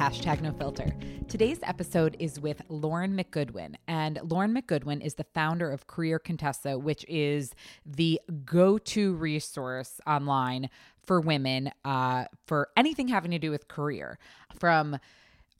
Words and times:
Hashtag 0.00 0.40
No 0.40 0.50
Filter. 0.52 0.94
Today's 1.28 1.58
episode 1.62 2.16
is 2.18 2.40
with 2.40 2.62
Lauren 2.70 3.14
McGoodwin. 3.14 3.74
And 3.86 4.18
Lauren 4.24 4.54
McGoodwin 4.54 5.04
is 5.04 5.16
the 5.16 5.26
founder 5.34 5.70
of 5.70 5.88
Career 5.88 6.18
Contessa, 6.18 6.78
which 6.78 7.04
is 7.06 7.54
the 7.84 8.18
go 8.46 8.78
to 8.78 9.12
resource 9.12 10.00
online 10.06 10.70
for 11.04 11.20
women 11.20 11.70
uh, 11.84 12.24
for 12.46 12.70
anything 12.78 13.08
having 13.08 13.30
to 13.32 13.38
do 13.38 13.50
with 13.50 13.68
career. 13.68 14.18
From 14.58 14.96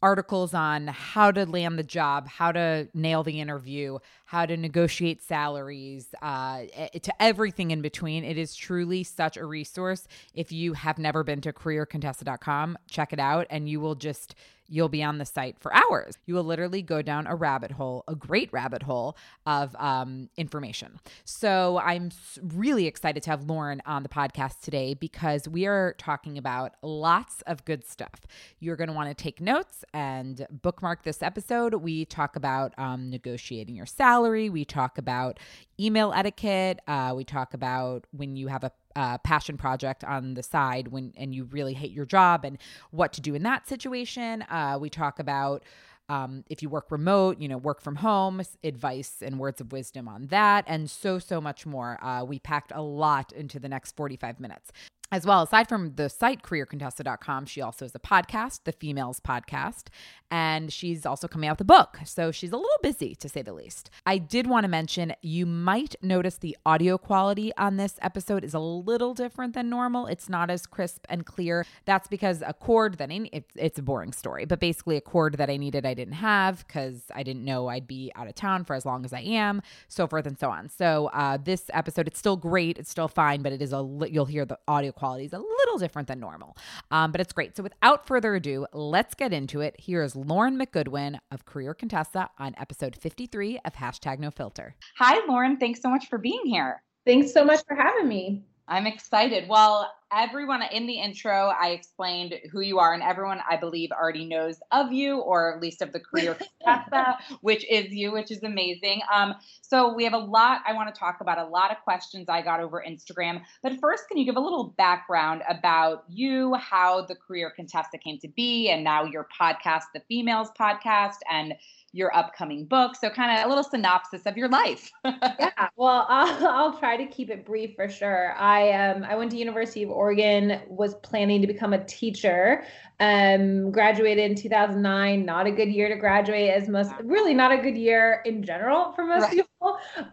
articles 0.02 0.54
on 0.54 0.86
how 0.86 1.30
to 1.30 1.44
land 1.44 1.78
the 1.78 1.82
job, 1.82 2.28
how 2.28 2.52
to 2.52 2.88
nail 2.94 3.22
the 3.22 3.40
interview, 3.40 3.98
how 4.24 4.46
to 4.46 4.56
negotiate 4.56 5.22
salaries, 5.22 6.14
uh, 6.22 6.62
to 7.02 7.22
everything 7.22 7.70
in 7.70 7.82
between. 7.82 8.24
It 8.24 8.38
is 8.38 8.54
truly 8.54 9.04
such 9.04 9.36
a 9.36 9.44
resource. 9.44 10.06
If 10.34 10.52
you 10.52 10.72
have 10.72 10.98
never 10.98 11.22
been 11.22 11.40
to 11.42 11.52
careercontessa.com, 11.52 12.78
check 12.88 13.12
it 13.12 13.20
out 13.20 13.46
and 13.50 13.68
you 13.68 13.80
will 13.80 13.94
just 13.94 14.34
you'll 14.70 14.88
be 14.88 15.02
on 15.02 15.18
the 15.18 15.26
site 15.26 15.58
for 15.58 15.74
hours. 15.74 16.16
You 16.24 16.34
will 16.34 16.44
literally 16.44 16.80
go 16.80 17.02
down 17.02 17.26
a 17.26 17.34
rabbit 17.34 17.72
hole, 17.72 18.04
a 18.08 18.14
great 18.14 18.50
rabbit 18.52 18.84
hole 18.84 19.16
of 19.44 19.76
um, 19.76 20.30
information. 20.36 21.00
So 21.24 21.78
I'm 21.78 22.10
really 22.42 22.86
excited 22.86 23.22
to 23.24 23.30
have 23.30 23.44
Lauren 23.44 23.82
on 23.84 24.02
the 24.02 24.08
podcast 24.08 24.60
today 24.60 24.94
because 24.94 25.48
we 25.48 25.66
are 25.66 25.94
talking 25.98 26.38
about 26.38 26.74
lots 26.82 27.42
of 27.42 27.64
good 27.64 27.84
stuff. 27.86 28.20
You're 28.60 28.76
going 28.76 28.88
to 28.88 28.94
want 28.94 29.08
to 29.08 29.22
take 29.22 29.40
notes 29.40 29.84
and 29.92 30.46
bookmark 30.50 31.02
this 31.02 31.22
episode. 31.22 31.74
We 31.74 32.04
talk 32.04 32.36
about 32.36 32.72
um, 32.78 33.10
negotiating 33.10 33.74
your 33.74 33.86
salary, 33.86 34.48
we 34.48 34.64
talk 34.64 34.98
about 34.98 35.38
email 35.80 36.12
etiquette, 36.14 36.78
uh, 36.86 37.12
we 37.16 37.24
talk 37.24 37.54
about 37.54 38.06
when 38.12 38.36
you 38.36 38.46
have 38.48 38.62
a 38.62 38.70
uh, 38.96 39.18
passion 39.18 39.56
project 39.56 40.04
on 40.04 40.34
the 40.34 40.42
side 40.42 40.88
when 40.88 41.12
and 41.16 41.34
you 41.34 41.44
really 41.44 41.74
hate 41.74 41.92
your 41.92 42.06
job 42.06 42.44
and 42.44 42.58
what 42.90 43.12
to 43.12 43.20
do 43.20 43.34
in 43.34 43.42
that 43.42 43.68
situation. 43.68 44.42
Uh, 44.42 44.78
we 44.80 44.90
talk 44.90 45.18
about 45.18 45.64
um, 46.08 46.44
if 46.50 46.60
you 46.60 46.68
work 46.68 46.90
remote, 46.90 47.38
you 47.40 47.46
know, 47.46 47.56
work 47.56 47.80
from 47.80 47.94
home, 47.96 48.42
advice 48.64 49.22
and 49.22 49.38
words 49.38 49.60
of 49.60 49.70
wisdom 49.70 50.08
on 50.08 50.26
that, 50.26 50.64
and 50.66 50.90
so, 50.90 51.20
so 51.20 51.40
much 51.40 51.66
more. 51.66 52.02
Uh, 52.04 52.24
we 52.24 52.40
packed 52.40 52.72
a 52.74 52.82
lot 52.82 53.32
into 53.32 53.60
the 53.60 53.68
next 53.68 53.94
45 53.94 54.40
minutes 54.40 54.72
as 55.12 55.26
well. 55.26 55.42
Aside 55.42 55.68
from 55.68 55.94
the 55.96 56.08
site 56.08 56.42
careercontessa.com, 56.42 57.46
she 57.46 57.60
also 57.60 57.84
has 57.84 57.94
a 57.94 57.98
podcast, 57.98 58.60
the 58.64 58.72
Females 58.72 59.20
Podcast, 59.20 59.88
and 60.30 60.72
she's 60.72 61.04
also 61.04 61.26
coming 61.26 61.48
out 61.48 61.58
with 61.58 61.62
a 61.62 61.64
book. 61.64 61.98
So 62.04 62.30
she's 62.30 62.52
a 62.52 62.56
little 62.56 62.70
busy 62.82 63.14
to 63.16 63.28
say 63.28 63.42
the 63.42 63.52
least. 63.52 63.90
I 64.06 64.18
did 64.18 64.46
want 64.46 64.64
to 64.64 64.68
mention 64.68 65.14
you 65.22 65.46
might 65.46 65.96
notice 66.02 66.36
the 66.36 66.56
audio 66.64 66.96
quality 66.98 67.52
on 67.56 67.76
this 67.76 67.98
episode 68.00 68.44
is 68.44 68.54
a 68.54 68.60
little 68.60 69.14
different 69.14 69.54
than 69.54 69.68
normal. 69.68 70.06
It's 70.06 70.28
not 70.28 70.50
as 70.50 70.66
crisp 70.66 71.04
and 71.08 71.26
clear. 71.26 71.66
That's 71.84 72.06
because 72.06 72.42
a 72.46 72.54
cord 72.54 72.98
that 72.98 73.10
I 73.10 73.28
it's, 73.32 73.50
it's 73.56 73.78
a 73.78 73.82
boring 73.82 74.12
story, 74.12 74.44
but 74.44 74.60
basically 74.60 74.96
a 74.96 75.00
cord 75.00 75.34
that 75.38 75.50
I 75.50 75.56
needed 75.56 75.84
I 75.84 75.94
didn't 75.94 76.14
have 76.14 76.66
because 76.66 77.02
I 77.14 77.22
didn't 77.24 77.44
know 77.44 77.68
I'd 77.68 77.88
be 77.88 78.12
out 78.14 78.28
of 78.28 78.34
town 78.36 78.64
for 78.64 78.74
as 78.74 78.86
long 78.86 79.04
as 79.04 79.12
I 79.12 79.20
am, 79.20 79.62
so 79.88 80.06
forth 80.06 80.26
and 80.26 80.38
so 80.38 80.50
on. 80.50 80.68
So 80.68 81.10
uh, 81.12 81.38
this 81.42 81.64
episode, 81.72 82.06
it's 82.06 82.18
still 82.18 82.36
great, 82.36 82.78
it's 82.78 82.90
still 82.90 83.08
fine, 83.08 83.42
but 83.42 83.52
it 83.52 83.60
is 83.60 83.72
a 83.72 83.80
you'll 84.08 84.26
hear 84.26 84.44
the 84.44 84.58
audio 84.68 84.92
quality 85.00 85.24
is 85.24 85.32
a 85.32 85.38
little 85.38 85.78
different 85.78 86.06
than 86.08 86.20
normal, 86.20 86.56
um, 86.90 87.10
but 87.10 87.22
it's 87.22 87.32
great. 87.32 87.56
So 87.56 87.62
without 87.62 88.06
further 88.06 88.34
ado, 88.34 88.66
let's 88.74 89.14
get 89.14 89.32
into 89.32 89.62
it. 89.62 89.74
Here 89.80 90.02
is 90.02 90.14
Lauren 90.14 90.58
McGoodwin 90.58 91.18
of 91.32 91.46
Career 91.46 91.72
Contessa 91.72 92.28
on 92.38 92.54
episode 92.58 92.94
53 92.94 93.60
of 93.64 93.72
Hashtag 93.72 94.18
No 94.18 94.30
Filter. 94.30 94.76
Hi, 94.98 95.26
Lauren. 95.26 95.56
Thanks 95.56 95.80
so 95.80 95.88
much 95.88 96.08
for 96.08 96.18
being 96.18 96.42
here. 96.44 96.82
Thanks 97.06 97.32
so 97.32 97.44
much 97.44 97.60
for 97.66 97.74
having 97.74 98.06
me. 98.08 98.44
I'm 98.68 98.86
excited. 98.86 99.48
Well, 99.48 99.90
everyone 100.12 100.62
in 100.62 100.86
the 100.86 101.00
intro, 101.00 101.52
I 101.58 101.70
explained 101.70 102.34
who 102.50 102.60
you 102.60 102.78
are, 102.78 102.94
and 102.94 103.02
everyone 103.02 103.40
I 103.48 103.56
believe 103.56 103.90
already 103.90 104.24
knows 104.24 104.56
of 104.72 104.92
you, 104.92 105.18
or 105.18 105.54
at 105.54 105.60
least 105.60 105.82
of 105.82 105.92
the 105.92 106.00
career 106.00 106.36
which 107.40 107.64
is 107.70 107.90
you, 107.90 108.12
which 108.12 108.30
is 108.30 108.42
amazing. 108.42 109.00
Um, 109.12 109.34
so 109.62 109.94
we 109.94 110.04
have 110.04 110.12
a 110.12 110.18
lot 110.18 110.62
I 110.66 110.72
want 110.72 110.92
to 110.94 110.98
talk 110.98 111.18
about, 111.20 111.38
a 111.38 111.44
lot 111.44 111.70
of 111.70 111.78
questions 111.84 112.28
I 112.28 112.42
got 112.42 112.60
over 112.60 112.84
Instagram. 112.86 113.42
But 113.62 113.78
first, 113.80 114.04
can 114.08 114.18
you 114.18 114.24
give 114.24 114.36
a 114.36 114.40
little 114.40 114.74
background 114.76 115.42
about 115.48 116.04
you, 116.08 116.54
how 116.54 117.04
the 117.06 117.14
career 117.14 117.52
Contessa 117.54 117.98
came 117.98 118.18
to 118.18 118.28
be, 118.28 118.70
and 118.70 118.84
now 118.84 119.04
your 119.04 119.28
podcast, 119.40 119.84
the 119.94 120.00
Females 120.08 120.48
Podcast, 120.58 121.18
and 121.30 121.54
your 121.92 122.14
upcoming 122.16 122.66
book. 122.66 122.94
So, 122.96 123.10
kind 123.10 123.38
of 123.38 123.46
a 123.46 123.48
little 123.48 123.64
synopsis 123.64 124.22
of 124.26 124.36
your 124.36 124.48
life. 124.48 124.90
yeah, 125.04 125.68
well, 125.76 126.06
I'll, 126.08 126.46
I'll 126.46 126.78
try 126.78 126.96
to 126.96 127.06
keep 127.06 127.30
it 127.30 127.44
brief 127.44 127.74
for 127.74 127.88
sure. 127.88 128.34
I 128.36 128.72
um 128.72 129.04
I 129.04 129.16
went 129.16 129.30
to 129.32 129.36
University 129.36 129.82
of 129.82 129.90
Oregon, 130.00 130.62
was 130.66 130.94
planning 130.96 131.42
to 131.42 131.46
become 131.46 131.74
a 131.74 131.84
teacher. 131.84 132.64
Um, 133.00 133.70
graduated 133.70 134.30
in 134.30 134.34
2009. 134.34 135.24
Not 135.26 135.46
a 135.46 135.50
good 135.50 135.68
year 135.68 135.88
to 135.88 135.96
graduate, 135.96 136.50
as 136.50 136.68
most 136.68 136.90
really 137.02 137.34
not 137.34 137.52
a 137.52 137.58
good 137.58 137.76
year 137.76 138.22
in 138.24 138.42
general 138.42 138.92
for 138.92 139.04
most 139.04 139.24
right. 139.24 139.30
people. 139.30 139.49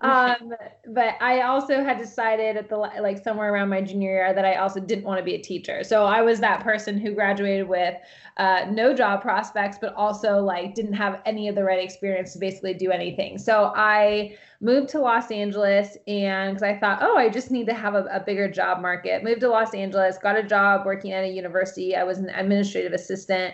Um, 0.02 0.54
but 0.88 1.16
I 1.22 1.42
also 1.42 1.84
had 1.84 1.98
decided 1.98 2.58
at 2.58 2.70
the 2.70 2.78
like 2.78 3.24
somewhere 3.24 3.54
around 3.54 3.70
my 3.70 3.82
junior 3.82 4.12
year 4.12 4.34
that 4.34 4.46
I 4.46 4.56
also 4.56 4.80
didn't 4.80 5.06
want 5.06 5.20
to 5.20 5.24
be 5.24 5.36
a 5.36 5.42
teacher. 5.42 5.84
So 5.84 6.06
I 6.06 6.22
was 6.22 6.40
that 6.42 6.64
person 6.64 6.98
who 6.98 7.14
graduated 7.14 7.68
with 7.68 7.96
uh, 8.38 8.66
no 8.70 8.94
job 8.94 9.22
prospects, 9.22 9.78
but 9.80 9.94
also 9.96 10.40
like 10.40 10.76
didn't 10.76 10.94
have 10.94 11.22
any 11.26 11.48
of 11.48 11.56
the 11.56 11.64
right 11.64 11.84
experience 11.84 12.34
to 12.34 12.40
basically 12.40 12.74
do 12.74 12.92
anything. 12.92 13.38
So 13.38 13.72
I 13.76 14.38
moved 14.60 14.90
to 14.90 15.00
Los 15.00 15.32
Angeles 15.32 15.98
and 16.08 16.56
because 16.56 16.64
I 16.64 16.78
thought, 16.78 17.00
oh, 17.02 17.18
I 17.18 17.30
just 17.30 17.52
need 17.52 17.68
to 17.68 17.74
have 17.74 17.96
a, 17.96 18.06
a, 18.06 18.20
bigger 18.20 18.50
job 18.50 18.82
market. 18.82 19.24
Moved 19.24 19.42
to 19.42 19.50
Los 19.50 19.74
Angeles, 19.74 20.18
got 20.18 20.36
a 20.36 20.44
job 20.44 20.86
working 20.86 21.14
at 21.14 21.24
a 21.24 21.28
university. 21.28 21.96
I 21.96 22.04
was 22.04 22.18
an 22.18 22.30
administrative 22.30 22.94
assistant. 22.94 23.54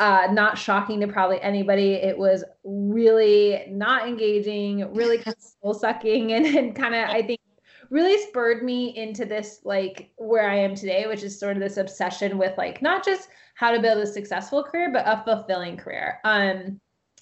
Uh, 0.00 0.26
not 0.32 0.58
shocking 0.58 0.98
to 1.00 1.06
probably 1.06 1.40
anybody. 1.40 1.92
It 1.92 2.18
was 2.18 2.42
really 2.64 3.64
not 3.68 4.08
engaging, 4.08 4.92
really 4.92 5.18
kind 5.18 5.36
of 5.36 5.42
soul 5.62 5.74
sucking, 5.74 6.32
and, 6.32 6.46
and 6.46 6.74
kind 6.74 6.94
of 6.94 7.08
I 7.08 7.22
think 7.22 7.40
really 7.90 8.20
spurred 8.22 8.64
me 8.64 8.96
into 8.96 9.24
this 9.24 9.60
like 9.64 10.10
where 10.16 10.50
I 10.50 10.56
am 10.56 10.74
today, 10.74 11.06
which 11.06 11.22
is 11.22 11.38
sort 11.38 11.56
of 11.56 11.62
this 11.62 11.76
obsession 11.76 12.38
with 12.38 12.58
like 12.58 12.82
not 12.82 13.04
just 13.04 13.28
how 13.54 13.70
to 13.70 13.80
build 13.80 13.98
a 13.98 14.06
successful 14.06 14.64
career, 14.64 14.90
but 14.92 15.06
a 15.06 15.22
fulfilling 15.24 15.76
career. 15.76 16.18
Um, 16.24 16.80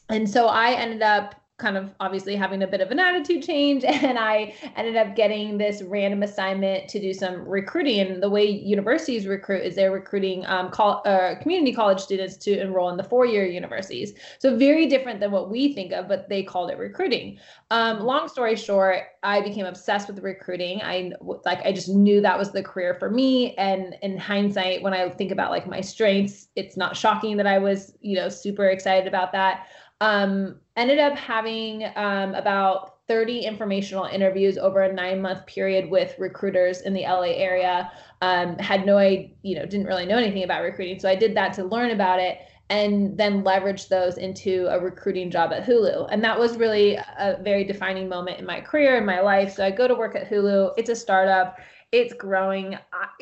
and 0.09 0.29
so 0.29 0.47
I 0.47 0.73
ended 0.73 1.03
up 1.03 1.42
kind 1.63 1.77
of 1.77 1.91
obviously 2.01 2.37
having 2.37 2.63
a 2.63 2.67
bit 2.67 2.81
of 2.81 2.91
an 2.91 2.99
attitude 2.99 3.43
change 3.43 3.85
and 4.09 4.19
i 4.19 4.55
ended 4.77 4.97
up 4.97 5.17
getting 5.17 5.57
this 5.57 5.83
random 5.83 6.23
assignment 6.23 6.89
to 6.89 7.01
do 7.01 7.13
some 7.13 7.47
recruiting. 7.49 8.01
And 8.01 8.23
the 8.23 8.29
way 8.29 8.45
universities 8.45 9.27
recruit 9.27 9.63
is 9.63 9.77
they're 9.77 9.93
recruiting 9.93 10.45
um, 10.47 10.71
uh, 10.79 11.35
community 11.41 11.73
college 11.73 12.01
students 12.01 12.37
to 12.39 12.61
enroll 12.61 12.91
in 12.91 12.97
the 12.97 13.05
four-year 13.05 13.47
universities. 13.47 14.13
So 14.39 14.57
very 14.57 14.87
different 14.87 15.21
than 15.21 15.31
what 15.31 15.51
we 15.51 15.73
think 15.73 15.93
of 15.93 16.09
but 16.09 16.29
they 16.29 16.43
called 16.43 16.71
it 16.71 16.79
recruiting. 16.79 17.39
Um, 17.71 18.01
long 18.01 18.29
story 18.29 18.57
short 18.57 19.05
i 19.23 19.41
became 19.41 19.67
obsessed 19.67 20.09
with 20.09 20.19
recruiting. 20.19 20.83
I 20.83 21.13
like 21.45 21.61
i 21.65 21.73
just 21.73 21.89
knew 21.89 22.21
that 22.21 22.39
was 22.39 22.53
the 22.53 22.63
career 22.63 22.95
for 22.95 23.11
me. 23.11 23.55
And 23.57 23.97
in 24.03 24.19
hindsight 24.19 24.83
when 24.83 24.95
i 24.95 25.09
think 25.11 25.31
about 25.31 25.51
like 25.51 25.67
my 25.67 25.81
strengths 25.81 26.49
it's 26.57 26.77
not 26.77 26.97
shocking 26.97 27.37
that 27.37 27.47
i 27.47 27.59
was 27.59 27.95
you 28.01 28.17
know 28.17 28.29
super 28.29 28.67
excited 28.67 29.07
about 29.07 29.33
that 29.33 29.67
Um, 30.03 30.57
ended 30.77 30.99
up 30.99 31.17
having 31.17 31.85
um, 31.95 32.35
about 32.35 32.95
30 33.07 33.43
informational 33.43 34.07
interviews 34.07 34.59
over 34.59 34.83
a 34.83 34.93
nine 34.93 35.23
month 35.23 35.47
period 35.47 35.89
with 35.89 36.19
recruiters 36.19 36.81
in 36.81 36.93
the 36.93 37.03
LA 37.03 37.35
area. 37.37 37.93
Um, 38.21 38.59
had 38.59 38.85
no 38.85 38.97
idea, 38.97 39.29
you 39.43 39.55
know, 39.55 39.65
didn't 39.65 39.87
really 39.87 40.05
know 40.05 40.19
anything 40.19 40.43
about 40.43 40.65
recruiting. 40.65 40.99
So 40.99 41.09
I 41.09 41.15
did 41.15 41.37
that 41.37 41.53
to 41.55 41.65
learn 41.65 41.93
about 41.93 42.19
it 42.19 42.39
and 42.69 43.17
then 43.17 43.45
leverage 43.45 43.89
those 43.89 44.19
into 44.19 44.67
a 44.71 44.81
recruiting 44.81 45.31
job 45.31 45.53
at 45.53 45.65
Hulu. 45.65 46.09
And 46.11 46.25
that 46.25 46.37
was 46.37 46.57
really 46.57 46.97
a 46.97 47.39
very 47.41 47.63
defining 47.63 48.09
moment 48.09 48.41
in 48.41 48.45
my 48.45 48.61
career 48.61 48.97
in 48.97 49.07
my 49.07 49.21
life. 49.21 49.55
So 49.55 49.65
I 49.65 49.71
go 49.71 49.87
to 49.87 49.95
work 49.95 50.17
at 50.17 50.29
Hulu. 50.29 50.73
It's 50.77 50.91
a 50.91 50.97
startup. 50.97 51.61
It's 51.93 52.13
growing. 52.13 52.77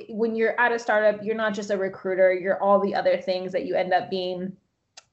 When 0.08 0.34
you're 0.34 0.58
at 0.58 0.72
a 0.72 0.78
startup, 0.78 1.22
you're 1.22 1.34
not 1.34 1.52
just 1.52 1.70
a 1.70 1.76
recruiter. 1.76 2.32
You're 2.32 2.62
all 2.62 2.80
the 2.80 2.94
other 2.94 3.18
things 3.18 3.52
that 3.52 3.66
you 3.66 3.74
end 3.74 3.92
up 3.92 4.08
being. 4.08 4.56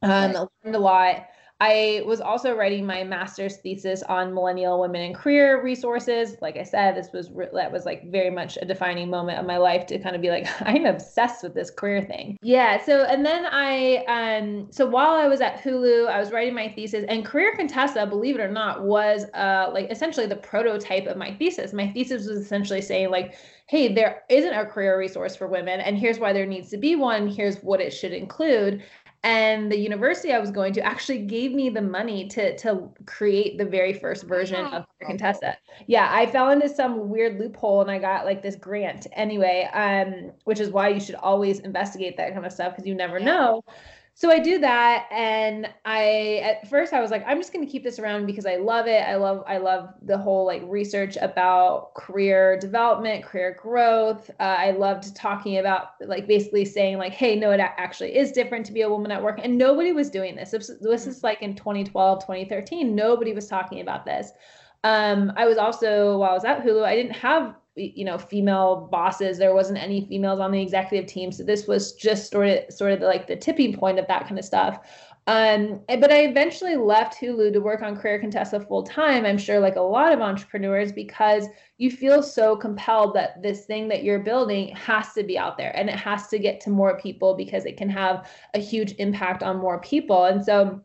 Um, 0.02 0.12
right. 0.12 0.48
learned 0.64 0.76
a 0.76 0.80
lot. 0.80 1.28
I 1.60 2.04
was 2.06 2.22
also 2.22 2.56
writing 2.56 2.86
my 2.86 3.04
master's 3.04 3.58
thesis 3.58 4.04
on 4.04 4.34
millennial 4.34 4.80
women 4.80 5.02
and 5.02 5.16
career 5.16 5.64
resources. 5.64 6.36
Like 6.40 6.56
I 6.56 6.62
said, 6.62 6.96
this 6.96 7.12
was 7.12 7.32
re- 7.32 7.50
that 7.54 7.72
was 7.72 7.84
like 7.84 8.12
very 8.12 8.30
much 8.30 8.60
a 8.62 8.66
defining 8.66 9.10
moment 9.10 9.40
of 9.40 9.46
my 9.48 9.58
life 9.58 9.88
to 9.88 9.98
kind 9.98 10.16
of 10.16 10.22
be 10.22 10.30
like, 10.30 10.48
I'm 10.62 10.86
obsessed 10.86 11.42
with 11.42 11.56
this 11.56 11.72
career 11.72 12.04
thing. 12.04 12.38
Yeah. 12.44 12.84
So 12.84 13.06
and 13.06 13.26
then 13.26 13.48
I 13.48 14.06
um 14.08 14.68
so 14.72 14.86
while 14.86 15.16
I 15.16 15.28
was 15.28 15.42
at 15.42 15.60
Hulu, 15.64 16.08
I 16.08 16.20
was 16.20 16.32
writing 16.32 16.54
my 16.54 16.70
thesis, 16.70 17.06
and 17.10 17.26
Career 17.26 17.56
Contessa, 17.56 18.06
believe 18.06 18.36
it 18.36 18.42
or 18.42 18.52
not, 18.52 18.84
was 18.84 19.26
uh 19.34 19.72
like 19.74 19.90
essentially 19.90 20.28
the 20.28 20.36
prototype 20.36 21.08
of 21.08 21.18
my 21.18 21.34
thesis. 21.34 21.74
My 21.74 21.88
thesis 21.92 22.28
was 22.28 22.38
essentially 22.38 22.82
saying 22.82 23.10
like 23.10 23.36
hey, 23.70 23.94
there 23.94 24.24
isn't 24.30 24.54
a 24.54 24.66
career 24.66 24.98
resource 24.98 25.36
for 25.36 25.46
women, 25.46 25.82
and 25.82 25.98
here's 25.98 26.20
why 26.20 26.32
there 26.32 26.46
needs 26.46 26.70
to 26.70 26.78
be 26.78 26.96
one. 26.96 27.28
Here's 27.28 27.58
what 27.58 27.82
it 27.82 27.92
should 27.92 28.14
include 28.14 28.82
and 29.24 29.72
the 29.72 29.78
university 29.78 30.32
I 30.32 30.40
was 30.40 30.52
going 30.52 30.74
to 30.74 30.82
actually 30.82 31.20
gave 31.20 31.52
me 31.54 31.70
the 31.70 31.82
money 31.82 32.28
to 32.30 32.56
to 32.58 32.90
create 33.06 33.58
the 33.58 33.66
very 33.66 33.94
first 33.94 34.26
version 34.26 34.66
of 34.68 34.86
Contessa. 35.02 35.58
Yeah, 35.88 36.10
I 36.12 36.26
fell 36.28 36.50
into 36.52 36.70
some 36.70 37.10
weird 37.10 37.40
loophole 37.40 37.82
and 37.82 37.92
I 37.92 37.98
got 38.00 38.26
like 38.26 38.42
this 38.42 38.56
grant 38.56 39.08
anyway, 39.14 39.70
um, 39.74 40.32
which 40.44 40.60
is 40.60 40.70
why 40.70 40.90
you 40.90 41.00
should 41.00 41.16
always 41.16 41.60
investigate 41.60 42.18
that 42.18 42.34
kind 42.34 42.46
of 42.46 42.52
stuff 42.52 42.74
because 42.74 42.88
you 42.88 42.96
never 42.96 43.20
know 43.20 43.64
so 44.20 44.32
I 44.32 44.40
do 44.40 44.58
that 44.58 45.08
and 45.12 45.70
I 45.86 46.42
at 46.44 46.68
first 46.68 46.92
I 46.92 47.02
was 47.02 47.12
like 47.12 47.24
I'm 47.28 47.38
just 47.38 47.54
going 47.54 47.64
to 47.64 47.72
keep 47.72 47.84
this 47.84 48.00
around 48.00 48.26
because 48.26 48.48
I 48.48 48.56
love 48.56 48.88
it. 48.88 49.04
I 49.04 49.16
love 49.16 49.44
I 49.46 49.58
love 49.58 49.94
the 50.02 50.18
whole 50.18 50.44
like 50.44 50.64
research 50.66 51.18
about 51.22 51.94
career 51.94 52.58
development, 52.58 53.24
career 53.24 53.56
growth. 53.62 54.32
Uh, 54.40 54.56
I 54.58 54.72
loved 54.72 55.16
talking 55.16 55.60
about 55.60 55.90
like 56.02 56.26
basically 56.26 56.66
saying 56.66 56.98
like 56.98 57.14
hey 57.14 57.36
no 57.36 57.52
it 57.52 57.60
actually 57.60 58.18
is 58.18 58.32
different 58.32 58.66
to 58.66 58.72
be 58.72 58.82
a 58.82 58.90
woman 58.90 59.12
at 59.12 59.22
work 59.22 59.40
and 59.44 59.56
nobody 59.56 59.92
was 59.92 60.10
doing 60.10 60.36
this. 60.36 60.50
This, 60.50 60.72
this 60.82 61.06
is 61.06 61.22
like 61.24 61.44
in 61.44 61.56
2012, 61.56 62.20
2013 62.22 62.96
nobody 62.96 63.34
was 63.34 63.48
talking 63.48 63.82
about 63.82 64.04
this. 64.04 64.32
Um, 64.84 65.32
I 65.38 65.46
was 65.46 65.60
also 65.60 66.18
while 66.18 66.32
I 66.32 66.34
was 66.34 66.44
at 66.44 66.64
Hulu 66.64 66.84
I 66.84 66.96
didn't 66.96 67.16
have 67.18 67.54
you 67.78 68.04
know 68.04 68.18
female 68.18 68.88
bosses 68.92 69.38
there 69.38 69.54
wasn't 69.54 69.78
any 69.78 70.06
females 70.08 70.40
on 70.40 70.52
the 70.52 70.62
executive 70.62 71.08
team 71.08 71.32
so 71.32 71.44
this 71.44 71.68
was 71.68 71.94
just 71.94 72.32
sort 72.32 72.48
of 72.48 72.74
sort 72.74 72.92
of 72.92 73.02
like 73.02 73.28
the 73.28 73.36
tipping 73.36 73.74
point 73.74 74.00
of 74.00 74.08
that 74.08 74.28
kind 74.28 74.40
of 74.40 74.46
stuff 74.46 74.80
um, 75.28 75.82
but 75.88 76.10
I 76.10 76.20
eventually 76.20 76.78
left 76.78 77.20
Hulu 77.20 77.52
to 77.52 77.60
work 77.60 77.82
on 77.82 77.98
Career 77.98 78.18
Contessa 78.18 78.62
full 78.62 78.84
time. 78.84 79.26
I'm 79.26 79.38
sure, 79.38 79.60
like 79.60 79.76
a 79.76 79.82
lot 79.82 80.14
of 80.14 80.22
entrepreneurs, 80.22 80.94
because 80.94 81.48
you 81.78 81.92
feel 81.92 82.24
so 82.24 82.56
compelled 82.56 83.14
that 83.16 83.44
this 83.44 83.66
thing 83.66 83.90
that 83.90 84.04
you're 84.04 84.20
building 84.20 84.74
has 84.78 85.12
to 85.14 85.24
be 85.24 85.38
out 85.38 85.58
there 85.58 85.76
and 85.76 85.90
it 85.90 85.96
has 85.96 86.28
to 86.30 86.40
get 86.40 86.62
to 86.62 86.70
more 86.70 86.98
people 86.98 87.36
because 87.36 87.66
it 87.66 87.76
can 87.76 87.90
have 87.90 88.32
a 88.54 88.60
huge 88.60 88.94
impact 89.00 89.44
on 89.44 89.58
more 89.58 89.82
people. 89.82 90.24
And 90.24 90.44
so 90.44 90.82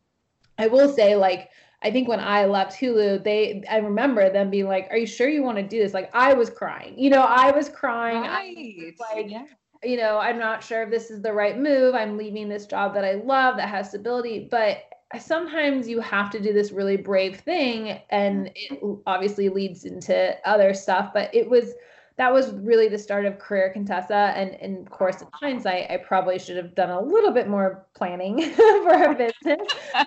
I 0.59 0.67
will 0.67 0.93
say, 0.93 1.15
like, 1.15 1.50
I 1.82 1.90
think 1.90 2.08
when 2.08 2.20
I 2.20 2.44
left 2.46 2.81
Hulu, 2.81 3.25
they 3.25 3.62
I 3.70 3.79
remember 3.79 4.31
them 4.31 4.50
being 4.50 4.67
like, 4.67 4.88
"Are 4.90 4.96
you 4.96 5.06
sure 5.06 5.29
you 5.29 5.43
want 5.43 5.58
to 5.58 5.62
do 5.62 5.79
this?" 5.79 5.94
Like 5.94 6.11
I 6.14 6.34
was 6.34 6.50
crying. 6.50 6.94
You 6.96 7.11
know, 7.11 7.23
I 7.23 7.50
was 7.50 7.69
crying. 7.69 8.23
Right. 8.23 8.55
I 8.56 8.84
was 8.84 8.94
like, 9.14 9.31
yeah. 9.31 9.44
you 9.82 9.96
know, 9.96 10.19
I'm 10.19 10.38
not 10.38 10.62
sure 10.62 10.82
if 10.82 10.90
this 10.90 11.11
is 11.11 11.23
the 11.23 11.32
right 11.32 11.58
move. 11.58 11.94
I'm 11.94 12.17
leaving 12.17 12.49
this 12.49 12.67
job 12.67 12.94
that 12.94 13.05
I 13.05 13.14
love 13.14 13.56
that 13.56 13.69
has 13.69 13.88
stability, 13.88 14.49
but 14.50 14.84
sometimes 15.20 15.88
you 15.88 16.00
have 16.00 16.31
to 16.31 16.40
do 16.40 16.52
this 16.52 16.73
really 16.73 16.96
brave 16.96 17.40
thing 17.40 18.00
and 18.11 18.46
mm-hmm. 18.46 18.75
it 18.75 18.99
obviously 19.06 19.49
leads 19.49 19.84
into 19.84 20.37
other 20.49 20.73
stuff, 20.75 21.12
but 21.12 21.34
it 21.34 21.49
was 21.49 21.75
that 22.22 22.32
was 22.32 22.52
really 22.52 22.86
the 22.86 22.98
start 22.98 23.24
of 23.24 23.40
career 23.40 23.72
Contessa. 23.72 24.32
And, 24.36 24.54
and 24.60 24.86
of 24.86 24.92
course, 24.92 25.22
in 25.22 25.28
hindsight, 25.32 25.90
I 25.90 25.96
probably 25.96 26.38
should 26.38 26.56
have 26.56 26.72
done 26.76 26.90
a 26.90 27.00
little 27.00 27.32
bit 27.32 27.48
more 27.48 27.84
planning 27.96 28.52
for 28.54 29.10
a 29.10 29.12
business. 29.12 29.69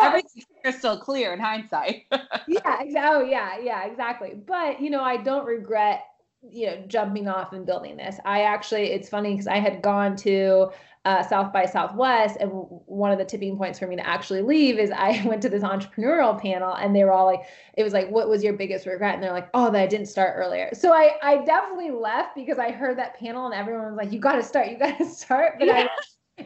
Everything's 0.00 0.78
still 0.78 1.00
clear 1.00 1.32
in 1.32 1.40
hindsight. 1.40 2.04
yeah, 2.46 2.80
exactly. 2.80 2.94
Oh, 3.02 3.22
yeah, 3.22 3.58
yeah, 3.60 3.86
exactly. 3.86 4.34
But 4.46 4.80
you 4.80 4.88
know, 4.88 5.02
I 5.02 5.16
don't 5.16 5.44
regret 5.46 6.04
you 6.48 6.68
know 6.68 6.84
jumping 6.86 7.26
off 7.26 7.52
and 7.52 7.66
building 7.66 7.96
this. 7.96 8.20
I 8.24 8.42
actually, 8.42 8.92
it's 8.92 9.08
funny 9.08 9.32
because 9.32 9.48
I 9.48 9.58
had 9.58 9.82
gone 9.82 10.14
to 10.18 10.70
uh, 11.04 11.22
South 11.22 11.52
by 11.52 11.64
Southwest. 11.64 12.36
And 12.40 12.50
one 12.50 13.10
of 13.12 13.18
the 13.18 13.24
tipping 13.24 13.56
points 13.56 13.78
for 13.78 13.86
me 13.86 13.96
to 13.96 14.06
actually 14.06 14.42
leave 14.42 14.78
is 14.78 14.90
I 14.90 15.22
went 15.26 15.42
to 15.42 15.48
this 15.48 15.62
entrepreneurial 15.62 16.40
panel 16.40 16.74
and 16.74 16.94
they 16.94 17.04
were 17.04 17.12
all 17.12 17.26
like, 17.26 17.42
it 17.76 17.82
was 17.82 17.92
like, 17.92 18.10
what 18.10 18.28
was 18.28 18.42
your 18.42 18.52
biggest 18.54 18.86
regret? 18.86 19.14
And 19.14 19.22
they're 19.22 19.32
like, 19.32 19.48
oh, 19.54 19.70
that 19.70 19.80
I 19.80 19.86
didn't 19.86 20.06
start 20.06 20.34
earlier. 20.36 20.70
So 20.72 20.92
I, 20.92 21.12
I 21.22 21.44
definitely 21.44 21.90
left 21.90 22.34
because 22.34 22.58
I 22.58 22.70
heard 22.70 22.98
that 22.98 23.18
panel 23.18 23.46
and 23.46 23.54
everyone 23.54 23.86
was 23.86 23.96
like, 23.96 24.12
you 24.12 24.20
got 24.20 24.34
to 24.34 24.42
start, 24.42 24.68
you 24.68 24.78
got 24.78 24.98
to 24.98 25.04
start. 25.08 25.54
But 25.58 25.68
yeah. 25.68 25.74
I, 25.74 25.88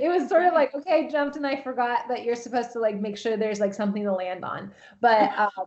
it 0.01 0.09
was 0.09 0.29
sort 0.29 0.45
of 0.45 0.55
like 0.55 0.75
okay 0.75 1.07
I 1.07 1.11
jumped 1.11 1.37
and 1.37 1.47
i 1.47 1.61
forgot 1.61 2.09
that 2.09 2.25
you're 2.25 2.37
supposed 2.37 2.73
to 2.73 2.81
like 2.81 3.01
make 3.01 3.17
sure 3.17 3.37
there's 3.37 3.61
like 3.61 3.75
something 3.75 4.05
to 4.05 4.13
land 4.13 4.45
on 4.45 4.73
but 5.01 5.37
um 5.39 5.67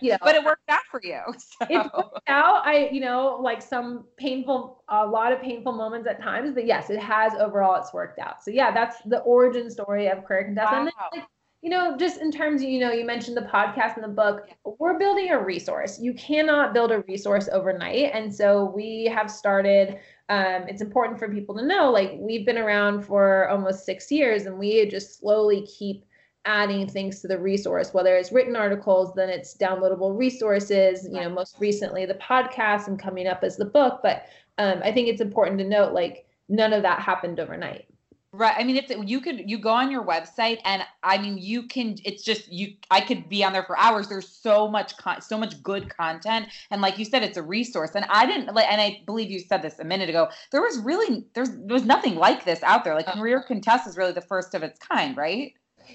you 0.00 0.10
know 0.10 0.18
but 0.22 0.34
it 0.34 0.44
worked 0.44 0.68
out 0.68 0.82
for 0.90 1.00
you 1.02 1.20
so. 1.38 1.66
it 1.68 1.90
worked 1.96 2.28
out 2.28 2.66
i 2.66 2.88
you 2.92 3.00
know 3.00 3.38
like 3.40 3.62
some 3.62 4.04
painful 4.16 4.82
a 4.88 5.06
lot 5.06 5.32
of 5.32 5.40
painful 5.40 5.72
moments 5.72 6.08
at 6.08 6.22
times 6.22 6.52
but 6.54 6.66
yes 6.66 6.90
it 6.90 6.98
has 6.98 7.32
overall 7.34 7.74
it's 7.80 7.92
worked 7.92 8.18
out 8.18 8.42
so 8.42 8.50
yeah 8.50 8.70
that's 8.70 8.96
the 9.06 9.18
origin 9.20 9.70
story 9.70 10.08
of 10.08 10.24
career 10.24 10.44
contessa 10.44 10.72
wow. 10.72 10.80
and 10.80 10.90
like, 11.12 11.24
you 11.64 11.70
know, 11.70 11.96
just 11.96 12.20
in 12.20 12.30
terms 12.30 12.60
of, 12.60 12.68
you 12.68 12.78
know, 12.78 12.92
you 12.92 13.06
mentioned 13.06 13.38
the 13.38 13.48
podcast 13.50 13.94
and 13.94 14.04
the 14.04 14.08
book, 14.08 14.50
we're 14.78 14.98
building 14.98 15.30
a 15.30 15.42
resource. 15.42 15.98
You 15.98 16.12
cannot 16.12 16.74
build 16.74 16.92
a 16.92 17.00
resource 17.08 17.48
overnight. 17.50 18.10
And 18.12 18.32
so 18.32 18.66
we 18.76 19.06
have 19.06 19.30
started 19.30 19.98
um, 20.28 20.64
it's 20.68 20.80
important 20.80 21.18
for 21.18 21.28
people 21.28 21.54
to 21.56 21.66
know 21.66 21.90
like 21.90 22.12
we've 22.18 22.46
been 22.46 22.58
around 22.58 23.02
for 23.02 23.48
almost 23.48 23.84
six 23.84 24.10
years 24.10 24.46
and 24.46 24.58
we 24.58 24.86
just 24.86 25.20
slowly 25.20 25.66
keep 25.66 26.04
adding 26.46 26.86
things 26.88 27.20
to 27.20 27.28
the 27.28 27.38
resource 27.38 27.94
whether 27.94 28.16
it's 28.16 28.32
written 28.32 28.56
articles 28.56 29.12
then 29.14 29.28
it's 29.28 29.56
downloadable 29.56 30.16
resources 30.16 31.04
you 31.04 31.20
know 31.20 31.28
most 31.28 31.56
recently 31.58 32.04
the 32.06 32.14
podcast 32.14 32.86
and 32.86 32.98
coming 32.98 33.26
up 33.26 33.42
as 33.42 33.56
the 33.56 33.64
book. 33.64 34.00
But 34.02 34.26
um, 34.58 34.80
i 34.84 34.92
think 34.92 35.08
it's 35.08 35.20
important 35.20 35.58
to 35.58 35.64
note 35.64 35.92
like 35.92 36.26
none 36.48 36.72
of 36.72 36.82
that 36.82 37.00
happened 37.00 37.40
overnight 37.40 37.86
Right. 38.36 38.54
I 38.58 38.64
mean, 38.64 38.76
it's 38.76 38.92
you 39.08 39.20
could 39.20 39.48
you 39.48 39.58
go 39.58 39.70
on 39.70 39.92
your 39.92 40.04
website 40.04 40.58
and 40.64 40.82
I 41.04 41.18
mean 41.18 41.38
you 41.38 41.68
can. 41.68 41.94
It's 42.04 42.24
just 42.24 42.52
you. 42.52 42.74
I 42.90 43.00
could 43.00 43.28
be 43.28 43.44
on 43.44 43.52
there 43.52 43.62
for 43.62 43.78
hours. 43.78 44.08
There's 44.08 44.28
so 44.28 44.66
much 44.66 44.96
con, 44.96 45.22
so 45.22 45.38
much 45.38 45.62
good 45.62 45.88
content, 45.96 46.48
and 46.72 46.82
like 46.82 46.98
you 46.98 47.04
said, 47.04 47.22
it's 47.22 47.36
a 47.36 47.42
resource. 47.42 47.92
And 47.94 48.04
I 48.08 48.26
didn't 48.26 48.52
like, 48.52 48.66
and 48.68 48.80
I 48.80 49.02
believe 49.06 49.30
you 49.30 49.38
said 49.38 49.62
this 49.62 49.78
a 49.78 49.84
minute 49.84 50.08
ago. 50.08 50.30
There 50.50 50.62
was 50.62 50.80
really 50.80 51.24
there's 51.34 51.50
there 51.50 51.74
was 51.74 51.84
nothing 51.84 52.16
like 52.16 52.44
this 52.44 52.60
out 52.64 52.82
there. 52.82 52.96
Like 52.96 53.06
uh-huh. 53.06 53.20
Career 53.20 53.40
Contessa 53.40 53.88
is 53.88 53.96
really 53.96 54.12
the 54.12 54.20
first 54.20 54.52
of 54.54 54.64
its 54.64 54.80
kind, 54.80 55.16
right? 55.16 55.52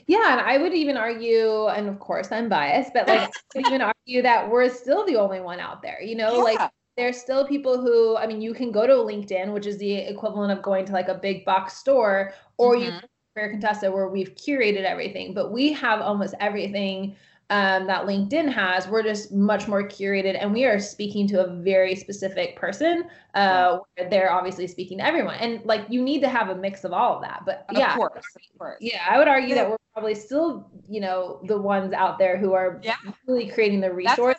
Yeah, 0.07 0.31
and 0.31 0.39
I 0.39 0.59
would 0.59 0.73
even 0.73 0.95
argue, 0.95 1.67
and 1.67 1.89
of 1.89 1.99
course 1.99 2.31
I'm 2.31 2.47
biased, 2.47 2.93
but 2.93 3.05
like 3.05 3.19
I 3.19 3.29
would 3.55 3.65
even 3.67 3.81
argue 3.81 4.21
that 4.21 4.49
we're 4.49 4.69
still 4.69 5.05
the 5.05 5.17
only 5.17 5.41
one 5.41 5.59
out 5.59 5.81
there. 5.81 6.01
You 6.01 6.15
know, 6.15 6.37
yeah. 6.37 6.43
like 6.43 6.71
there's 6.99 7.17
still 7.17 7.47
people 7.47 7.81
who 7.81 8.17
i 8.17 8.27
mean 8.27 8.41
you 8.41 8.53
can 8.53 8.71
go 8.71 8.85
to 8.85 8.93
linkedin 8.93 9.53
which 9.53 9.65
is 9.65 9.77
the 9.77 9.93
equivalent 9.93 10.51
of 10.51 10.61
going 10.61 10.85
to 10.85 10.91
like 10.91 11.07
a 11.07 11.15
big 11.15 11.45
box 11.45 11.73
store 11.77 12.33
or 12.57 12.75
mm-hmm. 12.75 12.95
you 12.95 13.01
Career 13.35 13.51
Contessa 13.51 13.91
where 13.91 14.09
we've 14.09 14.35
curated 14.35 14.83
everything 14.83 15.33
but 15.33 15.51
we 15.51 15.71
have 15.71 16.01
almost 16.01 16.33
everything 16.39 17.15
um, 17.51 17.87
that 17.87 18.05
linkedin 18.05 18.51
has 18.51 18.87
we're 18.87 19.01
just 19.01 19.31
much 19.31 19.67
more 19.67 19.83
curated 19.83 20.37
and 20.39 20.51
we 20.51 20.65
are 20.65 20.79
speaking 20.79 21.27
to 21.27 21.45
a 21.45 21.55
very 21.61 21.95
specific 21.95 22.55
person 22.55 23.05
uh, 23.33 23.79
where 23.95 24.09
they're 24.09 24.31
obviously 24.31 24.67
speaking 24.67 24.97
to 24.97 25.05
everyone 25.05 25.35
and 25.35 25.63
like 25.65 25.85
you 25.89 26.01
need 26.01 26.19
to 26.21 26.29
have 26.29 26.49
a 26.49 26.55
mix 26.55 26.83
of 26.83 26.91
all 26.91 27.15
of 27.15 27.21
that 27.21 27.43
but 27.45 27.65
of 27.69 27.77
yeah 27.77 27.95
course, 27.95 28.11
of 28.35 28.59
course. 28.59 28.77
yeah 28.81 29.03
i 29.09 29.17
would 29.17 29.27
argue 29.27 29.49
yeah. 29.49 29.55
that 29.55 29.69
we're 29.69 29.77
probably 29.93 30.15
still 30.15 30.69
you 30.87 30.99
know 30.99 31.39
the 31.47 31.57
ones 31.57 31.93
out 31.93 32.19
there 32.19 32.37
who 32.37 32.53
are 32.53 32.79
yeah. 32.83 32.95
really 33.25 33.47
creating 33.47 33.79
the 33.79 33.91
resource 33.91 34.37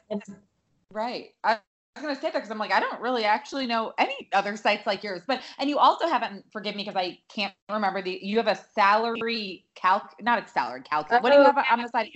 right 0.93 1.31
I- 1.43 1.59
was 1.97 2.03
going 2.03 2.15
to 2.15 2.21
say 2.21 2.29
that 2.29 2.35
because 2.35 2.51
I'm 2.51 2.59
like, 2.59 2.73
I 2.73 2.81
don't 2.81 3.01
really 3.01 3.25
actually 3.25 3.67
know 3.67 3.93
any 3.99 4.29
other 4.33 4.57
sites 4.57 4.87
like 4.87 5.03
yours. 5.03 5.23
But, 5.27 5.41
and 5.59 5.69
you 5.69 5.79
also 5.79 6.07
haven't, 6.07 6.45
forgive 6.53 6.77
me 6.77 6.85
because 6.85 6.97
I 6.97 7.19
can't 7.35 7.55
remember 7.71 8.03
the, 8.03 8.19
you 8.23 8.37
have 8.37 8.47
a 8.47 8.59
salary 8.75 9.65
calc, 9.75 10.15
not 10.21 10.45
a 10.45 10.49
salary 10.49 10.83
calc. 10.89 11.11
What 11.11 11.25
do 11.25 11.31
you 11.31 11.43
oh, 11.43 11.45
have 11.45 11.65
on 11.71 11.83
the 11.83 11.89
side? 11.89 12.09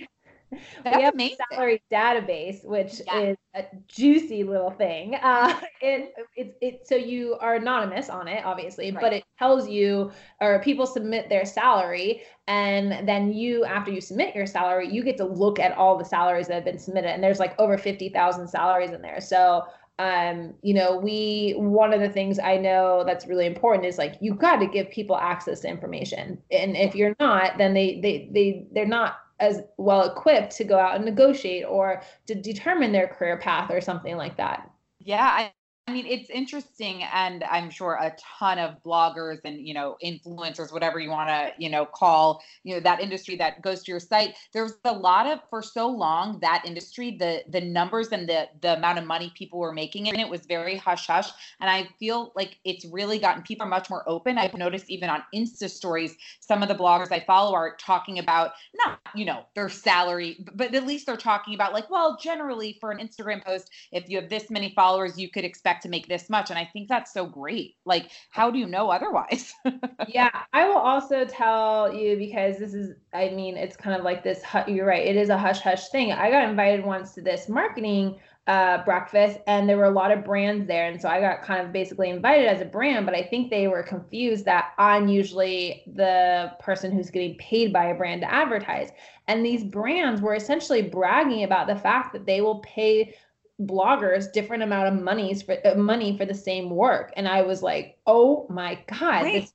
We 0.91 1.01
have 1.01 1.13
amazing. 1.13 1.37
a 1.51 1.55
salary 1.55 1.81
database, 1.91 2.63
which 2.65 3.01
Yeah. 3.07 3.19
is 3.19 3.37
a 3.55 3.63
juicy 3.87 4.43
little 4.43 4.71
thing. 4.71 5.15
Uh, 5.15 5.59
it, 5.81 6.13
it's 6.35 6.55
it 6.61 6.87
so 6.87 6.95
you 6.95 7.35
are 7.39 7.55
anonymous 7.55 8.09
on 8.09 8.27
it, 8.27 8.43
obviously, 8.45 8.91
but 8.91 9.13
it 9.13 9.23
tells 9.39 9.67
you 9.67 10.11
or 10.41 10.59
people 10.61 10.85
submit 10.85 11.29
their 11.29 11.45
salary, 11.45 12.21
and 12.47 13.07
then 13.07 13.31
you, 13.33 13.65
after 13.65 13.91
you 13.91 14.01
submit 14.01 14.35
your 14.35 14.45
salary, 14.45 14.87
you 14.91 15.03
get 15.03 15.17
to 15.17 15.25
look 15.25 15.59
at 15.59 15.75
all 15.77 15.97
the 15.97 16.05
salaries 16.05 16.47
that 16.47 16.55
have 16.55 16.65
been 16.65 16.79
submitted, 16.79 17.11
and 17.11 17.23
there's 17.23 17.39
like 17.39 17.57
over 17.59 17.77
fifty 17.77 18.09
thousand 18.09 18.47
salaries 18.47 18.91
in 18.91 19.01
there. 19.01 19.21
So 19.21 19.63
um 19.97 20.53
you 20.61 20.73
know 20.73 20.97
we 20.97 21.53
one 21.57 21.93
of 21.93 22.01
the 22.01 22.09
things 22.09 22.37
i 22.39 22.57
know 22.57 23.03
that's 23.05 23.27
really 23.27 23.45
important 23.45 23.85
is 23.85 23.97
like 23.97 24.15
you've 24.19 24.37
got 24.37 24.57
to 24.57 24.67
give 24.67 24.89
people 24.89 25.15
access 25.15 25.61
to 25.61 25.69
information 25.69 26.37
and 26.51 26.75
if 26.75 26.95
you're 26.95 27.15
not 27.17 27.57
then 27.57 27.73
they 27.73 28.01
they 28.01 28.29
they 28.33 28.67
they're 28.73 28.85
not 28.85 29.19
as 29.39 29.61
well 29.77 30.09
equipped 30.09 30.55
to 30.57 30.63
go 30.63 30.77
out 30.77 30.95
and 30.95 31.05
negotiate 31.05 31.65
or 31.67 32.01
to 32.27 32.35
determine 32.35 32.91
their 32.91 33.07
career 33.07 33.37
path 33.37 33.71
or 33.71 33.81
something 33.81 34.17
like 34.17 34.37
that. 34.37 34.69
Yeah, 34.99 35.49
I, 35.87 35.93
mean 35.93 36.07
it's 36.07 36.31
interesting, 36.31 37.03
and 37.13 37.43
I'm 37.43 37.69
sure 37.69 37.93
a 37.93 38.15
ton 38.17 38.57
of 38.57 38.81
bloggers 38.83 39.41
and 39.45 39.67
you 39.67 39.75
know 39.75 39.97
influencers, 40.03 40.73
whatever 40.73 40.99
you 40.99 41.11
want 41.11 41.29
to 41.29 41.51
you 41.59 41.69
know 41.69 41.85
call 41.85 42.41
you 42.63 42.73
know 42.73 42.79
that 42.79 43.01
industry 43.01 43.35
that 43.35 43.61
goes 43.61 43.83
to 43.83 43.91
your 43.91 43.99
site. 43.99 44.33
There's 44.51 44.73
a 44.83 44.91
lot 44.91 45.27
of 45.27 45.41
for 45.47 45.61
so 45.61 45.87
long 45.87 46.39
that 46.39 46.63
industry, 46.65 47.15
the 47.19 47.43
the 47.49 47.61
numbers 47.61 48.07
and 48.07 48.27
the 48.27 48.49
the 48.61 48.77
amount 48.77 48.97
of 48.97 49.05
money 49.05 49.31
people 49.37 49.59
were 49.59 49.73
making 49.73 50.07
in 50.07 50.19
it 50.19 50.27
was 50.27 50.47
very 50.47 50.75
hush 50.75 51.05
hush, 51.05 51.29
and 51.61 51.69
I 51.69 51.87
feel 51.99 52.33
like 52.35 52.57
it's 52.63 52.85
really 52.85 53.19
gotten 53.19 53.43
people 53.43 53.67
are 53.67 53.69
much 53.69 53.87
more 53.87 54.03
open. 54.09 54.39
I've 54.39 54.55
noticed 54.55 54.89
even 54.89 55.11
on 55.11 55.23
Insta 55.35 55.69
stories, 55.69 56.15
some 56.39 56.63
of 56.63 56.67
the 56.67 56.75
bloggers 56.75 57.11
I 57.11 57.19
follow 57.19 57.53
are 57.53 57.75
talking 57.75 58.17
about 58.17 58.53
not 58.73 58.99
you 59.13 59.25
know 59.25 59.45
their 59.53 59.69
salary, 59.69 60.43
but 60.55 60.73
at 60.73 60.87
least 60.87 61.05
they're 61.05 61.15
talking 61.15 61.53
about 61.53 61.73
like 61.73 61.91
well 61.91 62.17
generally 62.19 62.75
for 62.81 62.89
an 62.89 62.97
Instagram 62.97 63.45
post 63.45 63.69
if 63.91 64.09
you 64.09 64.19
have 64.19 64.29
this 64.29 64.49
many 64.49 64.73
followers, 64.75 65.19
you 65.19 65.29
could 65.29 65.45
expect 65.45 65.74
to 65.81 65.89
make 65.89 66.07
this 66.07 66.29
much. 66.29 66.49
And 66.49 66.59
I 66.59 66.69
think 66.71 66.89
that's 66.89 67.13
so 67.13 67.25
great. 67.25 67.75
Like, 67.85 68.11
how 68.29 68.51
do 68.51 68.59
you 68.59 68.67
know 68.67 68.89
otherwise? 68.89 69.53
yeah 70.07 70.29
i 70.53 70.67
will 70.67 70.77
also 70.77 71.25
tell 71.25 71.93
you 71.93 72.17
because 72.17 72.57
this 72.57 72.73
is 72.73 72.95
i 73.13 73.29
mean 73.29 73.57
it's 73.57 73.75
kind 73.75 73.97
of 73.97 74.03
like 74.03 74.23
this 74.23 74.41
you're 74.67 74.85
right 74.85 75.05
it 75.05 75.15
is 75.15 75.29
a 75.29 75.37
hush 75.37 75.59
hush 75.59 75.89
thing 75.89 76.11
i 76.11 76.29
got 76.29 76.47
invited 76.47 76.85
once 76.85 77.13
to 77.13 77.21
this 77.21 77.49
marketing 77.49 78.17
uh, 78.47 78.83
breakfast 78.85 79.39
and 79.47 79.67
there 79.67 79.75
were 79.75 79.85
a 79.85 79.89
lot 79.91 80.11
of 80.11 80.23
brands 80.23 80.67
there 80.67 80.87
and 80.87 81.01
so 81.01 81.09
i 81.09 81.19
got 81.19 81.41
kind 81.41 81.65
of 81.65 81.73
basically 81.73 82.11
invited 82.11 82.45
as 82.45 82.61
a 82.61 82.65
brand 82.65 83.03
but 83.03 83.15
i 83.15 83.23
think 83.23 83.49
they 83.49 83.67
were 83.67 83.81
confused 83.81 84.45
that 84.45 84.73
i'm 84.77 85.07
usually 85.07 85.81
the 85.95 86.51
person 86.59 86.91
who's 86.91 87.09
getting 87.09 87.35
paid 87.37 87.73
by 87.73 87.85
a 87.85 87.95
brand 87.95 88.21
to 88.21 88.31
advertise 88.31 88.91
and 89.27 89.43
these 89.43 89.63
brands 89.63 90.21
were 90.21 90.35
essentially 90.35 90.83
bragging 90.83 91.43
about 91.43 91.65
the 91.65 91.75
fact 91.75 92.13
that 92.13 92.27
they 92.27 92.41
will 92.41 92.59
pay 92.59 93.15
bloggers 93.61 94.31
different 94.33 94.63
amount 94.63 94.87
of 94.93 95.01
monies 95.03 95.41
for 95.41 95.55
uh, 95.65 95.75
money 95.75 96.17
for 96.17 96.25
the 96.25 96.33
same 96.33 96.69
work 96.69 97.13
and 97.15 97.27
i 97.27 97.41
was 97.41 97.63
like 97.63 97.97
oh 98.05 98.45
my 98.49 98.77
god 98.87 99.23
this, 99.23 99.53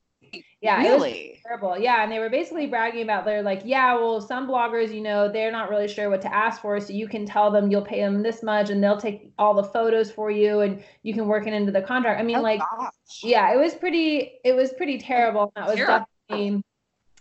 yeah 0.62 0.80
really? 0.80 1.38
terrible 1.46 1.78
yeah 1.78 2.02
and 2.02 2.10
they 2.12 2.18
were 2.18 2.30
basically 2.30 2.66
bragging 2.66 3.02
about 3.02 3.24
they're 3.24 3.42
like 3.42 3.60
yeah 3.64 3.94
well 3.94 4.20
some 4.20 4.48
bloggers 4.48 4.94
you 4.94 5.00
know 5.02 5.30
they're 5.30 5.52
not 5.52 5.68
really 5.68 5.88
sure 5.88 6.08
what 6.08 6.22
to 6.22 6.34
ask 6.34 6.62
for 6.62 6.78
so 6.80 6.92
you 6.92 7.08
can 7.08 7.26
tell 7.26 7.50
them 7.50 7.70
you'll 7.70 7.82
pay 7.82 8.00
them 8.00 8.22
this 8.22 8.42
much 8.42 8.70
and 8.70 8.82
they'll 8.82 8.96
take 9.00 9.32
all 9.38 9.52
the 9.54 9.64
photos 9.64 10.10
for 10.10 10.30
you 10.30 10.60
and 10.60 10.82
you 11.02 11.12
can 11.12 11.26
work 11.26 11.46
it 11.46 11.52
into 11.52 11.72
the 11.72 11.82
contract 11.82 12.20
i 12.20 12.22
mean 12.22 12.38
Oh, 12.38 12.42
like 12.42 12.60
gosh. 12.60 13.20
yeah 13.22 13.52
it 13.52 13.58
was 13.58 13.74
pretty 13.74 14.32
it 14.44 14.54
was 14.54 14.72
pretty 14.74 14.98
terrible 14.98 15.52
that 15.56 15.66
was 15.66 15.76
Terrible. 15.76 16.06
definitely 16.28 16.62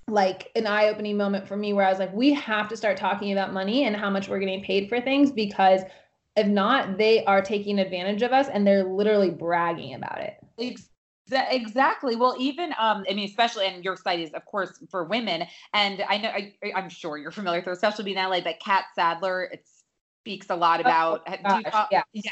like 0.08 0.52
an 0.56 0.66
eye-opening 0.66 1.18
moment 1.18 1.48
for 1.48 1.56
me 1.56 1.74
where 1.74 1.86
i 1.86 1.90
was 1.90 2.00
like 2.00 2.14
we 2.14 2.34
have 2.34 2.68
to 2.70 2.76
start 2.78 2.98
talking 2.98 3.32
about 3.32 3.54
money 3.54 3.86
and 3.86 3.96
how 3.96 4.10
much 4.10 4.28
we're 4.28 4.40
getting 4.40 4.64
paid 4.64 4.90
for 4.90 5.00
things 5.00 5.32
because 5.32 5.82
if 6.36 6.48
not 6.48 6.98
they 6.98 7.24
are 7.26 7.42
taking 7.42 7.80
advantage 7.80 8.22
of 8.22 8.32
us 8.32 8.48
and 8.48 8.66
they're 8.66 8.84
literally 8.84 9.30
bragging 9.30 9.94
about 9.94 10.20
it 10.20 10.38
Ex- 10.60 10.90
Exactly. 11.32 12.16
Well, 12.16 12.36
even 12.40 12.74
um, 12.80 13.06
I 13.10 13.14
mean, 13.14 13.30
especially 13.30 13.68
and 13.68 13.84
your 13.84 13.96
site 13.96 14.20
is 14.20 14.32
of 14.34 14.46
course 14.46 14.84
for 14.90 15.04
women, 15.04 15.46
and 15.74 16.04
I 16.08 16.18
know 16.18 16.30
I, 16.30 16.54
I'm 16.76 16.90
sure 16.90 17.18
you're 17.18 17.32
familiar 17.32 17.60
with 17.60 17.66
her, 17.66 17.72
especially 17.74 18.06
being 18.06 18.18
in 18.18 18.30
LA. 18.30 18.42
But 18.42 18.60
Catt 18.60 18.86
Sadler, 18.96 19.44
it 19.44 19.64
speaks 20.22 20.50
a 20.50 20.56
lot 20.56 20.82
about. 20.82 21.26
do 21.26 21.32
you 21.32 21.40
Oh, 21.46 21.62
gosh, 21.72 21.88
yeah. 21.92 22.02
yeah, 22.14 22.32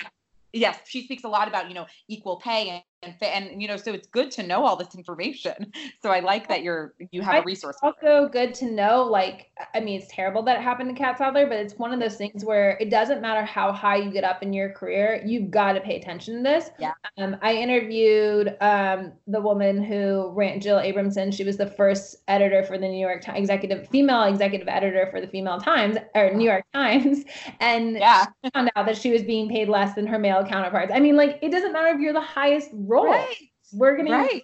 yes, 0.53 0.79
she 0.85 1.03
speaks 1.03 1.23
a 1.23 1.27
lot 1.27 1.47
about 1.47 1.67
you 1.67 1.75
know 1.75 1.85
equal 2.07 2.37
pay 2.37 2.83
and 3.03 3.15
and, 3.21 3.61
you 3.61 3.67
know 3.67 3.77
so 3.77 3.93
it's 3.93 4.07
good 4.07 4.31
to 4.31 4.43
know 4.43 4.65
all 4.65 4.75
this 4.75 4.95
information. 4.95 5.71
So 6.01 6.11
I 6.11 6.19
like 6.19 6.47
that 6.49 6.63
you're 6.63 6.93
you 7.11 7.21
have 7.21 7.35
I 7.35 7.39
a 7.39 7.43
resource. 7.43 7.77
also 7.81 8.29
good 8.31 8.53
to 8.55 8.65
know 8.71 9.03
like 9.03 9.49
i 9.73 9.79
mean 9.79 9.99
it's 9.99 10.09
terrible 10.13 10.41
that 10.43 10.57
it 10.57 10.61
happened 10.63 10.89
to 10.89 10.95
catt 10.95 11.17
sadler 11.17 11.45
but 11.47 11.57
it's 11.57 11.73
one 11.75 11.91
of 11.93 11.99
those 11.99 12.15
things 12.15 12.45
where 12.45 12.77
it 12.79 12.89
doesn't 12.89 13.19
matter 13.21 13.43
how 13.43 13.71
high 13.71 13.95
you 13.97 14.11
get 14.11 14.23
up 14.23 14.41
in 14.43 14.53
your 14.53 14.69
career 14.71 15.21
you've 15.25 15.49
got 15.51 15.73
to 15.73 15.81
pay 15.81 15.97
attention 15.97 16.37
to 16.37 16.43
this 16.43 16.69
Yeah. 16.79 16.91
um, 17.17 17.35
i 17.41 17.53
interviewed 17.53 18.55
um, 18.61 19.11
the 19.27 19.41
woman 19.41 19.83
who 19.83 20.31
ran 20.35 20.59
jill 20.59 20.77
abramson 20.79 21.33
she 21.33 21.43
was 21.43 21.57
the 21.57 21.67
first 21.67 22.17
editor 22.27 22.63
for 22.63 22.77
the 22.77 22.87
new 22.87 22.99
york 22.99 23.21
times 23.21 23.37
executive 23.39 23.87
female 23.89 24.23
executive 24.23 24.67
editor 24.67 25.07
for 25.11 25.19
the 25.21 25.27
female 25.27 25.59
times 25.59 25.97
or 26.15 26.31
new 26.33 26.45
york 26.49 26.63
times 26.73 27.23
and 27.59 27.97
Yeah. 27.97 28.25
found 28.53 28.71
out 28.75 28.85
that 28.85 28.97
she 28.97 29.11
was 29.11 29.23
being 29.23 29.49
paid 29.49 29.67
less 29.69 29.93
than 29.95 30.07
her 30.07 30.19
male 30.19 30.45
counterparts 30.45 30.91
i 30.93 30.99
mean 30.99 31.15
like 31.15 31.39
it 31.41 31.51
doesn't 31.51 31.73
matter 31.73 31.89
if 31.95 31.99
you're 31.99 32.13
the 32.13 32.21
highest 32.21 32.69
role 32.73 32.96
Right. 33.05 33.35
we're 33.73 33.97
gonna 33.97 34.11
Right. 34.11 34.43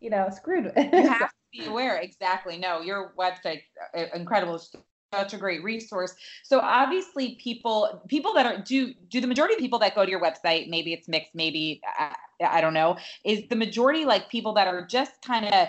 you 0.00 0.10
know 0.10 0.28
screwed. 0.30 0.72
You 0.76 1.08
have 1.08 1.30
to 1.30 1.34
be 1.52 1.64
aware. 1.66 1.98
Exactly. 1.98 2.58
No 2.58 2.80
your 2.80 3.14
website 3.18 3.62
uh, 3.96 4.04
incredible. 4.14 4.60
Such 5.14 5.34
a 5.34 5.38
great 5.38 5.62
resource. 5.62 6.14
So 6.42 6.58
obviously 6.60 7.38
people 7.40 8.02
people 8.08 8.34
that 8.34 8.44
are 8.44 8.58
do 8.58 8.92
do 9.08 9.20
the 9.20 9.26
majority 9.26 9.54
of 9.54 9.60
people 9.60 9.78
that 9.78 9.94
go 9.94 10.04
to 10.04 10.10
your 10.10 10.20
website 10.20 10.68
maybe 10.68 10.92
it's 10.92 11.08
mixed 11.08 11.34
maybe 11.34 11.80
i, 11.96 12.14
I 12.44 12.60
don't 12.60 12.74
know 12.74 12.98
is 13.24 13.44
the 13.48 13.56
majority 13.56 14.04
like 14.04 14.28
people 14.28 14.52
that 14.54 14.66
are 14.66 14.84
just 14.84 15.12
kind 15.22 15.46
of 15.46 15.68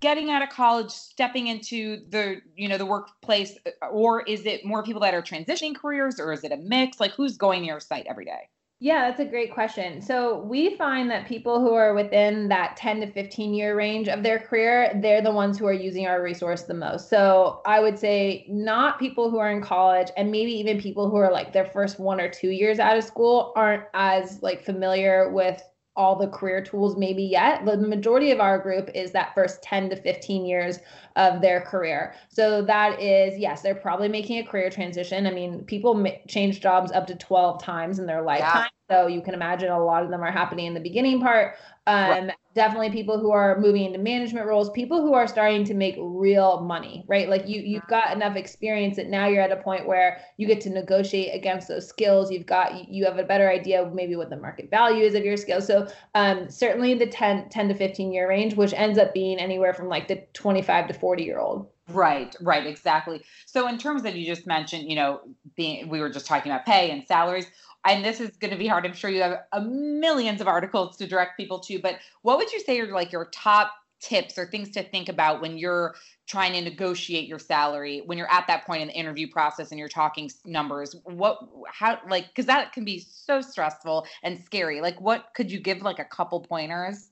getting 0.00 0.30
out 0.30 0.42
of 0.42 0.48
college 0.48 0.90
stepping 0.90 1.46
into 1.48 2.02
the 2.08 2.40
you 2.56 2.68
know 2.68 2.78
the 2.78 2.86
workplace 2.86 3.56
uh, 3.66 3.86
or 3.86 4.22
is 4.22 4.46
it 4.46 4.64
more 4.64 4.82
people 4.82 5.00
that 5.00 5.14
are 5.14 5.22
transitioning 5.22 5.74
careers 5.74 6.20
or 6.20 6.32
is 6.32 6.44
it 6.44 6.52
a 6.52 6.56
mix? 6.56 7.00
Like 7.00 7.12
who's 7.12 7.36
going 7.36 7.60
to 7.62 7.66
your 7.66 7.80
site 7.80 8.06
every 8.08 8.24
day 8.24 8.48
Yeah, 8.84 9.08
that's 9.08 9.20
a 9.20 9.24
great 9.24 9.54
question. 9.54 10.02
So 10.02 10.38
we 10.38 10.74
find 10.74 11.08
that 11.08 11.28
people 11.28 11.60
who 11.60 11.72
are 11.72 11.94
within 11.94 12.48
that 12.48 12.76
10 12.76 13.00
to 13.02 13.06
15 13.06 13.54
year 13.54 13.76
range 13.76 14.08
of 14.08 14.24
their 14.24 14.40
career, 14.40 14.98
they're 15.00 15.22
the 15.22 15.30
ones 15.30 15.56
who 15.56 15.66
are 15.66 15.72
using 15.72 16.08
our 16.08 16.20
resource 16.20 16.62
the 16.62 16.74
most. 16.74 17.08
So 17.08 17.62
I 17.64 17.78
would 17.78 17.96
say 17.96 18.44
not 18.48 18.98
people 18.98 19.30
who 19.30 19.38
are 19.38 19.52
in 19.52 19.62
college 19.62 20.08
and 20.16 20.32
maybe 20.32 20.50
even 20.50 20.80
people 20.80 21.08
who 21.08 21.14
are 21.14 21.30
like 21.30 21.52
their 21.52 21.66
first 21.66 22.00
one 22.00 22.20
or 22.20 22.28
two 22.28 22.50
years 22.50 22.80
out 22.80 22.96
of 22.96 23.04
school 23.04 23.52
aren't 23.54 23.84
as 23.94 24.42
like 24.42 24.64
familiar 24.64 25.30
with 25.30 25.62
all 25.94 26.16
the 26.16 26.28
career 26.28 26.62
tools 26.62 26.96
maybe 26.96 27.22
yet. 27.22 27.64
The 27.66 27.76
majority 27.76 28.30
of 28.30 28.40
our 28.40 28.58
group 28.58 28.90
is 28.94 29.12
that 29.12 29.34
first 29.34 29.62
10 29.62 29.90
to 29.90 29.96
15 29.96 30.46
years 30.46 30.78
of 31.16 31.40
their 31.42 31.60
career. 31.60 32.14
So 32.28 32.62
that 32.62 33.00
is, 33.00 33.38
yes, 33.38 33.60
they're 33.62 33.74
probably 33.74 34.08
making 34.08 34.38
a 34.38 34.44
career 34.46 34.70
transition. 34.70 35.26
I 35.26 35.32
mean, 35.32 35.64
people 35.64 35.94
ma- 35.94 36.10
change 36.28 36.60
jobs 36.60 36.92
up 36.92 37.06
to 37.08 37.14
12 37.14 37.62
times 37.62 37.98
in 37.98 38.06
their 38.06 38.22
lifetime. 38.22 38.70
So 38.90 39.06
you 39.06 39.20
can 39.22 39.34
imagine 39.34 39.70
a 39.70 39.82
lot 39.82 40.02
of 40.02 40.10
them 40.10 40.22
are 40.22 40.32
happening 40.32 40.66
in 40.66 40.74
the 40.74 40.80
beginning 40.80 41.20
part. 41.20 41.56
Um, 41.86 42.30
Definitely 42.54 42.90
people 42.90 43.18
who 43.18 43.30
are 43.30 43.58
moving 43.58 43.84
into 43.84 43.98
management 43.98 44.46
roles, 44.46 44.70
people 44.70 45.00
who 45.00 45.14
are 45.14 45.26
starting 45.26 45.64
to 45.64 45.74
make 45.74 45.96
real 45.98 46.60
money, 46.60 47.04
right? 47.08 47.28
Like 47.28 47.48
you, 47.48 47.62
you've 47.62 47.86
got 47.88 48.14
enough 48.14 48.36
experience 48.36 48.96
that 48.96 49.08
now 49.08 49.26
you're 49.26 49.42
at 49.42 49.52
a 49.52 49.56
point 49.56 49.86
where 49.86 50.20
you 50.36 50.46
get 50.46 50.60
to 50.62 50.70
negotiate 50.70 51.34
against 51.34 51.68
those 51.68 51.88
skills. 51.88 52.30
You've 52.30 52.46
got, 52.46 52.88
you 52.88 53.04
have 53.04 53.18
a 53.18 53.24
better 53.24 53.48
idea 53.48 53.82
of 53.82 53.94
maybe 53.94 54.16
what 54.16 54.30
the 54.30 54.36
market 54.36 54.70
value 54.70 55.04
is 55.04 55.14
of 55.14 55.24
your 55.24 55.36
skills. 55.36 55.66
So 55.66 55.88
um, 56.14 56.50
certainly 56.50 56.94
the 56.94 57.06
10, 57.06 57.48
10 57.48 57.68
to 57.68 57.74
15 57.74 58.12
year 58.12 58.28
range, 58.28 58.54
which 58.54 58.74
ends 58.74 58.98
up 58.98 59.14
being 59.14 59.38
anywhere 59.38 59.72
from 59.72 59.88
like 59.88 60.08
the 60.08 60.22
25 60.34 60.88
to 60.88 60.94
40 60.94 61.22
year 61.22 61.38
old. 61.38 61.68
Right, 61.88 62.34
right, 62.40 62.66
exactly. 62.66 63.22
So 63.46 63.66
in 63.68 63.76
terms 63.76 64.02
that 64.04 64.14
you 64.14 64.24
just 64.26 64.46
mentioned, 64.46 64.88
you 64.88 64.96
know, 64.96 65.20
being 65.56 65.88
we 65.88 66.00
were 66.00 66.10
just 66.10 66.26
talking 66.26 66.50
about 66.50 66.64
pay 66.64 66.90
and 66.90 67.06
salaries, 67.06 67.46
and 67.86 68.04
this 68.04 68.20
is 68.20 68.36
going 68.36 68.52
to 68.52 68.58
be 68.58 68.66
hard. 68.66 68.86
I'm 68.86 68.94
sure 68.94 69.10
you 69.10 69.22
have 69.22 69.40
a 69.52 69.60
millions 69.60 70.40
of 70.40 70.48
articles 70.48 70.96
to 70.98 71.06
direct 71.06 71.36
people 71.36 71.58
to, 71.60 71.78
but 71.80 71.96
what 72.22 72.38
would 72.38 72.52
you 72.52 72.60
say 72.60 72.78
are 72.80 72.92
like 72.92 73.12
your 73.12 73.26
top 73.26 73.72
tips 74.02 74.36
or 74.36 74.46
things 74.46 74.70
to 74.70 74.82
think 74.82 75.08
about 75.08 75.40
when 75.40 75.56
you're 75.56 75.94
trying 76.26 76.52
to 76.52 76.60
negotiate 76.60 77.28
your 77.28 77.38
salary 77.38 78.02
when 78.06 78.18
you're 78.18 78.30
at 78.32 78.44
that 78.48 78.66
point 78.66 78.82
in 78.82 78.88
the 78.88 78.94
interview 78.94 79.30
process 79.30 79.70
and 79.70 79.78
you're 79.78 79.88
talking 79.88 80.28
numbers 80.44 80.96
what 81.04 81.38
how 81.70 81.96
like 82.08 82.26
because 82.28 82.46
that 82.46 82.72
can 82.72 82.84
be 82.84 82.98
so 82.98 83.40
stressful 83.40 84.04
and 84.24 84.42
scary 84.44 84.80
like 84.80 85.00
what 85.00 85.26
could 85.36 85.52
you 85.52 85.60
give 85.60 85.82
like 85.82 86.00
a 86.00 86.04
couple 86.04 86.40
pointers 86.40 87.10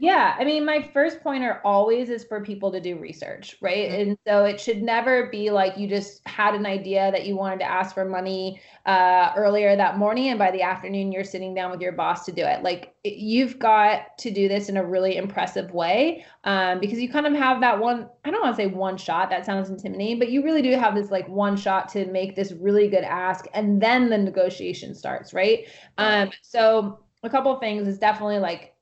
Yeah, 0.00 0.36
I 0.38 0.44
mean, 0.44 0.64
my 0.64 0.80
first 0.94 1.20
pointer 1.22 1.60
always 1.64 2.08
is 2.08 2.22
for 2.24 2.40
people 2.40 2.70
to 2.70 2.80
do 2.80 2.96
research, 2.98 3.56
right? 3.60 3.90
Mhm. 3.90 4.00
And 4.00 4.18
so 4.24 4.44
it 4.44 4.60
should 4.60 4.80
never 4.80 5.26
be 5.28 5.50
like 5.50 5.76
you 5.76 5.88
just 5.88 6.20
had 6.28 6.54
an 6.54 6.66
idea 6.66 7.10
that 7.10 7.26
you 7.26 7.36
wanted 7.36 7.58
to 7.60 7.64
ask 7.64 7.94
for 7.94 8.04
money 8.04 8.60
uh, 8.86 9.32
earlier 9.36 9.74
that 9.74 9.98
morning, 9.98 10.28
and 10.28 10.38
by 10.38 10.52
the 10.52 10.62
afternoon 10.62 11.10
you're 11.10 11.24
sitting 11.24 11.52
down 11.52 11.72
with 11.72 11.80
your 11.80 11.90
boss 11.92 12.24
to 12.26 12.32
do 12.32 12.42
it. 12.44 12.62
Like 12.62 12.94
it- 13.02 13.14
you've 13.16 13.58
got 13.58 14.16
to 14.18 14.30
do 14.30 14.46
this 14.46 14.68
in 14.68 14.76
a 14.76 14.84
really 14.86 15.16
impressive 15.16 15.72
way 15.72 16.24
um, 16.44 16.78
because 16.78 17.00
you 17.00 17.08
kind 17.10 17.26
of 17.26 17.34
have 17.34 17.60
that 17.62 17.80
one. 17.80 18.08
I 18.24 18.30
don't 18.30 18.40
want 18.42 18.56
to 18.56 18.62
to 18.62 18.68
say 18.70 18.74
one 18.74 18.96
shot, 18.96 19.30
that 19.30 19.44
sounds 19.44 19.68
intimidating, 19.68 20.20
but 20.20 20.30
you 20.30 20.44
really 20.44 20.62
do 20.62 20.70
have 20.76 20.94
this 20.94 21.10
like 21.10 21.28
one 21.28 21.56
shot 21.56 21.88
to 21.90 22.06
make 22.06 22.36
this 22.36 22.52
really 22.52 22.88
good 22.88 23.04
ask 23.04 23.46
and 23.52 23.80
then 23.82 24.10
the 24.10 24.18
negotiation 24.18 24.94
starts, 24.94 25.34
right? 25.34 25.66
Um 25.98 26.30
so 26.42 27.00
a 27.24 27.30
couple 27.30 27.52
of 27.52 27.60
things 27.60 27.88
is 27.88 27.98
definitely 27.98 28.38
like 28.38 28.74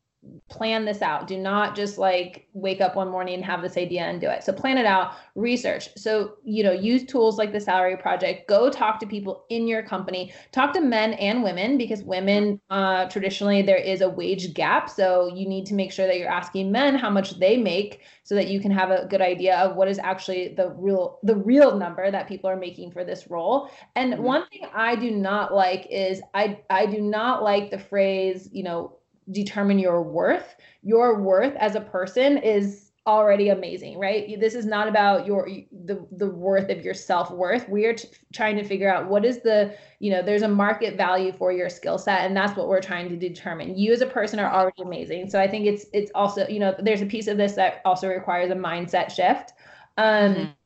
plan 0.49 0.85
this 0.85 1.03
out. 1.03 1.27
Do 1.27 1.37
not 1.37 1.75
just 1.75 1.99
like 1.99 2.47
wake 2.53 2.81
up 2.81 2.95
one 2.95 3.11
morning 3.11 3.35
and 3.35 3.45
have 3.45 3.63
this 3.63 3.77
idea 3.77 4.03
and 4.03 4.21
do 4.21 4.29
it. 4.29 4.45
So 4.45 4.53
plan 4.53 4.79
it 4.79 4.87
out, 4.87 5.15
research. 5.35 5.89
So, 5.97 6.37
you 6.45 6.63
know, 6.63 6.73
use 6.73 7.05
tools 7.05 7.37
like 7.37 7.53
the 7.53 7.61
salary 7.61 7.97
project. 7.97 8.49
Go 8.49 8.71
talk 8.71 9.01
to 9.01 9.07
people 9.07 9.45
in 9.49 9.67
your 9.67 9.83
company. 9.83 10.33
Talk 10.53 10.73
to 10.75 10.81
men 10.81 11.15
and 11.15 11.43
women 11.43 11.77
because 11.77 12.03
women 12.03 12.61
uh, 12.71 13.07
traditionally 13.07 13.63
there 13.63 13.77
is 13.77 14.01
a 14.01 14.09
wage 14.09 14.55
gap. 14.55 14.89
So 14.89 15.27
you 15.35 15.49
need 15.49 15.67
to 15.67 15.75
make 15.75 15.93
sure 15.93 16.07
that 16.07 16.19
you're 16.19 16.31
asking 16.31 16.71
men 16.71 16.95
how 16.95 17.11
much 17.11 17.39
they 17.39 17.57
make 17.57 18.03
so 18.23 18.35
that 18.35 18.49
you 18.49 18.61
can 18.61 18.73
have 18.73 18.91
a 18.91 19.07
good 19.07 19.21
idea 19.21 19.57
of 19.57 19.77
what 19.77 19.89
is 19.89 20.01
actually 20.01 20.55
the 20.57 20.71
real 20.71 21.21
the 21.23 21.37
real 21.37 21.79
number 21.79 22.11
that 22.11 22.27
people 22.27 22.51
are 22.51 22.57
making 22.57 22.91
for 22.91 23.05
this 23.05 23.29
role. 23.31 23.71
And 23.95 24.15
mm-hmm. 24.15 24.23
one 24.23 24.49
thing 24.49 24.67
I 24.75 24.97
do 24.97 25.11
not 25.11 25.55
like 25.55 25.87
is 25.91 26.21
I 26.35 26.61
I 26.71 26.87
do 26.87 27.01
not 27.01 27.43
like 27.43 27.71
the 27.71 27.79
phrase, 27.79 28.49
you 28.53 28.65
know, 28.65 28.96
determine 29.31 29.79
your 29.79 30.03
worth. 30.03 30.57
Your 30.83 31.21
worth 31.21 31.55
as 31.57 31.75
a 31.75 31.81
person 31.81 32.39
is 32.39 32.93
already 33.07 33.51
amazing, 33.51 33.99
right? 33.99 34.39
This 34.41 34.55
is 34.55 34.67
not 34.67 34.89
about 34.89 35.27
your 35.27 35.49
the 35.85 36.07
the 36.11 36.29
worth 36.29 36.71
of 36.71 36.85
your 36.85 36.95
self-worth. 36.95 37.69
We 37.69 37.85
are 37.87 37.95
t- 37.95 38.09
trying 38.33 38.57
to 38.57 38.65
figure 38.65 38.93
out 38.93 39.09
what 39.09 39.25
is 39.25 39.43
the, 39.43 39.77
you 40.01 40.11
know, 40.11 40.23
there's 40.23 40.43
a 40.43 40.49
market 40.49 40.97
value 40.97 41.33
for 41.33 41.53
your 41.53 41.69
skill 41.71 41.99
set 41.99 42.23
and 42.23 42.37
that's 42.37 42.57
what 42.57 42.69
we're 42.69 42.81
trying 42.81 43.09
to 43.11 43.17
determine. 43.17 43.79
You 43.79 43.93
as 43.93 44.01
a 44.01 44.07
person 44.07 44.41
are 44.41 44.53
already 44.53 44.83
amazing. 44.83 45.31
So 45.31 45.41
I 45.41 45.47
think 45.49 45.67
it's 45.67 45.87
it's 45.93 46.11
also, 46.15 46.47
you 46.49 46.59
know, 46.59 46.75
there's 46.81 47.03
a 47.03 47.07
piece 47.07 47.29
of 47.29 47.37
this 47.37 47.53
that 47.55 47.81
also 47.85 48.09
requires 48.09 48.51
a 48.51 48.55
mindset 48.57 49.11
shift. 49.13 49.53
Um 49.97 50.37
mm-hmm 50.37 50.66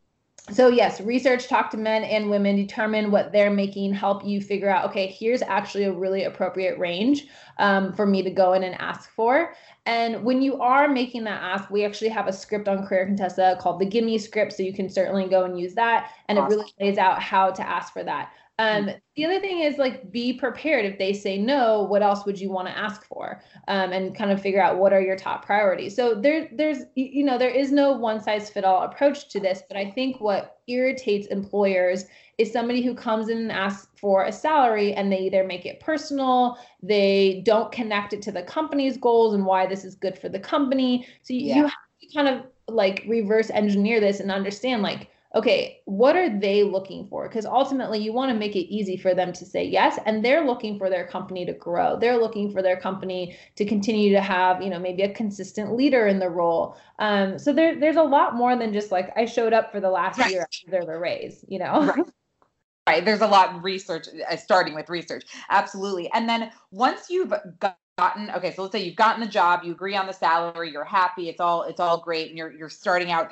so 0.50 0.68
yes 0.68 1.00
research 1.00 1.48
talk 1.48 1.70
to 1.70 1.76
men 1.76 2.02
and 2.04 2.30
women 2.30 2.56
determine 2.56 3.10
what 3.10 3.32
they're 3.32 3.50
making 3.50 3.92
help 3.92 4.24
you 4.24 4.40
figure 4.40 4.70
out 4.70 4.88
okay 4.88 5.06
here's 5.06 5.42
actually 5.42 5.84
a 5.84 5.92
really 5.92 6.24
appropriate 6.24 6.78
range 6.78 7.26
um, 7.58 7.92
for 7.92 8.06
me 8.06 8.22
to 8.22 8.30
go 8.30 8.54
in 8.54 8.62
and 8.62 8.74
ask 8.80 9.10
for 9.14 9.54
and 9.86 10.22
when 10.24 10.40
you 10.40 10.60
are 10.60 10.88
making 10.88 11.24
that 11.24 11.42
ask 11.42 11.70
we 11.70 11.84
actually 11.84 12.08
have 12.08 12.26
a 12.26 12.32
script 12.32 12.68
on 12.68 12.86
career 12.86 13.06
contessa 13.06 13.56
called 13.60 13.80
the 13.80 13.86
gimme 13.86 14.18
script 14.18 14.52
so 14.52 14.62
you 14.62 14.72
can 14.72 14.88
certainly 14.88 15.28
go 15.28 15.44
and 15.44 15.58
use 15.58 15.74
that 15.74 16.10
and 16.28 16.38
awesome. 16.38 16.52
it 16.52 16.56
really 16.56 16.72
lays 16.80 16.98
out 16.98 17.20
how 17.22 17.50
to 17.50 17.66
ask 17.66 17.92
for 17.92 18.02
that 18.02 18.32
um, 18.60 18.90
the 19.16 19.24
other 19.24 19.40
thing 19.40 19.60
is 19.60 19.78
like 19.78 20.12
be 20.12 20.34
prepared. 20.34 20.84
If 20.84 20.98
they 20.98 21.12
say 21.14 21.38
no, 21.38 21.82
what 21.82 22.02
else 22.02 22.26
would 22.26 22.38
you 22.38 22.50
want 22.50 22.68
to 22.68 22.76
ask 22.76 23.06
for? 23.06 23.42
Um, 23.68 23.92
and 23.92 24.14
kind 24.14 24.30
of 24.30 24.40
figure 24.42 24.62
out 24.62 24.78
what 24.78 24.92
are 24.92 25.00
your 25.00 25.16
top 25.16 25.44
priorities. 25.44 25.96
So 25.96 26.14
there, 26.14 26.48
there's 26.52 26.84
you 26.94 27.24
know 27.24 27.38
there 27.38 27.50
is 27.50 27.72
no 27.72 27.92
one 27.92 28.20
size 28.20 28.50
fit 28.50 28.64
all 28.64 28.82
approach 28.82 29.28
to 29.30 29.40
this, 29.40 29.62
but 29.66 29.76
I 29.76 29.90
think 29.90 30.20
what 30.20 30.58
irritates 30.66 31.26
employers 31.28 32.04
is 32.36 32.52
somebody 32.52 32.82
who 32.82 32.94
comes 32.94 33.28
in 33.28 33.38
and 33.38 33.52
asks 33.52 33.88
for 33.98 34.24
a 34.24 34.32
salary 34.32 34.92
and 34.94 35.10
they 35.10 35.20
either 35.20 35.44
make 35.44 35.66
it 35.66 35.80
personal, 35.80 36.58
they 36.82 37.42
don't 37.44 37.72
connect 37.72 38.12
it 38.12 38.22
to 38.22 38.32
the 38.32 38.42
company's 38.42 38.96
goals 38.96 39.34
and 39.34 39.44
why 39.44 39.66
this 39.66 39.84
is 39.84 39.94
good 39.94 40.18
for 40.18 40.28
the 40.28 40.38
company. 40.38 41.06
So 41.22 41.34
you, 41.34 41.40
yeah. 41.40 41.56
you 41.56 41.62
have 41.62 41.72
to 42.00 42.14
kind 42.14 42.28
of 42.28 42.74
like 42.74 43.04
reverse 43.06 43.50
engineer 43.50 44.00
this 44.00 44.20
and 44.20 44.30
understand 44.30 44.82
like 44.82 45.10
okay, 45.34 45.80
what 45.84 46.16
are 46.16 46.40
they 46.40 46.64
looking 46.64 47.06
for? 47.06 47.28
Because 47.28 47.46
ultimately, 47.46 48.00
you 48.00 48.12
want 48.12 48.32
to 48.32 48.38
make 48.38 48.56
it 48.56 48.72
easy 48.72 48.96
for 48.96 49.14
them 49.14 49.32
to 49.32 49.44
say 49.44 49.64
yes. 49.64 49.98
And 50.04 50.24
they're 50.24 50.44
looking 50.44 50.76
for 50.76 50.90
their 50.90 51.06
company 51.06 51.46
to 51.46 51.52
grow. 51.52 51.96
They're 51.96 52.18
looking 52.18 52.50
for 52.50 52.62
their 52.62 52.78
company 52.78 53.36
to 53.54 53.64
continue 53.64 54.12
to 54.12 54.20
have, 54.20 54.60
you 54.60 54.70
know, 54.70 54.78
maybe 54.78 55.02
a 55.02 55.14
consistent 55.14 55.76
leader 55.76 56.08
in 56.08 56.18
the 56.18 56.28
role. 56.28 56.76
Um, 56.98 57.38
so 57.38 57.52
there, 57.52 57.78
there's 57.78 57.96
a 57.96 58.02
lot 58.02 58.34
more 58.34 58.56
than 58.56 58.72
just 58.72 58.90
like, 58.90 59.12
I 59.16 59.24
showed 59.24 59.52
up 59.52 59.70
for 59.70 59.80
the 59.80 59.90
last 59.90 60.18
right. 60.18 60.30
year 60.30 60.42
after 60.42 60.84
the 60.84 60.98
raise, 60.98 61.44
you 61.46 61.60
know? 61.60 61.86
Right. 61.86 62.06
right. 62.88 63.04
There's 63.04 63.20
a 63.20 63.26
lot 63.26 63.54
of 63.54 63.62
research, 63.62 64.08
uh, 64.28 64.36
starting 64.36 64.74
with 64.74 64.88
research. 64.88 65.24
Absolutely. 65.48 66.10
And 66.12 66.28
then 66.28 66.50
once 66.70 67.08
you've 67.08 67.32
got 67.60 67.76
gotten 67.98 68.30
okay 68.30 68.54
so 68.54 68.62
let's 68.62 68.72
say 68.72 68.82
you've 68.82 68.96
gotten 68.96 69.20
the 69.20 69.28
job 69.28 69.60
you 69.62 69.72
agree 69.72 69.94
on 69.94 70.06
the 70.06 70.12
salary 70.12 70.70
you're 70.70 70.84
happy 70.84 71.28
it's 71.28 71.40
all 71.40 71.64
it's 71.64 71.80
all 71.80 72.00
great 72.00 72.28
and 72.28 72.38
you're 72.38 72.50
you're 72.50 72.70
starting 72.70 73.10
out 73.10 73.30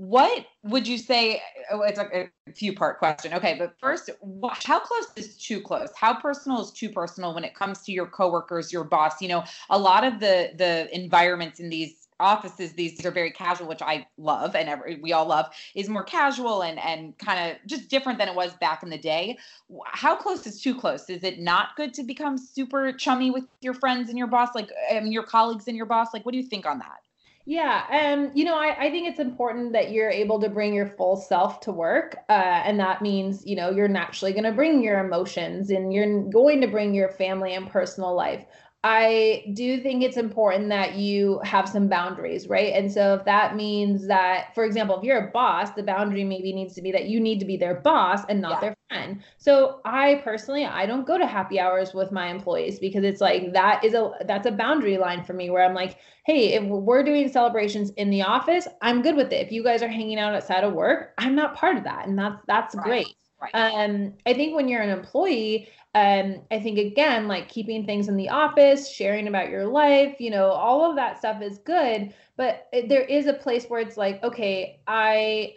what 0.00 0.46
would 0.62 0.88
you 0.88 0.96
say 0.96 1.42
oh, 1.70 1.82
it's 1.82 1.98
a, 1.98 2.30
few 2.54 2.74
part 2.74 2.98
question. 2.98 3.34
Okay 3.34 3.54
but 3.58 3.74
first 3.78 4.08
how 4.54 4.80
close 4.80 5.06
is 5.14 5.36
too 5.36 5.60
close? 5.60 5.90
How 5.94 6.18
personal 6.18 6.62
is 6.62 6.70
too 6.70 6.88
personal 6.88 7.34
when 7.34 7.44
it 7.44 7.54
comes 7.54 7.82
to 7.82 7.92
your 7.92 8.06
coworkers 8.06 8.72
your 8.72 8.82
boss? 8.82 9.20
You 9.20 9.28
know 9.28 9.44
a 9.68 9.78
lot 9.78 10.02
of 10.02 10.18
the 10.18 10.52
the 10.56 10.88
environments 10.92 11.60
in 11.60 11.68
these 11.68 12.08
offices 12.18 12.72
these 12.72 13.04
are 13.04 13.10
very 13.10 13.30
casual 13.30 13.66
which 13.66 13.80
i 13.80 14.06
love 14.18 14.54
and 14.54 14.68
every, 14.68 14.96
we 14.96 15.14
all 15.14 15.24
love 15.24 15.46
is 15.74 15.88
more 15.88 16.04
casual 16.04 16.62
and 16.62 16.78
and 16.80 17.16
kind 17.16 17.50
of 17.50 17.56
just 17.66 17.88
different 17.88 18.18
than 18.18 18.28
it 18.28 18.34
was 18.34 18.52
back 18.54 18.82
in 18.82 18.90
the 18.90 18.98
day. 18.98 19.38
How 19.86 20.16
close 20.16 20.46
is 20.46 20.62
too 20.62 20.74
close? 20.74 21.08
Is 21.10 21.24
it 21.24 21.40
not 21.40 21.76
good 21.76 21.92
to 21.94 22.02
become 22.02 22.38
super 22.38 22.92
chummy 22.92 23.30
with 23.30 23.44
your 23.60 23.74
friends 23.74 24.08
and 24.08 24.16
your 24.16 24.28
boss? 24.28 24.50
Like 24.54 24.70
i 24.90 24.98
mean 24.98 25.12
your 25.12 25.24
colleagues 25.24 25.68
and 25.68 25.76
your 25.76 25.86
boss? 25.86 26.08
Like 26.14 26.24
what 26.24 26.32
do 26.32 26.38
you 26.38 26.46
think 26.46 26.64
on 26.64 26.78
that 26.78 27.00
yeah, 27.46 27.84
and 27.90 28.30
you 28.34 28.44
know, 28.44 28.54
I, 28.54 28.76
I 28.86 28.90
think 28.90 29.08
it's 29.08 29.18
important 29.18 29.72
that 29.72 29.90
you're 29.90 30.10
able 30.10 30.40
to 30.40 30.48
bring 30.48 30.74
your 30.74 30.86
full 30.86 31.16
self 31.16 31.60
to 31.60 31.72
work, 31.72 32.16
uh, 32.28 32.32
and 32.64 32.78
that 32.80 33.00
means 33.02 33.44
you 33.46 33.56
know 33.56 33.70
you're 33.70 33.88
naturally 33.88 34.32
going 34.32 34.44
to 34.44 34.52
bring 34.52 34.82
your 34.82 35.00
emotions, 35.00 35.70
and 35.70 35.92
you're 35.92 36.24
going 36.30 36.60
to 36.60 36.68
bring 36.68 36.94
your 36.94 37.08
family 37.08 37.54
and 37.54 37.68
personal 37.68 38.14
life. 38.14 38.44
I 38.82 39.44
do 39.52 39.78
think 39.78 40.02
it's 40.02 40.16
important 40.16 40.70
that 40.70 40.94
you 40.94 41.38
have 41.44 41.68
some 41.68 41.86
boundaries, 41.86 42.48
right? 42.48 42.72
And 42.72 42.90
so 42.90 43.14
if 43.14 43.26
that 43.26 43.54
means 43.54 44.06
that, 44.06 44.54
for 44.54 44.64
example, 44.64 44.96
if 44.96 45.04
you're 45.04 45.28
a 45.28 45.30
boss, 45.30 45.72
the 45.72 45.82
boundary 45.82 46.24
maybe 46.24 46.50
needs 46.54 46.74
to 46.76 46.82
be 46.82 46.90
that 46.92 47.04
you 47.04 47.20
need 47.20 47.40
to 47.40 47.44
be 47.44 47.58
their 47.58 47.74
boss 47.74 48.22
and 48.30 48.40
not 48.40 48.52
yeah. 48.52 48.60
their 48.60 48.76
friend. 48.88 49.22
So 49.36 49.80
I 49.84 50.22
personally, 50.24 50.64
I 50.64 50.86
don't 50.86 51.06
go 51.06 51.18
to 51.18 51.26
happy 51.26 51.60
hours 51.60 51.92
with 51.92 52.10
my 52.10 52.28
employees 52.28 52.78
because 52.78 53.04
it's 53.04 53.20
like 53.20 53.52
that 53.52 53.84
is 53.84 53.92
a 53.92 54.12
that's 54.24 54.46
a 54.46 54.52
boundary 54.52 54.96
line 54.96 55.24
for 55.24 55.34
me 55.34 55.50
where 55.50 55.62
I'm 55.62 55.74
like, 55.74 55.98
hey, 56.24 56.54
if 56.54 56.64
we're 56.64 57.02
doing 57.02 57.28
celebrations 57.28 57.90
in 57.98 58.08
the 58.08 58.22
office, 58.22 58.66
I'm 58.80 59.02
good 59.02 59.14
with 59.14 59.30
it. 59.30 59.44
If 59.46 59.52
you 59.52 59.62
guys 59.62 59.82
are 59.82 59.88
hanging 59.88 60.18
out 60.18 60.34
outside 60.34 60.64
of 60.64 60.72
work, 60.72 61.12
I'm 61.18 61.34
not 61.34 61.54
part 61.54 61.76
of 61.76 61.84
that, 61.84 62.06
and 62.06 62.18
that's 62.18 62.42
that's 62.46 62.74
right. 62.76 62.84
great. 62.84 63.16
Right. 63.40 63.54
Um, 63.54 64.12
I 64.26 64.34
think 64.34 64.54
when 64.54 64.68
you're 64.68 64.82
an 64.82 64.90
employee, 64.90 65.68
um, 65.94 66.42
I 66.50 66.60
think 66.60 66.78
again, 66.78 67.26
like 67.26 67.48
keeping 67.48 67.84
things 67.84 68.08
in 68.08 68.16
the 68.16 68.28
office, 68.28 68.88
sharing 68.88 69.26
about 69.26 69.50
your 69.50 69.66
life, 69.66 70.16
you 70.20 70.30
know, 70.30 70.50
all 70.50 70.88
of 70.88 70.96
that 70.96 71.18
stuff 71.18 71.42
is 71.42 71.58
good 71.58 72.14
but 72.40 72.68
there 72.88 73.02
is 73.02 73.26
a 73.26 73.34
place 73.34 73.66
where 73.66 73.80
it's 73.80 73.98
like 73.98 74.24
okay 74.24 74.80
i 74.86 75.52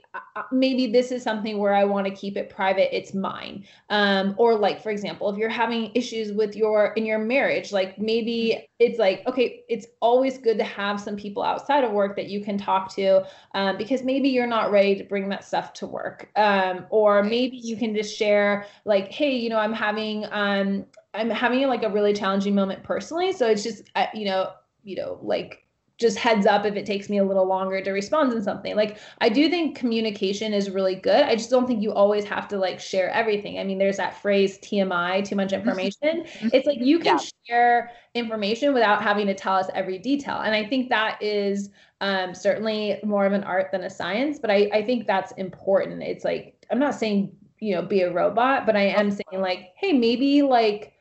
maybe 0.52 0.86
this 0.86 1.14
is 1.14 1.24
something 1.24 1.58
where 1.58 1.74
i 1.74 1.86
want 1.86 2.06
to 2.06 2.14
keep 2.14 2.36
it 2.36 2.50
private 2.50 2.94
it's 2.94 3.14
mine. 3.14 3.66
Um, 3.90 4.36
or 4.38 4.56
like 4.56 4.84
for 4.84 4.90
example 4.90 5.30
if 5.30 5.38
you're 5.38 5.48
having 5.48 5.92
issues 5.96 6.34
with 6.34 6.58
your 6.58 6.88
in 6.98 7.06
your 7.06 7.20
marriage 7.20 7.72
like 7.72 7.98
maybe 7.98 8.68
it's 8.80 9.00
like 9.00 9.26
okay 9.26 9.64
it's 9.70 9.88
always 10.02 10.38
good 10.38 10.58
to 10.58 10.66
have 10.66 11.00
some 11.00 11.16
people 11.16 11.42
outside 11.42 11.86
of 11.86 11.92
work 11.94 12.18
that 12.18 12.28
you 12.28 12.44
can 12.44 12.58
talk 12.58 12.94
to 12.96 13.26
um, 13.54 13.78
because 13.78 14.04
maybe 14.04 14.28
you're 14.28 14.46
not 14.46 14.70
ready 14.70 14.94
to 14.94 15.06
bring 15.06 15.30
that 15.30 15.46
stuff 15.46 15.72
to 15.74 15.88
work. 15.88 16.30
Um, 16.36 16.86
or 16.90 17.24
maybe 17.24 17.56
you 17.56 17.78
can 17.78 17.96
just 17.96 18.14
share 18.14 18.66
like 18.84 19.10
hey 19.10 19.34
you 19.34 19.48
know 19.48 19.58
i'm 19.58 19.72
having 19.72 20.23
um 20.32 20.86
i'm 21.14 21.30
having 21.30 21.68
like 21.68 21.84
a 21.84 21.90
really 21.90 22.14
challenging 22.14 22.56
moment 22.56 22.84
personally 22.84 23.32
so 23.32 23.48
it's 23.48 23.64
just 23.64 23.84
you 24.14 24.26
know 24.26 24.52
you 24.84 24.96
know 24.96 25.20
like 25.22 25.64
just 26.00 26.18
heads 26.18 26.46
up 26.46 26.66
if 26.66 26.76
it 26.76 26.86
takes 26.86 27.08
me 27.08 27.20
a 27.20 27.24
little 27.24 27.46
longer 27.46 27.82
to 27.82 27.92
respond 27.92 28.34
in 28.34 28.42
something. 28.42 28.76
Like 28.76 28.98
I 29.22 29.30
do 29.30 29.50
think 29.50 29.78
communication 29.78 30.54
is 30.54 30.70
really 30.70 30.96
good. 30.96 31.24
I 31.24 31.36
just 31.36 31.50
don't 31.50 31.68
think 31.68 31.82
you 31.82 31.94
always 31.94 32.26
have 32.26 32.48
to 32.50 32.58
like 32.58 32.80
share 32.80 33.10
everything. 33.12 33.60
I 33.60 33.64
mean, 33.64 33.78
there's 33.78 33.98
that 33.98 34.20
phrase 34.22 34.58
TMI, 34.60 35.24
too 35.24 35.36
much 35.36 35.50
mm-hmm. 35.50 35.56
information. 35.56 36.26
it's 36.52 36.66
like 36.66 36.80
you 36.80 37.00
can 37.00 37.18
yeah. 37.18 37.26
share 37.48 37.92
information 38.16 38.74
without 38.74 39.04
having 39.04 39.28
to 39.28 39.36
tell 39.36 39.56
us 39.56 39.68
every 39.74 40.00
detail. 40.00 40.42
And 40.42 40.56
I 40.56 40.66
think 40.66 40.90
that 40.90 41.22
is 41.22 41.70
um, 42.02 42.34
certainly 42.34 43.00
more 43.04 43.26
of 43.26 43.34
an 43.34 43.44
art 43.44 43.70
than 43.72 43.84
a 43.84 43.90
science, 43.90 44.40
but 44.40 44.50
I, 44.50 44.70
I 44.74 44.84
think 44.84 45.06
that's 45.08 45.32
important. 45.34 46.02
It's 46.02 46.26
like 46.26 46.66
I'm 46.72 46.80
not 46.80 46.96
saying, 46.96 47.32
you 47.64 47.76
know, 47.76 47.82
be 47.82 48.02
a 48.02 48.12
robot, 48.12 48.66
but 48.66 48.76
I 48.76 48.84
am 48.84 49.12
saying 49.12 49.42
like, 49.42 49.70
hey, 49.78 49.94
maybe 49.94 50.42
like 50.42 50.94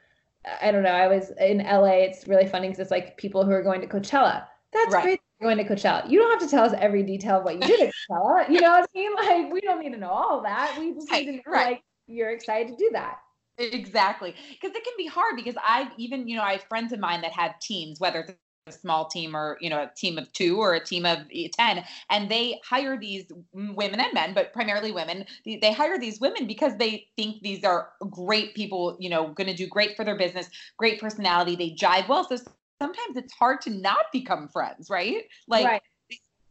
I 0.60 0.72
don't 0.72 0.82
know. 0.82 0.90
I 0.90 1.06
was 1.06 1.30
in 1.38 1.58
LA. 1.58 2.02
It's 2.02 2.26
really 2.26 2.46
funny 2.46 2.68
because 2.68 2.80
it's 2.80 2.90
like 2.90 3.16
people 3.16 3.44
who 3.44 3.52
are 3.52 3.62
going 3.62 3.80
to 3.80 3.86
Coachella 3.86 4.44
that's 4.72 4.94
right. 4.94 5.02
great 5.02 5.20
going 5.40 5.58
to 5.58 5.64
Coachella. 5.64 6.08
You 6.08 6.18
don't 6.18 6.30
have 6.30 6.48
to 6.48 6.48
tell 6.48 6.64
us 6.64 6.72
every 6.78 7.02
detail 7.02 7.38
of 7.38 7.44
what 7.44 7.54
you 7.54 7.60
did 7.60 7.80
at 7.80 7.92
Coachella. 8.10 8.48
You 8.48 8.60
know 8.60 8.70
what 8.70 8.88
I 8.94 8.98
mean? 8.98 9.14
Like 9.14 9.52
we 9.52 9.60
don't 9.60 9.80
need 9.80 9.92
to 9.92 9.98
know 9.98 10.10
all 10.10 10.42
that. 10.42 10.76
We 10.78 10.94
just 10.94 11.10
need 11.10 11.26
to 11.26 11.32
know 11.32 11.42
right. 11.46 11.66
like 11.72 11.82
you're 12.06 12.30
excited 12.30 12.68
to 12.68 12.76
do 12.76 12.90
that. 12.92 13.18
Exactly. 13.58 14.34
Because 14.50 14.74
it 14.74 14.84
can 14.84 14.94
be 14.96 15.06
hard 15.06 15.36
because 15.36 15.54
I've 15.66 15.88
even, 15.98 16.26
you 16.26 16.36
know, 16.36 16.42
I 16.42 16.52
have 16.52 16.62
friends 16.62 16.92
of 16.92 17.00
mine 17.00 17.20
that 17.20 17.32
have 17.32 17.58
teams, 17.60 18.00
whether 18.00 18.20
it's 18.20 18.32
a 18.66 18.72
small 18.72 19.06
team 19.06 19.34
or, 19.34 19.58
you 19.60 19.68
know, 19.68 19.82
a 19.82 19.90
team 19.96 20.18
of 20.18 20.32
two 20.32 20.60
or 20.60 20.74
a 20.74 20.84
team 20.84 21.04
of 21.04 21.18
10, 21.58 21.84
and 22.10 22.30
they 22.30 22.60
hire 22.64 22.96
these 22.96 23.24
women 23.52 24.00
and 24.00 24.14
men, 24.14 24.34
but 24.34 24.52
primarily 24.52 24.92
women. 24.92 25.24
They 25.44 25.72
hire 25.72 25.98
these 25.98 26.20
women 26.20 26.46
because 26.46 26.76
they 26.76 27.08
think 27.16 27.42
these 27.42 27.64
are 27.64 27.90
great 28.10 28.54
people, 28.54 28.96
you 29.00 29.10
know, 29.10 29.28
going 29.28 29.48
to 29.48 29.54
do 29.54 29.66
great 29.66 29.96
for 29.96 30.04
their 30.04 30.16
business, 30.16 30.48
great 30.76 31.00
personality. 31.00 31.56
They 31.56 31.70
jive 31.70 32.08
well. 32.08 32.28
So 32.28 32.36
sometimes 32.80 33.16
it's 33.16 33.32
hard 33.32 33.60
to 33.62 33.70
not 33.70 34.06
become 34.12 34.48
friends, 34.48 34.88
right? 34.88 35.24
Like 35.48 35.66
right. 35.66 35.82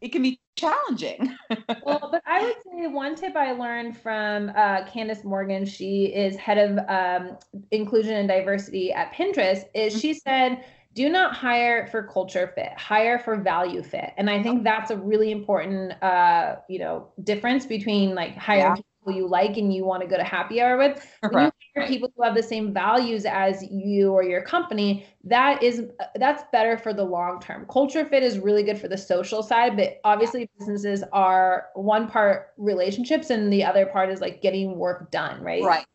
it 0.02 0.12
can 0.12 0.20
be 0.20 0.38
challenging. 0.56 1.34
well, 1.82 2.10
but 2.12 2.22
I 2.26 2.42
would 2.42 2.56
say 2.56 2.86
one 2.88 3.14
tip 3.14 3.36
I 3.36 3.52
learned 3.52 3.96
from 3.96 4.50
uh, 4.50 4.84
Candice 4.84 5.24
Morgan, 5.24 5.64
she 5.64 6.06
is 6.06 6.36
head 6.36 6.58
of 6.58 6.78
um, 6.90 7.38
inclusion 7.70 8.16
and 8.16 8.28
diversity 8.28 8.92
at 8.92 9.14
Pinterest, 9.14 9.64
is 9.74 9.98
she 9.98 10.12
said, 10.12 10.62
do 10.94 11.08
not 11.08 11.34
hire 11.34 11.86
for 11.86 12.02
culture 12.02 12.52
fit 12.54 12.72
hire 12.76 13.18
for 13.18 13.36
value 13.36 13.82
fit. 13.82 14.12
And 14.16 14.28
i 14.28 14.42
think 14.42 14.64
that's 14.64 14.90
a 14.90 14.96
really 14.96 15.30
important 15.30 15.92
uh 16.02 16.56
you 16.68 16.78
know 16.78 17.08
difference 17.22 17.66
between 17.66 18.14
like 18.14 18.36
hiring 18.36 18.64
yeah. 18.64 18.74
people 18.74 19.20
you 19.20 19.28
like 19.28 19.56
and 19.56 19.72
you 19.72 19.84
want 19.84 20.02
to 20.02 20.08
go 20.08 20.16
to 20.16 20.24
happy 20.24 20.60
hour 20.60 20.76
with. 20.76 21.06
When 21.28 21.44
you 21.44 21.52
hire 21.76 21.88
people 21.88 22.12
who 22.14 22.22
have 22.22 22.34
the 22.34 22.42
same 22.42 22.72
values 22.72 23.24
as 23.24 23.64
you 23.70 24.12
or 24.12 24.22
your 24.22 24.42
company 24.42 25.06
that 25.24 25.62
is 25.62 25.84
that's 26.16 26.44
better 26.52 26.76
for 26.76 26.92
the 26.92 27.04
long 27.04 27.40
term. 27.40 27.66
Culture 27.70 28.04
fit 28.04 28.22
is 28.22 28.38
really 28.38 28.62
good 28.62 28.78
for 28.78 28.88
the 28.88 28.98
social 28.98 29.42
side 29.42 29.76
but 29.76 30.00
obviously 30.04 30.50
businesses 30.58 31.02
are 31.12 31.68
one 31.74 32.08
part 32.08 32.48
relationships 32.56 33.30
and 33.30 33.52
the 33.52 33.64
other 33.64 33.86
part 33.86 34.10
is 34.10 34.20
like 34.20 34.42
getting 34.42 34.76
work 34.76 35.10
done 35.10 35.42
right? 35.42 35.62
Right 35.62 35.86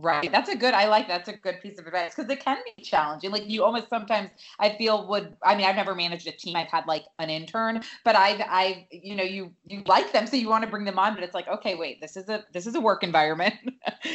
Right. 0.00 0.30
That's 0.30 0.48
a 0.48 0.54
good, 0.54 0.74
I 0.74 0.86
like 0.86 1.08
that's 1.08 1.28
a 1.28 1.32
good 1.32 1.60
piece 1.60 1.76
of 1.80 1.86
advice 1.86 2.14
because 2.14 2.30
it 2.30 2.38
can 2.38 2.58
be 2.76 2.84
challenging. 2.84 3.32
Like 3.32 3.48
you 3.48 3.64
almost 3.64 3.88
sometimes 3.90 4.30
I 4.60 4.70
feel 4.70 5.08
would, 5.08 5.36
I 5.42 5.56
mean, 5.56 5.66
I've 5.66 5.74
never 5.74 5.92
managed 5.96 6.28
a 6.28 6.30
team. 6.30 6.54
I've 6.54 6.68
had 6.68 6.86
like 6.86 7.02
an 7.18 7.30
intern, 7.30 7.82
but 8.04 8.14
I've, 8.14 8.40
I, 8.40 8.86
you 8.92 9.16
know, 9.16 9.24
you, 9.24 9.52
you 9.66 9.82
like 9.86 10.12
them. 10.12 10.28
So 10.28 10.36
you 10.36 10.48
want 10.48 10.62
to 10.62 10.70
bring 10.70 10.84
them 10.84 11.00
on, 11.00 11.16
but 11.16 11.24
it's 11.24 11.34
like, 11.34 11.48
okay, 11.48 11.74
wait, 11.74 12.00
this 12.00 12.16
is 12.16 12.28
a, 12.28 12.44
this 12.52 12.64
is 12.68 12.76
a 12.76 12.80
work 12.80 13.02
environment. 13.02 13.54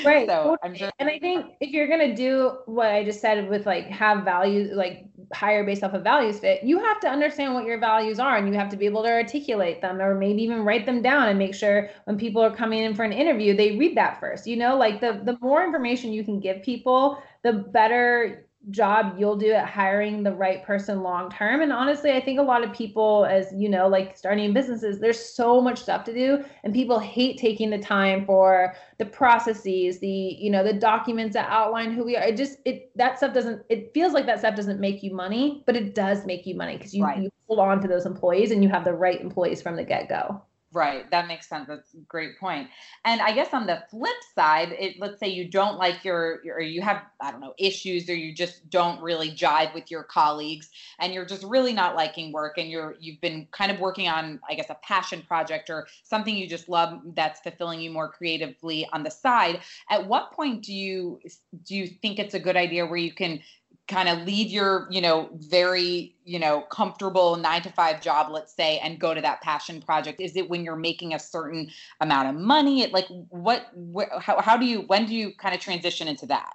Right. 0.05 0.27
so 0.27 0.57
I'm 0.63 0.75
just, 0.75 0.93
and 0.99 1.09
I 1.09 1.19
think 1.19 1.53
if 1.59 1.71
you're 1.71 1.87
going 1.87 1.99
to 1.99 2.15
do 2.15 2.57
what 2.65 2.87
I 2.87 3.03
just 3.03 3.19
said 3.19 3.49
with 3.49 3.65
like 3.65 3.85
have 3.87 4.23
values, 4.23 4.71
like 4.73 5.05
hire 5.33 5.63
based 5.63 5.83
off 5.83 5.93
of 5.93 6.03
values 6.03 6.39
fit, 6.39 6.63
you 6.63 6.79
have 6.79 6.99
to 7.01 7.07
understand 7.07 7.53
what 7.53 7.65
your 7.65 7.79
values 7.79 8.19
are 8.19 8.37
and 8.37 8.47
you 8.47 8.53
have 8.53 8.69
to 8.69 8.77
be 8.77 8.85
able 8.85 9.03
to 9.03 9.09
articulate 9.09 9.81
them 9.81 10.01
or 10.01 10.15
maybe 10.15 10.41
even 10.41 10.63
write 10.63 10.85
them 10.85 11.01
down 11.01 11.27
and 11.27 11.37
make 11.37 11.53
sure 11.53 11.89
when 12.05 12.17
people 12.17 12.41
are 12.41 12.53
coming 12.53 12.83
in 12.83 12.95
for 12.95 13.03
an 13.03 13.11
interview, 13.11 13.55
they 13.55 13.75
read 13.77 13.95
that 13.97 14.19
first, 14.19 14.47
you 14.47 14.55
know, 14.55 14.77
like 14.77 15.01
the, 15.01 15.21
the 15.23 15.37
more 15.41 15.63
information 15.73 16.13
you 16.13 16.23
can 16.23 16.39
give 16.39 16.61
people, 16.61 17.21
the 17.41 17.51
better 17.51 18.45
job 18.69 19.15
you'll 19.17 19.35
do 19.35 19.51
at 19.51 19.67
hiring 19.67 20.23
the 20.23 20.31
right 20.31 20.63
person 20.63 21.01
long 21.01 21.29
term. 21.29 21.61
And 21.61 21.73
honestly, 21.73 22.13
I 22.13 22.21
think 22.21 22.39
a 22.39 22.43
lot 22.43 22.63
of 22.63 22.71
people, 22.71 23.25
as 23.25 23.47
you 23.53 23.67
know, 23.67 23.87
like 23.87 24.15
starting 24.15 24.53
businesses, 24.53 24.99
there's 24.99 25.19
so 25.19 25.59
much 25.59 25.81
stuff 25.81 26.05
to 26.05 26.13
do, 26.13 26.45
and 26.63 26.73
people 26.73 26.99
hate 26.99 27.37
taking 27.37 27.71
the 27.71 27.79
time 27.79 28.25
for 28.25 28.75
the 28.99 29.05
processes, 29.05 29.99
the 29.99 30.07
you 30.07 30.51
know, 30.51 30.63
the 30.63 30.73
documents 30.73 31.33
that 31.33 31.49
outline 31.49 31.91
who 31.91 32.05
we 32.05 32.15
are. 32.15 32.23
It 32.23 32.37
just 32.37 32.59
it 32.65 32.95
that 32.95 33.17
stuff 33.17 33.33
doesn't. 33.33 33.63
It 33.69 33.91
feels 33.93 34.13
like 34.13 34.27
that 34.27 34.39
stuff 34.39 34.55
doesn't 34.55 34.79
make 34.79 35.03
you 35.03 35.13
money, 35.13 35.63
but 35.65 35.75
it 35.75 35.95
does 35.95 36.25
make 36.25 36.45
you 36.45 36.55
money 36.55 36.77
because 36.77 36.93
you, 36.93 37.03
right. 37.03 37.17
you 37.17 37.29
hold 37.47 37.59
on 37.59 37.81
to 37.81 37.87
those 37.87 38.05
employees 38.05 38.51
and 38.51 38.63
you 38.63 38.69
have 38.69 38.85
the 38.85 38.93
right 38.93 39.19
employees 39.19 39.61
from 39.61 39.75
the 39.75 39.83
get 39.83 40.07
go. 40.07 40.41
Right. 40.73 41.09
That 41.11 41.27
makes 41.27 41.47
sense. 41.47 41.67
That's 41.67 41.93
a 41.93 41.97
great 42.07 42.39
point. 42.39 42.67
And 43.05 43.21
I 43.21 43.31
guess 43.31 43.53
on 43.53 43.67
the 43.67 43.83
flip 43.91 44.15
side, 44.33 44.71
it 44.79 44.95
let's 44.99 45.19
say 45.19 45.27
you 45.27 45.47
don't 45.47 45.77
like 45.77 46.03
your, 46.03 46.43
your 46.43 46.55
or 46.55 46.61
you 46.61 46.81
have, 46.81 47.03
I 47.21 47.31
don't 47.31 47.41
know, 47.41 47.53
issues 47.59 48.09
or 48.09 48.15
you 48.15 48.33
just 48.33 48.67
don't 48.71 48.99
really 48.99 49.29
jive 49.29 49.73
with 49.75 49.91
your 49.91 50.03
colleagues 50.03 50.71
and 50.99 51.13
you're 51.13 51.27
just 51.27 51.43
really 51.43 51.73
not 51.73 51.95
liking 51.95 52.31
work 52.31 52.57
and 52.57 52.71
you're 52.71 52.95
you've 52.99 53.21
been 53.21 53.47
kind 53.51 53.71
of 53.71 53.79
working 53.79 54.07
on, 54.09 54.39
I 54.49 54.55
guess, 54.55 54.71
a 54.71 54.77
passion 54.81 55.21
project 55.21 55.69
or 55.69 55.85
something 56.03 56.35
you 56.35 56.47
just 56.47 56.67
love 56.67 56.99
that's 57.15 57.39
fulfilling 57.41 57.79
you 57.79 57.91
more 57.91 58.09
creatively 58.09 58.87
on 58.91 59.03
the 59.03 59.11
side. 59.11 59.59
At 59.91 60.07
what 60.07 60.31
point 60.31 60.63
do 60.63 60.73
you 60.73 61.19
do 61.67 61.75
you 61.75 61.85
think 61.85 62.17
it's 62.17 62.33
a 62.33 62.39
good 62.39 62.57
idea 62.57 62.87
where 62.87 62.97
you 62.97 63.13
can 63.13 63.41
kind 63.87 64.07
of 64.07 64.25
leave 64.25 64.49
your 64.49 64.87
you 64.89 65.01
know 65.01 65.29
very 65.33 66.15
you 66.23 66.39
know 66.39 66.61
comfortable 66.61 67.35
nine 67.35 67.61
to 67.61 67.69
five 67.69 68.01
job 68.01 68.31
let's 68.31 68.55
say 68.55 68.79
and 68.79 68.99
go 68.99 69.13
to 69.13 69.21
that 69.21 69.41
passion 69.41 69.81
project? 69.81 70.21
Is 70.21 70.35
it 70.35 70.49
when 70.49 70.63
you're 70.63 70.75
making 70.75 71.13
a 71.13 71.19
certain 71.19 71.69
amount 71.99 72.29
of 72.29 72.41
money? 72.41 72.87
Like 72.87 73.07
what 73.29 73.67
wh- 73.95 74.19
how, 74.19 74.39
how 74.41 74.57
do 74.57 74.65
you 74.65 74.81
when 74.81 75.05
do 75.05 75.13
you 75.13 75.33
kind 75.35 75.53
of 75.53 75.61
transition 75.61 76.07
into 76.07 76.25
that? 76.27 76.53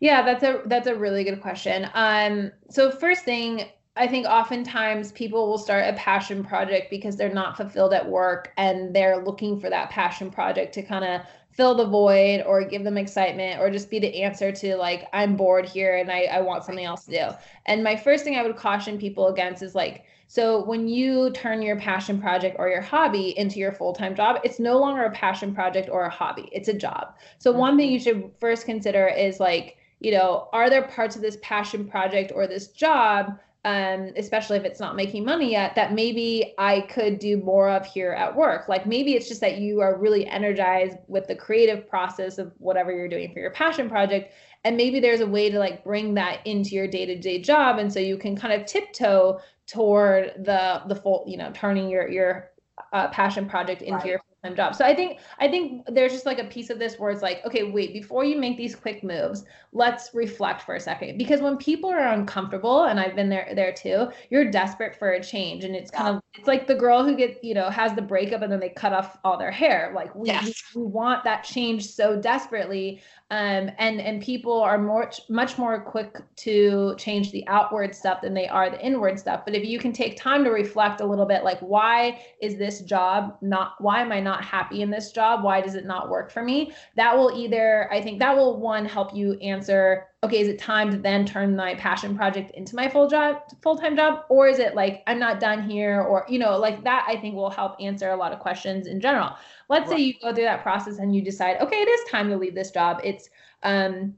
Yeah 0.00 0.22
that's 0.22 0.42
a 0.42 0.62
that's 0.66 0.86
a 0.86 0.94
really 0.94 1.24
good 1.24 1.40
question. 1.40 1.88
Um 1.94 2.52
so 2.68 2.90
first 2.90 3.24
thing 3.24 3.64
I 3.96 4.06
think 4.06 4.26
oftentimes 4.26 5.12
people 5.12 5.48
will 5.48 5.58
start 5.58 5.84
a 5.88 5.92
passion 5.94 6.44
project 6.44 6.90
because 6.90 7.16
they're 7.16 7.34
not 7.34 7.56
fulfilled 7.56 7.92
at 7.92 8.08
work 8.08 8.52
and 8.56 8.94
they're 8.94 9.22
looking 9.22 9.58
for 9.58 9.68
that 9.68 9.90
passion 9.90 10.30
project 10.30 10.74
to 10.74 10.82
kind 10.82 11.04
of 11.04 11.22
fill 11.52 11.74
the 11.74 11.86
void 11.86 12.42
or 12.46 12.64
give 12.64 12.84
them 12.84 12.96
excitement 12.96 13.60
or 13.60 13.70
just 13.70 13.90
be 13.90 13.98
the 13.98 14.22
answer 14.22 14.52
to 14.52 14.76
like 14.76 15.08
i'm 15.12 15.36
bored 15.36 15.66
here 15.66 15.96
and 15.96 16.10
I, 16.10 16.22
I 16.22 16.40
want 16.40 16.64
something 16.64 16.84
else 16.84 17.04
to 17.06 17.10
do. 17.10 17.36
And 17.66 17.82
my 17.82 17.96
first 17.96 18.24
thing 18.24 18.36
i 18.36 18.42
would 18.42 18.56
caution 18.56 18.98
people 18.98 19.28
against 19.28 19.62
is 19.62 19.74
like 19.74 20.04
so 20.28 20.64
when 20.64 20.86
you 20.86 21.32
turn 21.32 21.60
your 21.60 21.76
passion 21.76 22.20
project 22.20 22.56
or 22.58 22.68
your 22.68 22.80
hobby 22.80 23.36
into 23.36 23.58
your 23.58 23.72
full-time 23.72 24.14
job 24.14 24.40
it's 24.44 24.60
no 24.60 24.78
longer 24.78 25.04
a 25.04 25.10
passion 25.10 25.54
project 25.54 25.88
or 25.90 26.04
a 26.04 26.10
hobby 26.10 26.48
it's 26.52 26.68
a 26.68 26.74
job. 26.74 27.14
So 27.38 27.50
mm-hmm. 27.50 27.60
one 27.60 27.76
thing 27.76 27.90
you 27.90 28.00
should 28.00 28.30
first 28.38 28.64
consider 28.64 29.08
is 29.08 29.40
like 29.40 29.76
you 29.98 30.12
know 30.12 30.48
are 30.52 30.70
there 30.70 30.82
parts 30.82 31.16
of 31.16 31.22
this 31.22 31.38
passion 31.42 31.86
project 31.86 32.32
or 32.34 32.46
this 32.46 32.68
job 32.68 33.38
um, 33.64 34.12
especially 34.16 34.56
if 34.56 34.64
it's 34.64 34.80
not 34.80 34.96
making 34.96 35.24
money 35.24 35.50
yet, 35.50 35.74
that 35.74 35.92
maybe 35.92 36.54
I 36.56 36.80
could 36.82 37.18
do 37.18 37.36
more 37.36 37.68
of 37.68 37.84
here 37.84 38.12
at 38.12 38.34
work. 38.34 38.68
Like 38.68 38.86
maybe 38.86 39.14
it's 39.14 39.28
just 39.28 39.42
that 39.42 39.58
you 39.58 39.80
are 39.80 39.98
really 39.98 40.26
energized 40.26 40.96
with 41.08 41.26
the 41.26 41.34
creative 41.34 41.88
process 41.88 42.38
of 42.38 42.52
whatever 42.58 42.90
you're 42.90 43.08
doing 43.08 43.32
for 43.32 43.40
your 43.40 43.50
passion 43.50 43.88
project. 43.88 44.32
And 44.64 44.76
maybe 44.76 45.00
there's 45.00 45.20
a 45.20 45.26
way 45.26 45.50
to 45.50 45.58
like 45.58 45.84
bring 45.84 46.14
that 46.14 46.46
into 46.46 46.70
your 46.70 46.86
day-to-day 46.86 47.42
job. 47.42 47.78
And 47.78 47.92
so 47.92 48.00
you 48.00 48.16
can 48.16 48.34
kind 48.36 48.58
of 48.58 48.66
tiptoe 48.66 49.40
toward 49.66 50.44
the 50.44 50.82
the 50.86 50.96
full, 50.96 51.24
you 51.26 51.36
know, 51.36 51.50
turning 51.54 51.88
your 51.88 52.08
your 52.08 52.50
uh, 52.92 53.08
passion 53.08 53.48
project 53.48 53.82
into 53.82 53.96
right. 53.98 54.06
your 54.06 54.20
full-time 54.42 54.56
job. 54.56 54.74
So 54.74 54.84
I 54.84 54.94
think 54.94 55.20
I 55.38 55.48
think 55.48 55.84
there's 55.86 56.12
just 56.12 56.26
like 56.26 56.38
a 56.38 56.44
piece 56.44 56.70
of 56.70 56.78
this 56.78 56.98
where 56.98 57.10
it's 57.10 57.22
like, 57.22 57.44
okay, 57.46 57.64
wait, 57.64 57.92
before 57.92 58.24
you 58.24 58.38
make 58.38 58.56
these 58.56 58.74
quick 58.74 59.02
moves, 59.02 59.44
let's 59.72 60.10
reflect 60.14 60.62
for 60.62 60.74
a 60.74 60.80
second. 60.80 61.18
Because 61.18 61.40
when 61.40 61.56
people 61.56 61.90
are 61.90 62.12
uncomfortable, 62.12 62.84
and 62.84 62.98
I've 62.98 63.14
been 63.14 63.28
there 63.28 63.50
there 63.54 63.72
too, 63.72 64.08
you're 64.30 64.50
desperate 64.50 64.96
for 64.96 65.10
a 65.10 65.22
change. 65.22 65.64
And 65.64 65.74
it's 65.74 65.90
kind 65.90 66.08
yeah. 66.08 66.16
of 66.16 66.22
it's 66.34 66.48
like 66.48 66.66
the 66.66 66.74
girl 66.74 67.04
who 67.04 67.16
gets, 67.16 67.38
you 67.42 67.54
know, 67.54 67.70
has 67.70 67.94
the 67.94 68.02
breakup 68.02 68.42
and 68.42 68.52
then 68.52 68.60
they 68.60 68.70
cut 68.70 68.92
off 68.92 69.18
all 69.24 69.38
their 69.38 69.50
hair. 69.50 69.92
Like 69.94 70.14
we, 70.14 70.28
yes. 70.28 70.62
we, 70.74 70.82
we 70.82 70.86
want 70.88 71.24
that 71.24 71.44
change 71.44 71.86
so 71.86 72.20
desperately 72.20 73.02
um, 73.30 73.70
and 73.78 74.00
and 74.00 74.20
people 74.20 74.60
are 74.60 74.76
more 74.76 75.10
much 75.28 75.56
more 75.56 75.80
quick 75.80 76.18
to 76.36 76.94
change 76.98 77.30
the 77.30 77.46
outward 77.46 77.94
stuff 77.94 78.20
than 78.22 78.34
they 78.34 78.48
are 78.48 78.70
the 78.70 78.84
inward 78.84 79.18
stuff 79.18 79.42
but 79.44 79.54
if 79.54 79.64
you 79.64 79.78
can 79.78 79.92
take 79.92 80.16
time 80.16 80.42
to 80.42 80.50
reflect 80.50 81.00
a 81.00 81.06
little 81.06 81.26
bit 81.26 81.44
like 81.44 81.60
why 81.60 82.20
is 82.42 82.56
this 82.56 82.80
job 82.80 83.36
not 83.40 83.74
why 83.78 84.00
am 84.00 84.10
i 84.10 84.18
not 84.18 84.29
happy 84.38 84.82
in 84.82 84.90
this 84.90 85.10
job 85.12 85.42
why 85.42 85.60
does 85.60 85.74
it 85.74 85.84
not 85.84 86.08
work 86.08 86.30
for 86.30 86.42
me? 86.42 86.72
That 86.96 87.16
will 87.16 87.32
either 87.36 87.92
i 87.92 88.00
think 88.00 88.18
that 88.20 88.36
will 88.36 88.60
one 88.60 88.84
help 88.84 89.14
you 89.14 89.32
answer 89.40 90.06
okay 90.22 90.40
is 90.40 90.48
it 90.48 90.58
time 90.58 90.90
to 90.90 90.96
then 90.96 91.24
turn 91.24 91.56
my 91.56 91.74
passion 91.74 92.14
project 92.14 92.50
into 92.52 92.76
my 92.76 92.88
full 92.88 93.08
job 93.08 93.42
full-time 93.62 93.96
job? 93.96 94.24
Or 94.28 94.46
is 94.46 94.58
it 94.58 94.74
like 94.74 95.02
i'm 95.06 95.18
not 95.18 95.40
done 95.40 95.68
here? 95.68 96.02
Or 96.02 96.24
you 96.28 96.38
know 96.38 96.58
like 96.58 96.84
that 96.84 97.04
i 97.08 97.16
think 97.16 97.34
will 97.34 97.50
help 97.50 97.76
answer 97.80 98.10
a 98.10 98.16
lot 98.16 98.32
of 98.32 98.38
questions 98.38 98.86
in 98.86 99.00
general. 99.00 99.30
Let's 99.68 99.88
right. 99.88 99.98
say 99.98 100.02
you 100.04 100.14
go 100.20 100.34
through 100.34 100.44
that 100.44 100.62
process 100.62 100.98
and 100.98 101.14
you 101.14 101.22
decide 101.22 101.60
okay 101.60 101.76
it 101.76 101.88
is 101.88 102.10
time 102.10 102.28
to 102.28 102.36
leave 102.36 102.54
this 102.54 102.70
job. 102.70 103.00
It's 103.02 103.28
um 103.62 104.14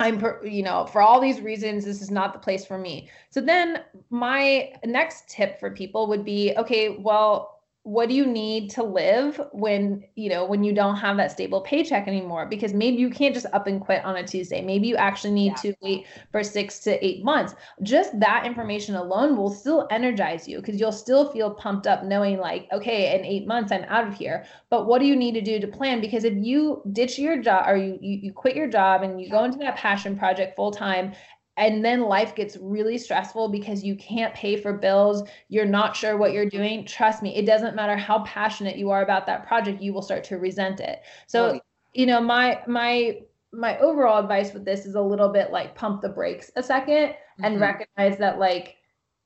i'm 0.00 0.18
you 0.42 0.62
know 0.62 0.86
for 0.86 1.02
all 1.02 1.20
these 1.20 1.42
reasons 1.42 1.84
this 1.84 2.00
is 2.00 2.10
not 2.10 2.32
the 2.32 2.38
place 2.38 2.64
for 2.64 2.78
me. 2.78 3.08
So 3.30 3.40
then 3.40 3.82
my 4.08 4.72
next 4.84 5.28
tip 5.28 5.60
for 5.60 5.70
people 5.70 6.06
would 6.08 6.24
be 6.24 6.54
okay 6.56 6.96
well 6.98 7.59
what 7.82 8.10
do 8.10 8.14
you 8.14 8.26
need 8.26 8.68
to 8.68 8.82
live 8.82 9.40
when 9.52 10.04
you 10.14 10.28
know 10.28 10.44
when 10.44 10.62
you 10.62 10.72
don't 10.74 10.96
have 10.96 11.16
that 11.16 11.32
stable 11.32 11.62
paycheck 11.62 12.06
anymore? 12.06 12.44
Because 12.44 12.74
maybe 12.74 12.98
you 12.98 13.08
can't 13.08 13.34
just 13.34 13.46
up 13.54 13.66
and 13.66 13.80
quit 13.80 14.04
on 14.04 14.16
a 14.16 14.26
tuesday. 14.26 14.60
Maybe 14.60 14.86
you 14.86 14.96
actually 14.96 15.32
need 15.32 15.54
yeah. 15.64 15.72
to 15.72 15.74
wait 15.80 16.06
for 16.30 16.44
six 16.44 16.80
to 16.80 17.02
eight 17.04 17.24
months. 17.24 17.54
Just 17.82 18.18
that 18.20 18.44
information 18.44 18.96
alone 18.96 19.34
will 19.34 19.50
still 19.50 19.88
energize 19.90 20.46
you 20.46 20.58
because 20.58 20.78
you'll 20.78 20.92
still 20.92 21.32
feel 21.32 21.54
pumped 21.54 21.86
up 21.86 22.04
knowing 22.04 22.38
like 22.38 22.68
okay 22.70 23.18
in 23.18 23.24
eight 23.24 23.46
months 23.46 23.72
i'm 23.72 23.84
out 23.84 24.06
of 24.06 24.14
here. 24.14 24.44
But 24.68 24.86
what 24.86 25.00
do 25.00 25.06
you 25.06 25.16
need 25.16 25.32
to 25.32 25.40
do 25.40 25.58
to 25.58 25.66
plan? 25.66 26.02
Because 26.02 26.24
if 26.24 26.34
you 26.36 26.82
ditch 26.92 27.18
your 27.18 27.40
job 27.40 27.64
or 27.66 27.76
you 27.76 27.98
you, 28.02 28.18
you 28.24 28.32
quit 28.32 28.56
your 28.56 28.68
job 28.68 29.02
and 29.02 29.18
you 29.18 29.30
go 29.30 29.44
into 29.44 29.58
that 29.58 29.76
passion 29.76 30.18
project 30.18 30.54
full 30.54 30.70
time 30.70 31.12
and 31.60 31.84
then 31.84 32.00
life 32.00 32.34
gets 32.34 32.56
really 32.56 32.96
stressful 32.96 33.48
because 33.50 33.84
you 33.84 33.94
can't 33.94 34.34
pay 34.34 34.56
for 34.56 34.72
bills 34.72 35.22
you're 35.48 35.66
not 35.66 35.94
sure 35.94 36.16
what 36.16 36.32
you're 36.32 36.48
doing 36.48 36.84
trust 36.84 37.22
me 37.22 37.36
it 37.36 37.46
doesn't 37.46 37.76
matter 37.76 37.96
how 37.96 38.24
passionate 38.24 38.76
you 38.76 38.90
are 38.90 39.02
about 39.02 39.26
that 39.26 39.46
project 39.46 39.80
you 39.80 39.92
will 39.92 40.02
start 40.02 40.24
to 40.24 40.36
resent 40.36 40.80
it 40.80 41.02
so 41.28 41.52
right. 41.52 41.62
you 41.92 42.06
know 42.06 42.20
my 42.20 42.60
my 42.66 43.20
my 43.52 43.78
overall 43.78 44.20
advice 44.20 44.52
with 44.52 44.64
this 44.64 44.86
is 44.86 44.94
a 44.94 45.00
little 45.00 45.28
bit 45.28 45.52
like 45.52 45.74
pump 45.74 46.00
the 46.00 46.08
brakes 46.08 46.50
a 46.56 46.62
2nd 46.62 46.86
mm-hmm. 46.88 47.44
and 47.44 47.60
recognize 47.60 48.18
that 48.18 48.38
like 48.38 48.76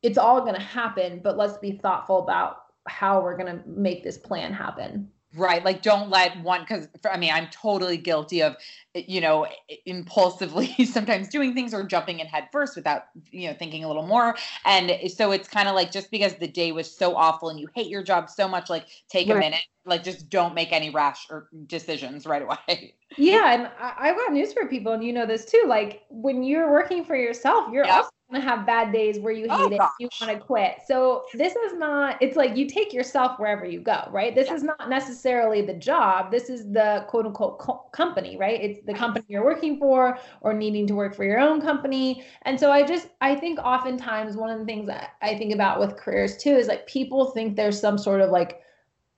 it's 0.02 0.18
all 0.18 0.40
going 0.40 0.54
to 0.54 0.60
happen 0.60 1.20
but 1.22 1.38
let's 1.38 1.56
be 1.58 1.72
thoughtful 1.72 2.18
about 2.18 2.64
how 2.86 3.22
we're 3.22 3.36
going 3.36 3.58
to 3.58 3.66
make 3.66 4.04
this 4.04 4.18
plan 4.18 4.52
happen 4.52 5.08
Right. 5.36 5.64
Like, 5.64 5.82
don't 5.82 6.10
let 6.10 6.40
one, 6.42 6.60
because 6.60 6.88
I 7.10 7.16
mean, 7.16 7.32
I'm 7.32 7.48
totally 7.48 7.96
guilty 7.96 8.42
of, 8.42 8.56
you 8.94 9.20
know, 9.20 9.48
impulsively 9.84 10.68
sometimes 10.84 11.28
doing 11.28 11.54
things 11.54 11.74
or 11.74 11.82
jumping 11.82 12.20
in 12.20 12.26
head 12.26 12.48
first 12.52 12.76
without, 12.76 13.06
you 13.32 13.48
know, 13.48 13.54
thinking 13.54 13.82
a 13.82 13.88
little 13.88 14.06
more. 14.06 14.36
And 14.64 14.92
so 15.10 15.32
it's 15.32 15.48
kind 15.48 15.68
of 15.68 15.74
like 15.74 15.90
just 15.90 16.10
because 16.12 16.34
the 16.36 16.46
day 16.46 16.70
was 16.70 16.88
so 16.90 17.16
awful 17.16 17.48
and 17.48 17.58
you 17.58 17.68
hate 17.74 17.88
your 17.88 18.02
job 18.02 18.30
so 18.30 18.46
much, 18.46 18.70
like, 18.70 18.86
take 19.08 19.28
right. 19.28 19.36
a 19.36 19.40
minute, 19.40 19.62
like, 19.84 20.04
just 20.04 20.30
don't 20.30 20.54
make 20.54 20.72
any 20.72 20.90
rash 20.90 21.26
or 21.30 21.48
decisions 21.66 22.26
right 22.26 22.42
away. 22.42 22.94
Yeah. 23.16 23.54
And 23.54 23.70
I, 23.80 24.08
have 24.08 24.16
got 24.16 24.32
news 24.32 24.52
for 24.52 24.66
people, 24.66 24.92
and 24.92 25.02
you 25.02 25.12
know 25.12 25.26
this 25.26 25.44
too. 25.44 25.64
Like, 25.66 26.02
when 26.10 26.42
you're 26.42 26.70
working 26.70 27.04
for 27.04 27.16
yourself, 27.16 27.72
you're 27.72 27.86
yep. 27.86 27.94
also 27.96 28.10
to 28.36 28.48
have 28.48 28.66
bad 28.66 28.92
days 28.92 29.18
where 29.18 29.32
you 29.32 29.46
oh, 29.48 29.68
hate 29.68 29.78
oh, 29.80 29.84
it, 29.84 29.90
you 30.00 30.08
want 30.20 30.32
to 30.32 30.44
quit. 30.44 30.78
So 30.86 31.24
this 31.34 31.54
is 31.54 31.74
not, 31.74 32.16
it's 32.20 32.36
like 32.36 32.56
you 32.56 32.66
take 32.66 32.92
yourself 32.92 33.38
wherever 33.38 33.64
you 33.64 33.80
go, 33.80 34.08
right? 34.10 34.34
This 34.34 34.48
yeah. 34.48 34.54
is 34.54 34.62
not 34.62 34.88
necessarily 34.88 35.62
the 35.62 35.74
job. 35.74 36.30
This 36.30 36.50
is 36.50 36.70
the 36.72 37.04
quote 37.08 37.26
unquote 37.26 37.58
co- 37.58 37.84
company, 37.92 38.36
right? 38.36 38.60
It's 38.60 38.84
the 38.86 38.94
company 38.94 39.24
you're 39.28 39.44
working 39.44 39.78
for 39.78 40.18
or 40.40 40.52
needing 40.52 40.86
to 40.88 40.94
work 40.94 41.14
for 41.14 41.24
your 41.24 41.38
own 41.38 41.60
company. 41.60 42.24
And 42.42 42.58
so 42.58 42.70
I 42.70 42.82
just, 42.82 43.08
I 43.20 43.34
think 43.34 43.58
oftentimes 43.58 44.36
one 44.36 44.50
of 44.50 44.58
the 44.58 44.64
things 44.64 44.86
that 44.88 45.10
I 45.22 45.36
think 45.36 45.52
about 45.52 45.80
with 45.80 45.96
careers 45.96 46.36
too 46.36 46.56
is 46.56 46.66
like 46.66 46.86
people 46.86 47.30
think 47.32 47.56
there's 47.56 47.80
some 47.80 47.98
sort 47.98 48.20
of 48.20 48.30
like, 48.30 48.60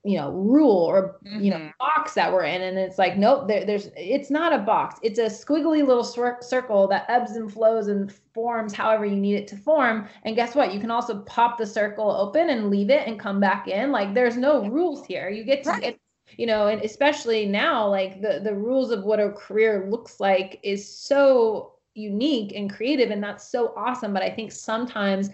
you 0.06 0.16
know 0.16 0.30
rule 0.30 0.70
or 0.70 1.18
mm-hmm. 1.26 1.42
you 1.42 1.50
know 1.50 1.56
mm-hmm. 1.56 1.70
box 1.78 2.14
that 2.14 2.32
we're 2.32 2.44
in 2.44 2.62
and 2.62 2.78
it's 2.78 2.96
like 2.96 3.16
nope 3.16 3.48
there, 3.48 3.64
there's 3.64 3.90
it's 3.96 4.30
not 4.30 4.52
a 4.52 4.58
box 4.58 5.00
it's 5.02 5.18
a 5.18 5.24
squiggly 5.24 5.84
little 5.84 6.04
cir- 6.04 6.38
circle 6.40 6.86
that 6.86 7.04
ebbs 7.08 7.32
and 7.32 7.52
flows 7.52 7.88
and 7.88 8.12
forms 8.32 8.72
however 8.72 9.04
you 9.04 9.16
need 9.16 9.34
it 9.34 9.48
to 9.48 9.56
form 9.56 10.06
and 10.24 10.36
guess 10.36 10.54
what 10.54 10.72
you 10.72 10.78
can 10.78 10.90
also 10.90 11.20
pop 11.22 11.58
the 11.58 11.66
circle 11.66 12.10
open 12.10 12.50
and 12.50 12.70
leave 12.70 12.88
it 12.88 13.06
and 13.08 13.18
come 13.18 13.40
back 13.40 13.66
in 13.66 13.90
like 13.90 14.14
there's 14.14 14.36
no 14.36 14.64
rules 14.68 15.04
here 15.04 15.28
you 15.28 15.42
get 15.42 15.64
to 15.64 15.70
right. 15.70 15.82
get 15.82 15.98
you 16.36 16.46
know 16.46 16.68
and 16.68 16.82
especially 16.82 17.44
now 17.44 17.88
like 17.88 18.20
the 18.22 18.40
the 18.44 18.54
rules 18.54 18.92
of 18.92 19.02
what 19.04 19.18
a 19.18 19.30
career 19.32 19.88
looks 19.90 20.20
like 20.20 20.60
is 20.62 20.86
so 20.88 21.72
unique 21.94 22.52
and 22.54 22.72
creative 22.72 23.10
and 23.10 23.22
that's 23.22 23.50
so 23.50 23.72
awesome 23.76 24.12
but 24.12 24.22
i 24.22 24.30
think 24.30 24.52
sometimes 24.52 25.30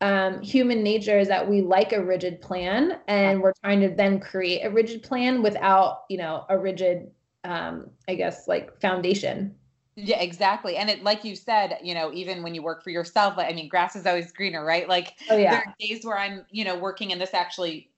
um, 0.00 0.42
human 0.42 0.82
nature 0.82 1.18
is 1.18 1.28
that 1.28 1.48
we 1.48 1.62
like 1.62 1.92
a 1.92 2.04
rigid 2.04 2.42
plan 2.42 2.98
and 3.08 3.40
we're 3.40 3.54
trying 3.64 3.80
to 3.80 3.88
then 3.88 4.20
create 4.20 4.62
a 4.62 4.70
rigid 4.70 5.02
plan 5.02 5.42
without 5.42 6.04
you 6.10 6.18
know 6.18 6.44
a 6.48 6.58
rigid 6.58 7.10
um, 7.44 7.90
i 8.08 8.14
guess 8.14 8.48
like 8.48 8.78
foundation. 8.80 9.54
Yeah 9.98 10.20
exactly. 10.20 10.76
And 10.76 10.90
it 10.90 11.02
like 11.02 11.24
you 11.24 11.34
said 11.34 11.78
you 11.82 11.94
know 11.94 12.12
even 12.12 12.42
when 12.42 12.54
you 12.54 12.62
work 12.62 12.84
for 12.84 12.90
yourself 12.90 13.36
like, 13.38 13.50
i 13.50 13.54
mean 13.54 13.68
grass 13.68 13.96
is 13.96 14.04
always 14.04 14.30
greener 14.32 14.64
right? 14.64 14.86
Like 14.88 15.14
oh, 15.30 15.36
yeah. 15.36 15.50
there 15.50 15.60
are 15.60 15.74
days 15.80 16.04
where 16.04 16.18
i'm 16.18 16.44
you 16.50 16.64
know 16.64 16.76
working 16.78 17.12
and 17.12 17.20
this 17.20 17.32
actually 17.32 17.90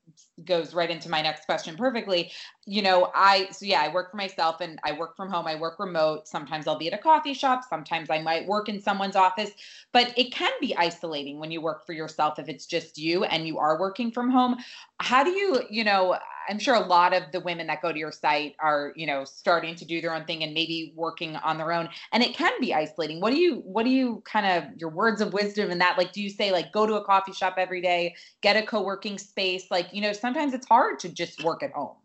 goes 0.45 0.75
right 0.75 0.91
into 0.91 1.09
my 1.09 1.23
next 1.23 1.47
question 1.47 1.77
perfectly 1.77 2.31
you 2.69 2.83
know, 2.83 3.11
I, 3.15 3.49
so 3.51 3.65
yeah, 3.65 3.81
I 3.81 3.89
work 3.89 4.11
for 4.11 4.19
myself 4.19 4.61
and 4.61 4.79
I 4.85 4.93
work 4.93 5.17
from 5.17 5.31
home. 5.31 5.47
I 5.47 5.55
work 5.55 5.79
remote. 5.79 6.29
Sometimes 6.29 6.67
I'll 6.67 6.77
be 6.77 6.89
at 6.89 6.93
a 6.93 7.03
coffee 7.03 7.33
shop. 7.33 7.63
Sometimes 7.67 8.11
I 8.11 8.21
might 8.21 8.47
work 8.47 8.69
in 8.69 8.79
someone's 8.79 9.17
office, 9.17 9.53
but 9.95 10.13
it 10.19 10.33
can 10.33 10.53
be 10.61 10.77
isolating 10.77 11.41
when 11.41 11.51
you 11.51 11.63
work 11.63 11.87
for 11.87 11.95
yourself 11.95 12.39
if 12.39 12.47
it's 12.47 12.67
just 12.67 12.99
you 12.99 13.25
and 13.25 13.47
you 13.47 13.59
are 13.59 13.81
working 13.81 14.13
from 14.13 14.29
home. 14.31 14.57
How 15.01 15.25
do 15.25 15.31
you, 15.31 15.63
you 15.71 15.83
know, 15.83 16.19
I'm 16.47 16.59
sure 16.59 16.75
a 16.75 16.81
lot 16.81 17.15
of 17.15 17.25
the 17.33 17.41
women 17.41 17.67
that 17.69 17.81
go 17.81 17.93
to 17.93 17.99
your 17.99 18.13
site 18.13 18.55
are, 18.59 18.93
you 18.97 19.07
know, 19.07 19.25
starting 19.25 19.75
to 19.77 19.85
do 19.85 20.01
their 20.01 20.15
own 20.15 20.25
thing 20.25 20.43
and 20.43 20.53
maybe 20.53 20.93
working 20.95 21.37
on 21.37 21.57
their 21.57 21.73
own. 21.73 21.89
And 22.13 22.23
it 22.23 22.35
can 22.35 22.53
be 22.61 22.75
isolating. 22.75 23.21
What 23.21 23.33
do 23.33 23.39
you, 23.39 23.57
what 23.57 23.85
do 23.85 23.91
you 23.91 24.23
kind 24.27 24.47
of, 24.47 24.79
your 24.79 24.91
words 24.91 25.21
of 25.21 25.33
wisdom 25.33 25.71
and 25.71 25.81
that, 25.81 25.97
like, 25.99 26.13
do 26.13 26.23
you 26.23 26.31
say, 26.31 26.51
like, 26.51 26.73
go 26.73 26.87
to 26.87 26.95
a 26.95 27.05
coffee 27.05 27.33
shop 27.33 27.55
every 27.59 27.81
day, 27.81 28.15
get 28.41 28.57
a 28.57 28.63
co 28.63 28.83
working 28.83 29.19
space? 29.19 29.71
Like, 29.71 29.89
you 29.93 30.01
know, 30.01 30.13
sometimes 30.29 30.53
it's 30.53 30.67
hard 30.67 30.99
to 31.01 31.09
just 31.09 31.43
work 31.43 31.63
at 31.63 31.73
home. 31.73 31.97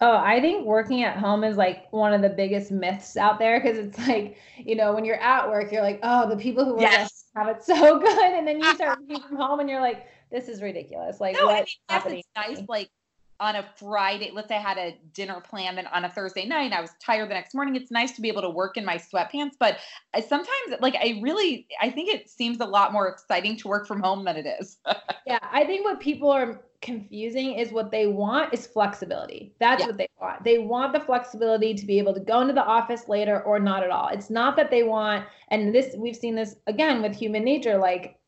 Oh, 0.00 0.16
I 0.16 0.40
think 0.40 0.64
working 0.64 1.02
at 1.02 1.16
home 1.16 1.42
is 1.42 1.56
like 1.56 1.90
one 1.92 2.12
of 2.12 2.22
the 2.22 2.28
biggest 2.28 2.70
myths 2.70 3.16
out 3.16 3.38
there 3.38 3.60
because 3.60 3.78
it's 3.78 3.98
like, 4.06 4.38
you 4.56 4.76
know, 4.76 4.92
when 4.92 5.04
you're 5.04 5.20
at 5.20 5.48
work, 5.48 5.72
you're 5.72 5.82
like, 5.82 5.98
oh, 6.02 6.28
the 6.28 6.36
people 6.36 6.64
who 6.64 6.74
work 6.74 6.82
yes. 6.82 7.24
have 7.34 7.48
it 7.48 7.62
so 7.64 7.98
good. 8.00 8.32
And 8.34 8.46
then 8.46 8.58
you 8.60 8.74
start 8.74 9.00
working 9.08 9.20
from 9.26 9.36
home 9.36 9.60
and 9.60 9.68
you're 9.68 9.80
like, 9.80 10.06
this 10.30 10.48
is 10.48 10.62
ridiculous. 10.62 11.20
Like, 11.20 11.34
no, 11.34 11.48
I 11.48 11.54
mean, 11.54 11.66
yes. 11.90 12.06
It's 12.06 12.28
nice. 12.36 12.62
Like, 12.68 12.90
on 13.38 13.56
a 13.56 13.64
Friday, 13.76 14.30
let's 14.32 14.48
say 14.48 14.56
I 14.56 14.60
had 14.60 14.78
a 14.78 14.96
dinner 15.12 15.40
plan 15.40 15.78
and 15.78 15.86
on 15.88 16.04
a 16.04 16.10
Thursday 16.10 16.46
night, 16.46 16.72
I 16.72 16.80
was 16.80 16.90
tired 17.04 17.28
the 17.28 17.34
next 17.34 17.54
morning. 17.54 17.76
It's 17.76 17.90
nice 17.90 18.12
to 18.12 18.22
be 18.22 18.28
able 18.28 18.42
to 18.42 18.50
work 18.50 18.76
in 18.76 18.84
my 18.84 18.96
sweatpants, 18.96 19.52
but 19.58 19.78
I 20.14 20.20
sometimes 20.20 20.80
like 20.80 20.94
I 20.94 21.20
really 21.22 21.66
I 21.80 21.90
think 21.90 22.08
it 22.08 22.30
seems 22.30 22.60
a 22.60 22.64
lot 22.64 22.92
more 22.92 23.08
exciting 23.08 23.56
to 23.58 23.68
work 23.68 23.86
from 23.86 24.00
home 24.00 24.24
than 24.24 24.36
it 24.36 24.46
is. 24.60 24.78
yeah, 25.26 25.38
I 25.42 25.64
think 25.64 25.84
what 25.84 26.00
people 26.00 26.30
are 26.30 26.62
confusing 26.80 27.54
is 27.54 27.72
what 27.72 27.90
they 27.90 28.06
want 28.06 28.52
is 28.52 28.66
flexibility. 28.66 29.54
That's 29.58 29.80
yeah. 29.80 29.86
what 29.86 29.98
they 29.98 30.08
want. 30.20 30.44
They 30.44 30.58
want 30.58 30.92
the 30.92 31.00
flexibility 31.00 31.74
to 31.74 31.86
be 31.86 31.98
able 31.98 32.14
to 32.14 32.20
go 32.20 32.40
into 32.40 32.54
the 32.54 32.64
office 32.64 33.08
later 33.08 33.42
or 33.42 33.58
not 33.58 33.82
at 33.82 33.90
all. 33.90 34.08
It's 34.08 34.30
not 34.30 34.56
that 34.56 34.70
they 34.70 34.82
want, 34.82 35.26
and 35.48 35.74
this 35.74 35.94
we've 35.96 36.16
seen 36.16 36.34
this 36.34 36.56
again 36.66 37.02
with 37.02 37.14
human 37.14 37.44
nature, 37.44 37.78
like 37.78 38.18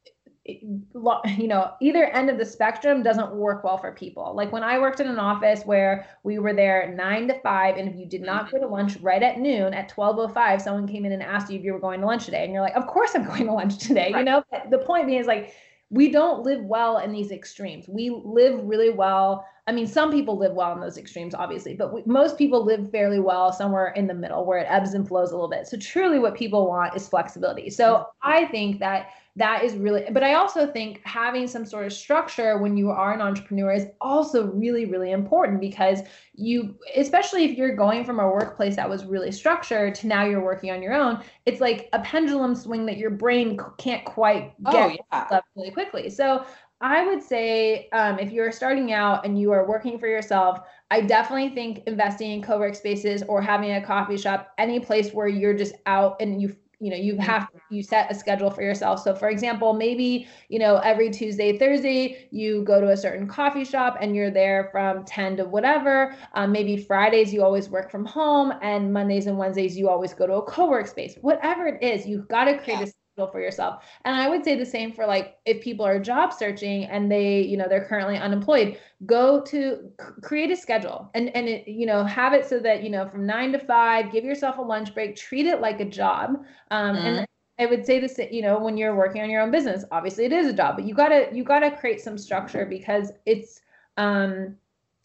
you 0.48 1.46
know 1.46 1.72
either 1.80 2.06
end 2.06 2.30
of 2.30 2.38
the 2.38 2.44
spectrum 2.44 3.02
doesn't 3.02 3.32
work 3.32 3.64
well 3.64 3.76
for 3.76 3.92
people 3.92 4.32
like 4.34 4.50
when 4.50 4.62
i 4.62 4.78
worked 4.78 4.98
in 4.98 5.06
an 5.06 5.18
office 5.18 5.62
where 5.64 6.06
we 6.22 6.38
were 6.38 6.54
there 6.54 6.94
9 6.96 7.28
to 7.28 7.38
5 7.40 7.76
and 7.76 7.88
if 7.88 7.96
you 7.96 8.06
did 8.06 8.22
not 8.22 8.46
mm-hmm. 8.46 8.56
go 8.56 8.62
to 8.62 8.66
lunch 8.66 8.96
right 8.98 9.22
at 9.22 9.38
noon 9.38 9.74
at 9.74 9.90
1205 9.92 10.62
someone 10.62 10.88
came 10.88 11.04
in 11.04 11.12
and 11.12 11.22
asked 11.22 11.50
you 11.50 11.58
if 11.58 11.64
you 11.64 11.72
were 11.72 11.78
going 11.78 12.00
to 12.00 12.06
lunch 12.06 12.24
today 12.24 12.44
and 12.44 12.52
you're 12.52 12.62
like 12.62 12.76
of 12.76 12.86
course 12.86 13.14
i'm 13.14 13.24
going 13.24 13.44
to 13.44 13.52
lunch 13.52 13.76
today 13.78 14.10
right. 14.12 14.20
you 14.20 14.24
know 14.24 14.42
the 14.70 14.78
point 14.78 15.06
being 15.06 15.20
is 15.20 15.26
like 15.26 15.54
we 15.90 16.10
don't 16.10 16.42
live 16.42 16.62
well 16.64 16.98
in 16.98 17.12
these 17.12 17.30
extremes. 17.30 17.88
We 17.88 18.10
live 18.10 18.60
really 18.62 18.90
well. 18.90 19.46
I 19.66 19.72
mean, 19.72 19.86
some 19.86 20.10
people 20.10 20.36
live 20.36 20.52
well 20.52 20.72
in 20.72 20.80
those 20.80 20.98
extremes, 20.98 21.34
obviously, 21.34 21.74
but 21.74 21.92
we, 21.92 22.02
most 22.04 22.36
people 22.36 22.64
live 22.64 22.90
fairly 22.90 23.20
well 23.20 23.52
somewhere 23.52 23.88
in 23.88 24.06
the 24.06 24.14
middle 24.14 24.44
where 24.44 24.58
it 24.58 24.66
ebbs 24.68 24.94
and 24.94 25.06
flows 25.06 25.30
a 25.30 25.34
little 25.34 25.48
bit. 25.48 25.66
So, 25.66 25.76
truly, 25.78 26.18
what 26.18 26.34
people 26.34 26.66
want 26.66 26.94
is 26.94 27.08
flexibility. 27.08 27.70
So, 27.70 27.94
mm-hmm. 27.94 28.30
I 28.30 28.44
think 28.46 28.80
that 28.80 29.08
that 29.38 29.62
is 29.64 29.74
really 29.76 30.04
but 30.10 30.22
i 30.22 30.34
also 30.34 30.66
think 30.66 31.00
having 31.04 31.46
some 31.46 31.64
sort 31.64 31.86
of 31.86 31.92
structure 31.92 32.58
when 32.58 32.76
you 32.76 32.90
are 32.90 33.14
an 33.14 33.20
entrepreneur 33.20 33.72
is 33.72 33.86
also 34.00 34.48
really 34.48 34.84
really 34.84 35.12
important 35.12 35.60
because 35.60 36.00
you 36.34 36.76
especially 36.96 37.44
if 37.44 37.56
you're 37.56 37.74
going 37.74 38.04
from 38.04 38.20
a 38.20 38.26
workplace 38.26 38.76
that 38.76 38.88
was 38.88 39.04
really 39.04 39.32
structured 39.32 39.94
to 39.94 40.06
now 40.06 40.24
you're 40.24 40.44
working 40.44 40.70
on 40.70 40.82
your 40.82 40.92
own 40.92 41.22
it's 41.46 41.60
like 41.60 41.88
a 41.92 42.00
pendulum 42.00 42.54
swing 42.54 42.84
that 42.84 42.98
your 42.98 43.10
brain 43.10 43.58
can't 43.78 44.04
quite 44.04 44.52
oh, 44.66 44.72
get 44.72 45.00
oh, 45.12 45.26
yeah. 45.30 45.40
really 45.56 45.70
quickly 45.70 46.10
so 46.10 46.44
I 46.80 47.04
would 47.04 47.22
say 47.22 47.88
um, 47.88 48.20
if 48.20 48.30
you're 48.30 48.52
starting 48.52 48.92
out 48.92 49.26
and 49.26 49.36
you 49.36 49.50
are 49.50 49.66
working 49.66 49.98
for 49.98 50.06
yourself, 50.06 50.60
I 50.92 51.00
definitely 51.00 51.48
think 51.48 51.82
investing 51.88 52.30
in 52.30 52.40
co-work 52.40 52.76
spaces 52.76 53.24
or 53.24 53.42
having 53.42 53.72
a 53.72 53.84
coffee 53.84 54.16
shop, 54.16 54.52
any 54.58 54.78
place 54.78 55.12
where 55.12 55.26
you're 55.26 55.54
just 55.54 55.74
out 55.86 56.16
and 56.20 56.40
you 56.40 56.54
you 56.80 56.90
know 56.90 56.96
you 56.96 57.16
have 57.18 57.48
you 57.70 57.82
set 57.82 58.10
a 58.10 58.14
schedule 58.14 58.50
for 58.50 58.62
yourself. 58.62 59.02
So 59.02 59.14
for 59.14 59.28
example 59.28 59.72
maybe 59.72 60.26
you 60.48 60.58
know 60.58 60.76
every 60.78 61.10
tuesday 61.10 61.58
thursday 61.58 62.28
you 62.30 62.62
go 62.64 62.80
to 62.80 62.90
a 62.90 62.96
certain 62.96 63.26
coffee 63.26 63.64
shop 63.64 63.98
and 64.00 64.14
you're 64.14 64.30
there 64.30 64.68
from 64.70 65.04
10 65.04 65.38
to 65.38 65.44
whatever. 65.44 66.16
Um, 66.34 66.52
maybe 66.52 66.76
fridays 66.76 67.32
you 67.32 67.42
always 67.42 67.68
work 67.68 67.90
from 67.90 68.04
home 68.04 68.52
and 68.62 68.92
mondays 68.92 69.26
and 69.26 69.36
wednesdays 69.36 69.76
you 69.76 69.88
always 69.88 70.14
go 70.14 70.26
to 70.26 70.34
a 70.34 70.42
co-work 70.42 70.86
space. 70.86 71.16
Whatever 71.20 71.66
it 71.66 71.82
is 71.82 72.06
you've 72.06 72.28
got 72.28 72.44
to 72.44 72.58
create 72.58 72.80
yeah. 72.80 72.86
a 72.86 72.92
for 73.26 73.40
yourself. 73.40 73.84
And 74.04 74.14
I 74.14 74.28
would 74.28 74.44
say 74.44 74.54
the 74.54 74.66
same 74.66 74.92
for 74.92 75.06
like 75.06 75.36
if 75.44 75.62
people 75.62 75.84
are 75.84 75.98
job 75.98 76.32
searching 76.32 76.84
and 76.84 77.10
they, 77.10 77.40
you 77.40 77.56
know, 77.56 77.66
they're 77.68 77.84
currently 77.84 78.16
unemployed, 78.16 78.78
go 79.06 79.40
to 79.42 79.90
create 80.22 80.50
a 80.50 80.56
schedule 80.56 81.10
and 81.14 81.34
and 81.34 81.48
it, 81.48 81.68
you 81.68 81.86
know, 81.86 82.04
have 82.04 82.32
it 82.32 82.46
so 82.46 82.58
that, 82.60 82.82
you 82.82 82.90
know, 82.90 83.08
from 83.08 83.26
9 83.26 83.52
to 83.52 83.58
5, 83.58 84.12
give 84.12 84.24
yourself 84.24 84.58
a 84.58 84.62
lunch 84.62 84.94
break, 84.94 85.16
treat 85.16 85.46
it 85.46 85.60
like 85.60 85.80
a 85.80 85.84
job. 85.84 86.44
Um 86.70 86.96
mm-hmm. 86.96 87.06
and 87.06 87.26
I 87.58 87.66
would 87.66 87.84
say 87.84 87.98
this, 87.98 88.20
you 88.30 88.42
know, 88.42 88.58
when 88.58 88.76
you're 88.76 88.94
working 88.94 89.22
on 89.22 89.30
your 89.30 89.42
own 89.42 89.50
business, 89.50 89.84
obviously 89.90 90.24
it 90.24 90.32
is 90.32 90.46
a 90.46 90.52
job, 90.52 90.76
but 90.76 90.84
you 90.84 90.94
got 90.94 91.08
to 91.08 91.28
you 91.32 91.42
got 91.42 91.60
to 91.60 91.70
create 91.70 92.00
some 92.00 92.16
structure 92.16 92.64
because 92.64 93.10
it's 93.26 93.60
um 93.96 94.56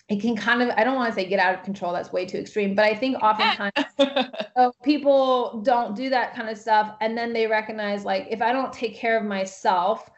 it 0.10 0.22
can 0.22 0.36
kind 0.36 0.62
of 0.62 0.70
i 0.78 0.84
don't 0.84 0.96
want 0.96 1.10
to 1.10 1.16
say 1.20 1.28
get 1.28 1.40
out 1.40 1.56
of 1.56 1.64
control 1.64 1.94
that's 1.94 2.12
way 2.12 2.26
too 2.26 2.38
extreme 2.38 2.76
but 2.76 2.86
i 2.86 2.94
think 2.94 3.18
oftentimes 3.22 3.72
people 4.84 5.62
don't 5.64 5.96
do 5.96 6.10
that 6.10 6.36
kind 6.36 6.50
of 6.50 6.58
stuff 6.58 6.96
and 7.02 7.18
then 7.18 7.34
they 7.34 7.48
recognize 7.48 8.06
like 8.06 8.28
if 8.30 8.42
i 8.42 8.52
don't 8.52 8.74
take 8.74 8.96
care 8.96 9.18
of 9.18 9.24
myself 9.24 10.10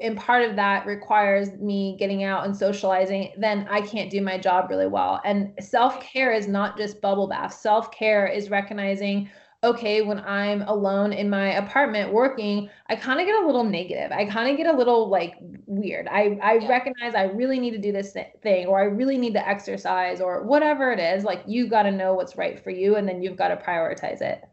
and 0.00 0.16
part 0.16 0.48
of 0.48 0.56
that 0.56 0.86
requires 0.86 1.52
me 1.58 1.94
getting 1.98 2.24
out 2.24 2.46
and 2.46 2.56
socializing 2.56 3.32
then 3.36 3.66
i 3.70 3.80
can't 3.80 4.10
do 4.10 4.22
my 4.22 4.38
job 4.38 4.70
really 4.70 4.86
well. 4.86 5.20
And 5.24 5.52
self-care 5.60 6.32
is 6.32 6.48
not 6.48 6.76
just 6.76 7.00
bubble 7.00 7.28
bath. 7.28 7.54
Self-care 7.54 8.26
is 8.26 8.50
recognizing 8.50 9.30
okay, 9.64 10.02
when 10.02 10.20
I'm 10.20 10.62
alone 10.62 11.12
in 11.12 11.30
my 11.30 11.54
apartment 11.54 12.12
working, 12.12 12.68
I 12.88 12.96
kind 12.96 13.20
of 13.20 13.26
get 13.26 13.42
a 13.42 13.46
little 13.46 13.64
negative. 13.64 14.12
I 14.12 14.26
kind 14.26 14.50
of 14.50 14.56
get 14.56 14.72
a 14.72 14.76
little 14.76 15.08
like 15.08 15.34
weird. 15.66 16.06
I, 16.08 16.38
I 16.42 16.54
yeah. 16.58 16.68
recognize 16.68 17.14
I 17.14 17.24
really 17.24 17.58
need 17.58 17.72
to 17.72 17.78
do 17.78 17.90
this 17.90 18.14
thing 18.42 18.66
or 18.66 18.78
I 18.80 18.84
really 18.84 19.18
need 19.18 19.32
to 19.34 19.48
exercise 19.48 20.20
or 20.20 20.44
whatever 20.44 20.92
it 20.92 21.00
is. 21.00 21.24
Like 21.24 21.42
you 21.46 21.66
got 21.68 21.84
to 21.84 21.90
know 21.90 22.14
what's 22.14 22.36
right 22.36 22.62
for 22.62 22.70
you 22.70 22.96
and 22.96 23.08
then 23.08 23.22
you've 23.22 23.36
got 23.36 23.48
to 23.48 23.56
prioritize 23.56 24.20
it. 24.20 24.44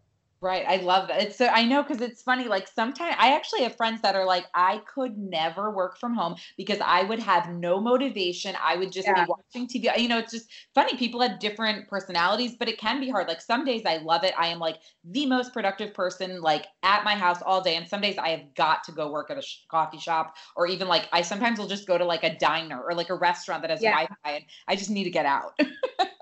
Right. 0.44 0.66
I 0.68 0.78
love 0.78 1.08
that. 1.10 1.22
It's 1.22 1.38
so 1.38 1.46
I 1.46 1.64
know 1.66 1.84
because 1.84 2.02
it's 2.02 2.24
funny. 2.24 2.48
Like 2.48 2.68
sometimes 2.68 3.16
I 3.20 3.36
actually 3.36 3.62
have 3.62 3.76
friends 3.76 4.02
that 4.02 4.16
are 4.16 4.26
like, 4.26 4.48
I 4.56 4.80
could 4.92 5.16
never 5.16 5.70
work 5.70 6.00
from 6.00 6.16
home 6.16 6.36
because 6.58 6.80
I 6.84 7.04
would 7.04 7.20
have 7.20 7.50
no 7.52 7.80
motivation. 7.80 8.56
I 8.60 8.76
would 8.76 8.92
just 8.92 9.06
Yeah. 9.06 9.14
be 9.14 9.24
watching 9.24 9.68
TV. 9.68 9.88
You 9.98 10.08
know, 10.10 10.18
it's 10.18 10.32
just 10.32 10.50
funny. 10.74 10.98
People 10.98 11.22
have 11.22 11.38
different 11.38 11.88
personalities, 11.88 12.56
but 12.58 12.68
it 12.68 12.80
can 12.80 13.00
be 13.00 13.08
hard. 13.08 13.28
Like 13.28 13.40
some 13.40 13.64
days 13.66 13.84
I 13.86 13.98
love 13.98 14.24
it. 14.24 14.34
I 14.36 14.48
am 14.48 14.58
like 14.58 14.78
the 15.04 15.28
most 15.28 15.54
productive 15.54 15.94
person, 15.94 16.42
like 16.42 16.66
at 16.82 17.04
my 17.04 17.14
house 17.14 17.44
all 17.44 17.62
day. 17.62 17.76
And 17.76 17.88
some 17.88 18.02
days 18.02 18.18
I 18.18 18.30
have 18.30 18.56
got 18.56 18.84
to 18.86 18.92
go 18.94 19.12
work 19.12 19.30
at 19.30 19.38
a 19.38 19.44
sh- 19.44 19.60
coffee 19.70 20.00
shop 20.00 20.38
or 20.56 20.66
even 20.66 20.88
like 20.88 21.08
I 21.12 21.22
sometimes 21.22 21.60
will 21.60 21.68
just 21.68 21.86
go 21.86 22.00
to 22.00 22.06
like 22.06 22.24
a 22.24 22.36
diner 22.40 22.82
or 22.82 22.96
like 22.96 23.12
a 23.12 23.16
restaurant 23.16 23.62
that 23.62 23.70
has 23.70 23.82
Yeah. 23.82 23.92
Wi-Fi 23.92 24.32
and 24.32 24.46
I 24.68 24.76
just 24.76 24.90
need 24.90 25.04
to 25.04 25.12
get 25.12 25.28
out. 25.28 25.54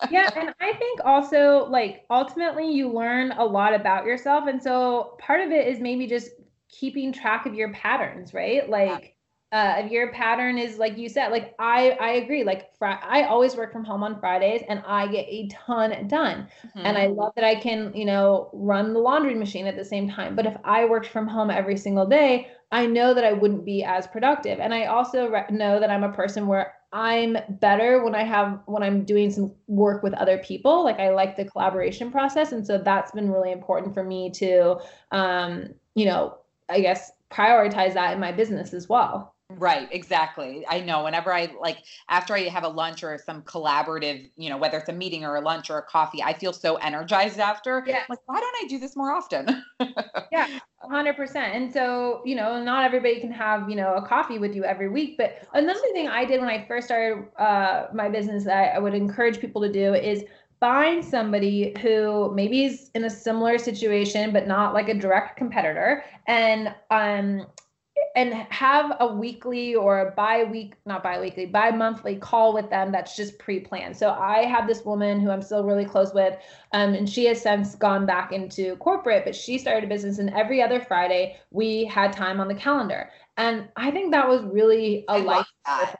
yeah 0.07 0.29
and 0.35 0.53
i 0.59 0.73
think 0.73 0.99
also 1.05 1.65
like 1.69 2.05
ultimately 2.09 2.71
you 2.71 2.89
learn 2.89 3.31
a 3.33 3.43
lot 3.45 3.73
about 3.75 4.05
yourself. 4.09 4.47
And 4.47 4.61
so 4.61 5.15
part 5.19 5.41
of 5.41 5.51
it 5.51 5.67
is 5.67 5.79
maybe 5.79 6.07
just 6.07 6.31
keeping 6.67 7.13
track 7.13 7.45
of 7.45 7.55
your 7.55 7.71
patterns 7.73 8.33
right? 8.33 8.69
Like 8.69 9.15
uh 9.51 9.81
if 9.83 9.91
your 9.91 10.11
pattern 10.11 10.59
is 10.59 10.77
like 10.77 10.95
you 10.95 11.09
said 11.09 11.29
like 11.29 11.55
i 11.57 11.97
i 11.99 12.09
agree 12.11 12.43
like 12.43 12.71
fri- 12.77 13.01
i 13.01 13.23
always 13.23 13.55
work 13.55 13.73
from 13.73 13.83
home 13.83 14.03
on 14.03 14.19
fridays 14.19 14.61
and 14.69 14.83
i 14.85 15.07
get 15.07 15.25
a 15.27 15.47
ton 15.47 16.07
done. 16.07 16.47
And 16.83 16.97
I 16.97 17.07
love 17.07 17.33
that 17.35 17.43
I 17.43 17.55
can, 17.55 17.93
you 17.93 18.05
know, 18.05 18.49
run 18.53 18.93
the 18.93 18.99
laundry 18.99 19.35
machine 19.35 19.67
at 19.67 19.75
the 19.75 19.83
same 19.83 20.09
time. 20.09 20.35
But 20.35 20.45
if 20.45 20.55
I 20.63 20.85
worked 20.85 21.07
from 21.07 21.27
home 21.27 21.49
every 21.49 21.75
single 21.75 22.05
day, 22.05 22.47
I 22.71 22.85
know 22.85 23.13
that 23.13 23.25
I 23.25 23.33
wouldn't 23.33 23.65
be 23.65 23.83
as 23.83 24.07
productive. 24.07 24.59
And 24.59 24.73
I 24.73 24.85
also 24.85 25.29
re- 25.29 25.45
know 25.49 25.79
that 25.79 25.89
I'm 25.89 26.03
a 26.03 26.13
person 26.13 26.47
where 26.47 26.73
I'm 26.91 27.37
better 27.49 28.03
when 28.03 28.15
I 28.15 28.23
have 28.23 28.61
when 28.65 28.81
I'm 28.81 29.05
doing 29.05 29.31
some 29.31 29.53
work 29.67 30.01
with 30.01 30.13
other 30.15 30.39
people. 30.39 30.83
Like 30.83 30.99
I 30.99 31.09
like 31.09 31.37
the 31.37 31.45
collaboration 31.45 32.11
process, 32.11 32.51
and 32.51 32.65
so 32.65 32.77
that's 32.77 33.11
been 33.11 33.31
really 33.31 33.51
important 33.51 33.93
for 33.93 34.03
me 34.03 34.31
to, 34.31 34.79
um, 35.11 35.67
you 35.95 36.05
know, 36.05 36.37
I 36.69 36.81
guess 36.81 37.11
prioritize 37.31 37.93
that 37.93 38.13
in 38.13 38.19
my 38.19 38.31
business 38.31 38.73
as 38.73 38.89
well. 38.89 39.35
Right, 39.51 39.87
exactly. 39.91 40.63
I 40.69 40.81
know 40.81 41.03
whenever 41.03 41.33
I 41.33 41.51
like 41.59 41.79
after 42.07 42.35
I 42.35 42.41
have 42.49 42.63
a 42.63 42.67
lunch 42.67 43.03
or 43.03 43.17
some 43.17 43.41
collaborative, 43.41 44.29
you 44.37 44.47
know, 44.47 44.57
whether 44.57 44.77
it's 44.77 44.89
a 44.89 44.93
meeting 44.93 45.25
or 45.25 45.37
a 45.37 45.41
lunch 45.41 45.71
or 45.71 45.79
a 45.79 45.81
coffee, 45.81 46.21
I 46.21 46.33
feel 46.33 46.53
so 46.53 46.75
energized 46.75 47.39
after. 47.39 47.83
Yeah. 47.87 48.03
Like, 48.07 48.19
why 48.27 48.39
don't 48.39 48.55
I 48.63 48.67
do 48.67 48.77
this 48.77 48.95
more 48.95 49.11
often? 49.11 49.63
Yeah, 50.31 50.47
hundred 50.79 51.15
percent. 51.15 51.55
And 51.55 51.73
so, 51.73 52.21
you 52.23 52.35
know, 52.35 52.63
not 52.63 52.85
everybody 52.85 53.19
can 53.19 53.31
have, 53.31 53.67
you 53.67 53.75
know, 53.75 53.95
a 53.95 54.05
coffee 54.05 54.37
with 54.37 54.55
you 54.55 54.63
every 54.63 54.87
week. 54.87 55.17
But 55.17 55.47
another 55.55 55.79
thing 55.91 56.07
I 56.07 56.23
did 56.23 56.39
when 56.39 56.49
I 56.49 56.67
first 56.67 56.85
started 56.85 57.25
uh, 57.39 57.87
my 57.95 58.09
business 58.09 58.43
that 58.43 58.75
I 58.75 58.79
would 58.79 58.93
encourage 58.93 59.39
people 59.39 59.59
to 59.63 59.71
do 59.71 59.95
is 59.95 60.23
find 60.59 61.03
somebody 61.03 61.73
who 61.81 62.31
maybe 62.35 62.65
is 62.65 62.91
in 62.93 63.05
a 63.05 63.09
similar 63.09 63.57
situation, 63.57 64.31
but 64.31 64.47
not 64.47 64.75
like 64.75 64.89
a 64.89 64.93
direct 64.93 65.35
competitor, 65.35 66.03
and 66.27 66.75
um, 66.91 67.47
and 68.15 68.33
have 68.33 68.95
a 68.99 69.07
weekly 69.07 69.75
or 69.75 69.99
a 70.07 70.11
bi-week 70.11 70.73
not 70.85 71.03
bi-weekly 71.03 71.45
bi-monthly 71.45 72.15
call 72.15 72.53
with 72.53 72.69
them 72.69 72.91
that's 72.91 73.15
just 73.15 73.37
pre-planned 73.39 73.95
so 73.95 74.11
i 74.11 74.45
have 74.45 74.67
this 74.67 74.83
woman 74.83 75.19
who 75.19 75.29
i'm 75.29 75.41
still 75.41 75.63
really 75.63 75.85
close 75.85 76.13
with 76.13 76.35
um, 76.73 76.93
and 76.93 77.09
she 77.09 77.25
has 77.25 77.41
since 77.41 77.75
gone 77.75 78.05
back 78.05 78.31
into 78.31 78.75
corporate 78.77 79.25
but 79.25 79.35
she 79.35 79.57
started 79.57 79.83
a 79.83 79.87
business 79.87 80.17
and 80.17 80.29
every 80.31 80.61
other 80.61 80.79
friday 80.79 81.37
we 81.51 81.85
had 81.85 82.11
time 82.11 82.39
on 82.39 82.47
the 82.47 82.55
calendar 82.55 83.09
and 83.37 83.67
i 83.75 83.91
think 83.91 84.11
that 84.11 84.27
was 84.27 84.43
really 84.43 85.05
a 85.09 85.13
I 85.13 85.17
life 85.19 85.47
that. 85.65 85.95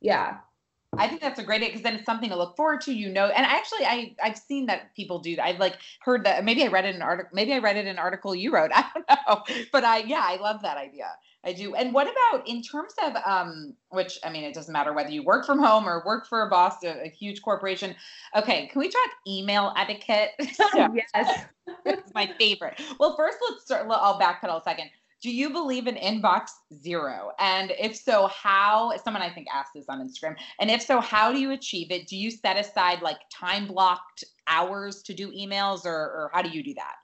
yeah 0.00 0.38
I 0.98 1.08
think 1.08 1.20
that's 1.20 1.38
a 1.38 1.42
great 1.42 1.56
idea 1.56 1.68
because 1.68 1.82
then 1.82 1.94
it's 1.94 2.04
something 2.04 2.30
to 2.30 2.36
look 2.36 2.56
forward 2.56 2.80
to, 2.82 2.92
you 2.92 3.08
know. 3.10 3.26
And 3.26 3.44
actually, 3.44 3.84
I 3.84 4.14
I've 4.22 4.38
seen 4.38 4.66
that 4.66 4.94
people 4.94 5.18
do 5.18 5.36
that. 5.36 5.44
I've 5.44 5.58
like 5.58 5.78
heard 6.00 6.24
that. 6.24 6.44
Maybe 6.44 6.64
I 6.64 6.68
read 6.68 6.84
it 6.84 6.90
in 6.90 6.96
an 6.96 7.02
article. 7.02 7.30
Maybe 7.34 7.52
I 7.52 7.58
read 7.58 7.76
it 7.76 7.80
in 7.80 7.88
an 7.88 7.98
article 7.98 8.34
you 8.34 8.52
wrote. 8.52 8.70
I 8.74 8.84
don't 8.94 9.06
know, 9.08 9.64
but 9.72 9.84
I 9.84 9.98
yeah, 9.98 10.22
I 10.22 10.36
love 10.36 10.62
that 10.62 10.76
idea. 10.76 11.08
I 11.46 11.52
do. 11.52 11.76
And 11.76 11.94
what 11.94 12.08
about 12.08 12.46
in 12.48 12.60
terms 12.60 12.92
of 13.02 13.14
um, 13.24 13.74
which 13.90 14.18
I 14.24 14.30
mean, 14.30 14.42
it 14.42 14.52
doesn't 14.52 14.72
matter 14.72 14.92
whether 14.92 15.10
you 15.10 15.22
work 15.22 15.46
from 15.46 15.60
home 15.60 15.88
or 15.88 16.02
work 16.04 16.26
for 16.26 16.42
a 16.42 16.50
boss, 16.50 16.82
a, 16.82 17.06
a 17.06 17.08
huge 17.08 17.40
corporation. 17.40 17.94
Okay, 18.34 18.66
can 18.66 18.80
we 18.80 18.88
talk 18.88 19.10
email 19.26 19.72
etiquette? 19.76 20.30
So- 20.54 20.66
yes 21.14 21.46
it's 21.84 22.12
my 22.14 22.30
favorite. 22.38 22.80
Well, 22.98 23.16
first 23.16 23.38
let's 23.48 23.64
start. 23.64 23.86
I'll 23.90 24.20
backpedal 24.20 24.60
a 24.60 24.62
second. 24.62 24.90
Do 25.22 25.30
you 25.30 25.50
believe 25.50 25.86
in 25.86 25.96
inbox 25.96 26.48
zero? 26.74 27.30
And 27.38 27.72
if 27.78 27.96
so, 27.96 28.28
how? 28.28 28.92
Someone 29.02 29.22
I 29.22 29.30
think 29.32 29.46
asked 29.52 29.72
this 29.74 29.86
on 29.88 30.06
Instagram. 30.06 30.36
And 30.60 30.70
if 30.70 30.82
so, 30.82 31.00
how 31.00 31.32
do 31.32 31.40
you 31.40 31.52
achieve 31.52 31.90
it? 31.90 32.06
Do 32.06 32.16
you 32.16 32.30
set 32.30 32.56
aside 32.56 33.02
like 33.02 33.18
time 33.32 33.66
blocked 33.66 34.24
hours 34.46 35.02
to 35.02 35.14
do 35.14 35.32
emails, 35.32 35.86
or, 35.86 35.90
or 35.94 36.30
how 36.34 36.42
do 36.42 36.50
you 36.50 36.62
do 36.62 36.74
that? 36.74 36.94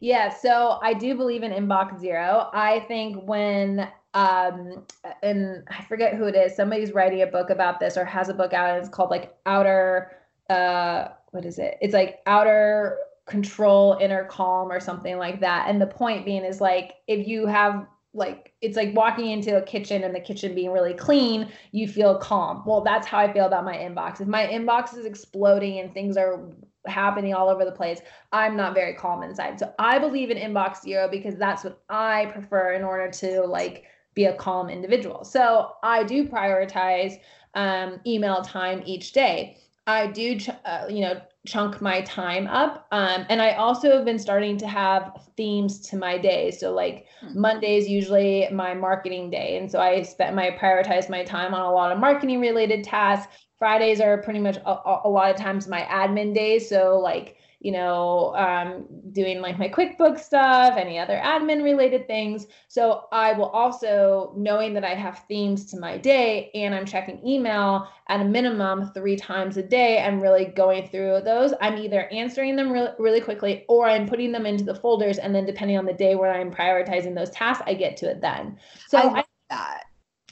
Yeah, 0.00 0.28
so 0.30 0.78
I 0.82 0.94
do 0.94 1.14
believe 1.14 1.42
in 1.42 1.52
inbox 1.52 1.98
zero. 1.98 2.48
I 2.52 2.80
think 2.80 3.22
when 3.26 3.88
um 4.14 4.84
and 5.22 5.62
I 5.68 5.84
forget 5.84 6.14
who 6.14 6.24
it 6.24 6.34
is, 6.34 6.56
somebody's 6.56 6.92
writing 6.92 7.22
a 7.22 7.26
book 7.26 7.50
about 7.50 7.80
this 7.80 7.96
or 7.96 8.04
has 8.04 8.28
a 8.28 8.34
book 8.34 8.52
out 8.52 8.70
and 8.70 8.78
it's 8.78 8.88
called 8.88 9.10
like 9.10 9.36
outer 9.46 10.12
uh 10.48 11.08
what 11.30 11.44
is 11.44 11.58
it? 11.58 11.76
It's 11.80 11.94
like 11.94 12.20
outer 12.26 12.98
control 13.26 13.96
inner 14.00 14.24
calm 14.24 14.72
or 14.72 14.80
something 14.80 15.16
like 15.16 15.40
that. 15.40 15.66
And 15.68 15.80
the 15.80 15.86
point 15.86 16.24
being 16.24 16.44
is 16.44 16.60
like 16.60 16.94
if 17.06 17.26
you 17.28 17.46
have 17.46 17.86
like 18.12 18.52
it's 18.60 18.76
like 18.76 18.92
walking 18.94 19.30
into 19.30 19.56
a 19.56 19.62
kitchen 19.62 20.02
and 20.02 20.12
the 20.14 20.20
kitchen 20.20 20.54
being 20.54 20.72
really 20.72 20.94
clean, 20.94 21.48
you 21.70 21.86
feel 21.86 22.18
calm. 22.18 22.64
Well, 22.66 22.80
that's 22.80 23.06
how 23.06 23.18
I 23.18 23.32
feel 23.32 23.46
about 23.46 23.64
my 23.64 23.76
inbox. 23.76 24.20
If 24.20 24.26
my 24.26 24.46
inbox 24.46 24.96
is 24.96 25.04
exploding 25.04 25.78
and 25.78 25.94
things 25.94 26.16
are 26.16 26.50
happening 26.86 27.34
all 27.34 27.48
over 27.48 27.64
the 27.64 27.72
place, 27.72 28.00
I'm 28.32 28.56
not 28.56 28.74
very 28.74 28.94
calm 28.94 29.22
inside. 29.22 29.58
So 29.58 29.72
I 29.78 29.98
believe 29.98 30.30
in 30.30 30.38
inbox 30.38 30.82
zero 30.82 31.08
because 31.10 31.36
that's 31.36 31.64
what 31.64 31.82
I 31.88 32.26
prefer 32.32 32.72
in 32.74 32.82
order 32.84 33.10
to 33.10 33.42
like 33.42 33.84
be 34.14 34.24
a 34.24 34.34
calm 34.34 34.68
individual. 34.70 35.24
So 35.24 35.72
I 35.82 36.04
do 36.04 36.26
prioritize 36.26 37.14
um, 37.54 38.00
email 38.06 38.42
time 38.42 38.82
each 38.86 39.12
day. 39.12 39.56
I 39.86 40.06
do, 40.06 40.38
ch- 40.38 40.50
uh, 40.64 40.86
you 40.88 41.00
know, 41.00 41.20
chunk 41.46 41.80
my 41.80 42.02
time 42.02 42.46
up. 42.48 42.86
Um, 42.92 43.24
and 43.28 43.40
I 43.40 43.52
also 43.52 43.90
have 43.96 44.04
been 44.04 44.18
starting 44.18 44.56
to 44.58 44.66
have 44.68 45.28
themes 45.36 45.80
to 45.88 45.96
my 45.96 46.18
day. 46.18 46.50
So 46.50 46.72
like 46.72 47.06
Hmm. 47.20 47.34
Monday 47.34 47.76
is 47.76 47.88
usually 47.88 48.48
my 48.52 48.74
marketing 48.74 49.30
day. 49.30 49.56
And 49.58 49.70
so 49.70 49.80
I 49.80 50.02
spent 50.02 50.34
my 50.36 50.50
prioritize 50.50 51.08
my 51.08 51.24
time 51.24 51.54
on 51.54 51.62
a 51.62 51.72
lot 51.72 51.92
of 51.92 51.98
marketing 51.98 52.40
related 52.40 52.84
tasks. 52.84 53.32
Fridays 53.60 54.00
are 54.00 54.16
pretty 54.18 54.40
much 54.40 54.56
a, 54.56 54.70
a- 55.04 55.08
lot 55.08 55.30
of 55.30 55.36
times 55.36 55.68
my 55.68 55.82
admin 55.82 56.34
days. 56.34 56.66
So 56.68 56.98
like, 56.98 57.36
you 57.60 57.72
know, 57.72 58.34
um, 58.36 58.86
doing 59.12 59.42
like 59.42 59.58
my 59.58 59.68
QuickBooks 59.68 60.20
stuff, 60.20 60.78
any 60.78 60.98
other 60.98 61.20
admin 61.22 61.62
related 61.62 62.06
things. 62.06 62.46
So 62.68 63.04
I 63.12 63.34
will 63.34 63.50
also, 63.50 64.32
knowing 64.34 64.72
that 64.72 64.84
I 64.84 64.94
have 64.94 65.24
themes 65.28 65.66
to 65.66 65.78
my 65.78 65.98
day 65.98 66.50
and 66.54 66.74
I'm 66.74 66.86
checking 66.86 67.24
email 67.26 67.86
at 68.08 68.22
a 68.22 68.24
minimum 68.24 68.90
three 68.94 69.16
times 69.16 69.58
a 69.58 69.62
day, 69.62 70.02
I'm 70.02 70.22
really 70.22 70.46
going 70.46 70.88
through 70.88 71.20
those. 71.20 71.52
I'm 71.60 71.76
either 71.76 72.08
answering 72.08 72.56
them 72.56 72.72
really, 72.72 72.92
really 72.98 73.20
quickly 73.20 73.66
or 73.68 73.86
I'm 73.86 74.06
putting 74.06 74.32
them 74.32 74.46
into 74.46 74.64
the 74.64 74.74
folders. 74.74 75.18
And 75.18 75.34
then 75.34 75.44
depending 75.44 75.76
on 75.76 75.84
the 75.84 75.92
day 75.92 76.14
where 76.14 76.32
I'm 76.32 76.50
prioritizing 76.50 77.14
those 77.14 77.30
tasks, 77.30 77.62
I 77.66 77.74
get 77.74 77.98
to 77.98 78.10
it 78.10 78.22
then. 78.22 78.58
So 78.86 78.98
I 78.98 79.20
I 79.20 79.24
that. 79.50 79.89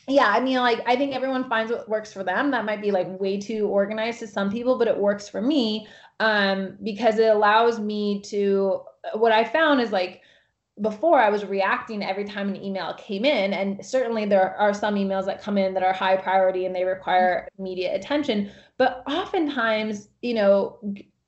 Yeah, 0.09 0.29
I 0.29 0.41
mean, 0.41 0.59
like, 0.59 0.81
I 0.87 0.97
think 0.97 1.15
everyone 1.15 1.49
finds 1.49 1.71
what 1.71 1.89
works 1.89 2.13
for 2.13 2.25
them. 2.25 2.51
That 2.51 2.65
might 2.65 2.81
be 2.81 2.91
like 2.91 3.21
way 3.21 3.39
too 3.39 3.67
organized 3.67 4.21
to 4.21 4.27
some 4.27 4.51
people, 4.51 4.79
but 4.79 4.89
it 4.89 4.97
works 4.97 5.29
for 5.29 5.41
me 5.41 5.87
um, 6.21 6.77
because 6.83 7.19
it 7.19 7.29
allows 7.29 7.79
me 7.79 8.21
to. 8.23 8.83
What 9.15 9.33
I 9.33 9.45
found 9.45 9.81
is 9.81 9.93
like 9.93 10.23
before 10.81 11.19
I 11.19 11.31
was 11.31 11.45
reacting 11.45 12.05
every 12.05 12.25
time 12.25 12.49
an 12.49 12.63
email 12.63 12.95
came 12.95 13.25
in, 13.25 13.53
and 13.53 13.85
certainly 13.85 14.25
there 14.27 14.55
are 14.57 14.75
some 14.75 14.95
emails 14.95 15.27
that 15.27 15.43
come 15.43 15.59
in 15.59 15.75
that 15.75 15.83
are 15.83 15.93
high 15.93 16.17
priority 16.17 16.67
and 16.67 16.75
they 16.75 16.85
require 16.85 17.49
immediate 17.59 17.95
attention. 17.95 18.51
But 18.77 19.03
oftentimes, 19.09 20.09
you 20.23 20.35
know, 20.35 20.79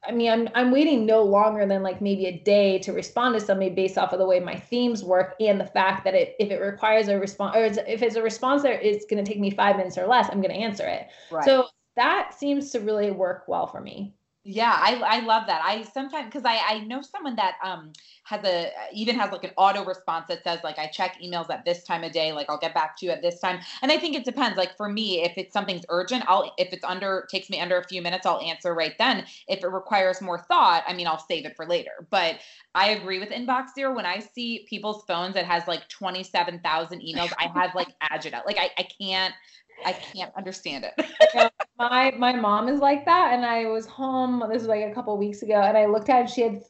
I 0.02 0.12
mean, 0.12 0.30
I'm 0.30 0.48
I'm 0.54 0.70
waiting 0.70 1.04
no 1.04 1.22
longer 1.22 1.66
than 1.66 1.82
like 1.82 2.00
maybe 2.00 2.26
a 2.26 2.38
day 2.38 2.78
to 2.80 2.92
respond 2.92 3.34
to 3.34 3.40
somebody 3.40 3.70
based 3.70 3.98
off 3.98 4.12
of 4.12 4.18
the 4.18 4.26
way 4.26 4.40
my 4.40 4.56
themes 4.56 5.04
work 5.04 5.34
and 5.40 5.60
the 5.60 5.66
fact 5.66 6.04
that 6.04 6.14
it 6.14 6.36
if 6.38 6.50
it 6.50 6.58
requires 6.58 7.08
a 7.08 7.18
response 7.18 7.56
or 7.56 7.64
it's, 7.64 7.78
if 7.86 8.02
it's 8.02 8.16
a 8.16 8.22
response 8.22 8.62
that 8.62 8.82
is 8.82 9.04
going 9.10 9.22
to 9.22 9.30
take 9.30 9.40
me 9.40 9.50
five 9.50 9.76
minutes 9.76 9.98
or 9.98 10.06
less, 10.06 10.28
I'm 10.30 10.40
going 10.40 10.54
to 10.54 10.60
answer 10.60 10.86
it. 10.86 11.08
Right. 11.30 11.44
So 11.44 11.66
that 11.96 12.32
seems 12.32 12.70
to 12.70 12.80
really 12.80 13.10
work 13.10 13.44
well 13.46 13.66
for 13.66 13.80
me. 13.80 14.14
Yeah, 14.42 14.74
I 14.74 14.94
I 14.94 15.20
love 15.20 15.46
that. 15.48 15.60
I 15.62 15.82
sometimes 15.82 16.24
because 16.26 16.46
I 16.46 16.58
I 16.66 16.78
know 16.80 17.02
someone 17.02 17.36
that 17.36 17.56
um 17.62 17.92
has 18.24 18.42
a 18.42 18.70
even 18.90 19.18
has 19.18 19.30
like 19.32 19.44
an 19.44 19.50
auto 19.58 19.84
response 19.84 20.28
that 20.28 20.42
says 20.44 20.60
like 20.64 20.78
I 20.78 20.86
check 20.86 21.18
emails 21.22 21.50
at 21.50 21.66
this 21.66 21.84
time 21.84 22.04
of 22.04 22.12
day, 22.12 22.32
like 22.32 22.48
I'll 22.48 22.58
get 22.58 22.72
back 22.72 22.96
to 22.98 23.06
you 23.06 23.12
at 23.12 23.20
this 23.20 23.38
time. 23.38 23.60
And 23.82 23.92
I 23.92 23.98
think 23.98 24.16
it 24.16 24.24
depends. 24.24 24.56
Like 24.56 24.78
for 24.78 24.88
me, 24.88 25.22
if 25.22 25.34
it's 25.36 25.52
something's 25.52 25.84
urgent, 25.90 26.24
I'll 26.26 26.54
if 26.56 26.72
it's 26.72 26.84
under 26.84 27.28
takes 27.30 27.50
me 27.50 27.60
under 27.60 27.76
a 27.76 27.84
few 27.86 28.00
minutes, 28.00 28.24
I'll 28.24 28.40
answer 28.40 28.74
right 28.74 28.94
then. 28.98 29.26
If 29.46 29.62
it 29.62 29.68
requires 29.68 30.22
more 30.22 30.38
thought, 30.38 30.84
I 30.86 30.94
mean 30.94 31.06
I'll 31.06 31.18
save 31.18 31.44
it 31.44 31.54
for 31.54 31.66
later. 31.66 32.06
But 32.08 32.36
I 32.74 32.90
agree 32.92 33.18
with 33.18 33.28
inbox 33.28 33.74
zero. 33.74 33.94
When 33.94 34.06
I 34.06 34.20
see 34.20 34.64
people's 34.70 35.04
phones 35.06 35.34
that 35.34 35.44
has 35.44 35.68
like 35.68 35.86
twenty 35.90 36.22
seven 36.22 36.60
thousand 36.60 37.02
emails, 37.02 37.32
I 37.38 37.48
have 37.54 37.74
like 37.74 37.88
agita. 38.10 38.46
Like 38.46 38.56
I 38.58 38.70
I 38.78 38.88
can't 38.98 39.34
I 39.84 39.92
can't 39.92 40.32
understand 40.36 40.84
it. 40.84 41.52
my 41.80 42.12
my 42.18 42.32
mom 42.34 42.68
is 42.68 42.80
like 42.80 43.06
that 43.06 43.32
and 43.32 43.44
i 43.44 43.64
was 43.64 43.86
home 43.86 44.44
this 44.50 44.58
was 44.58 44.66
like 44.66 44.84
a 44.84 44.92
couple 44.92 45.16
weeks 45.16 45.40
ago 45.40 45.54
and 45.54 45.78
i 45.78 45.86
looked 45.86 46.10
at 46.10 46.24
it 46.26 46.30
she 46.30 46.42
had 46.42 46.62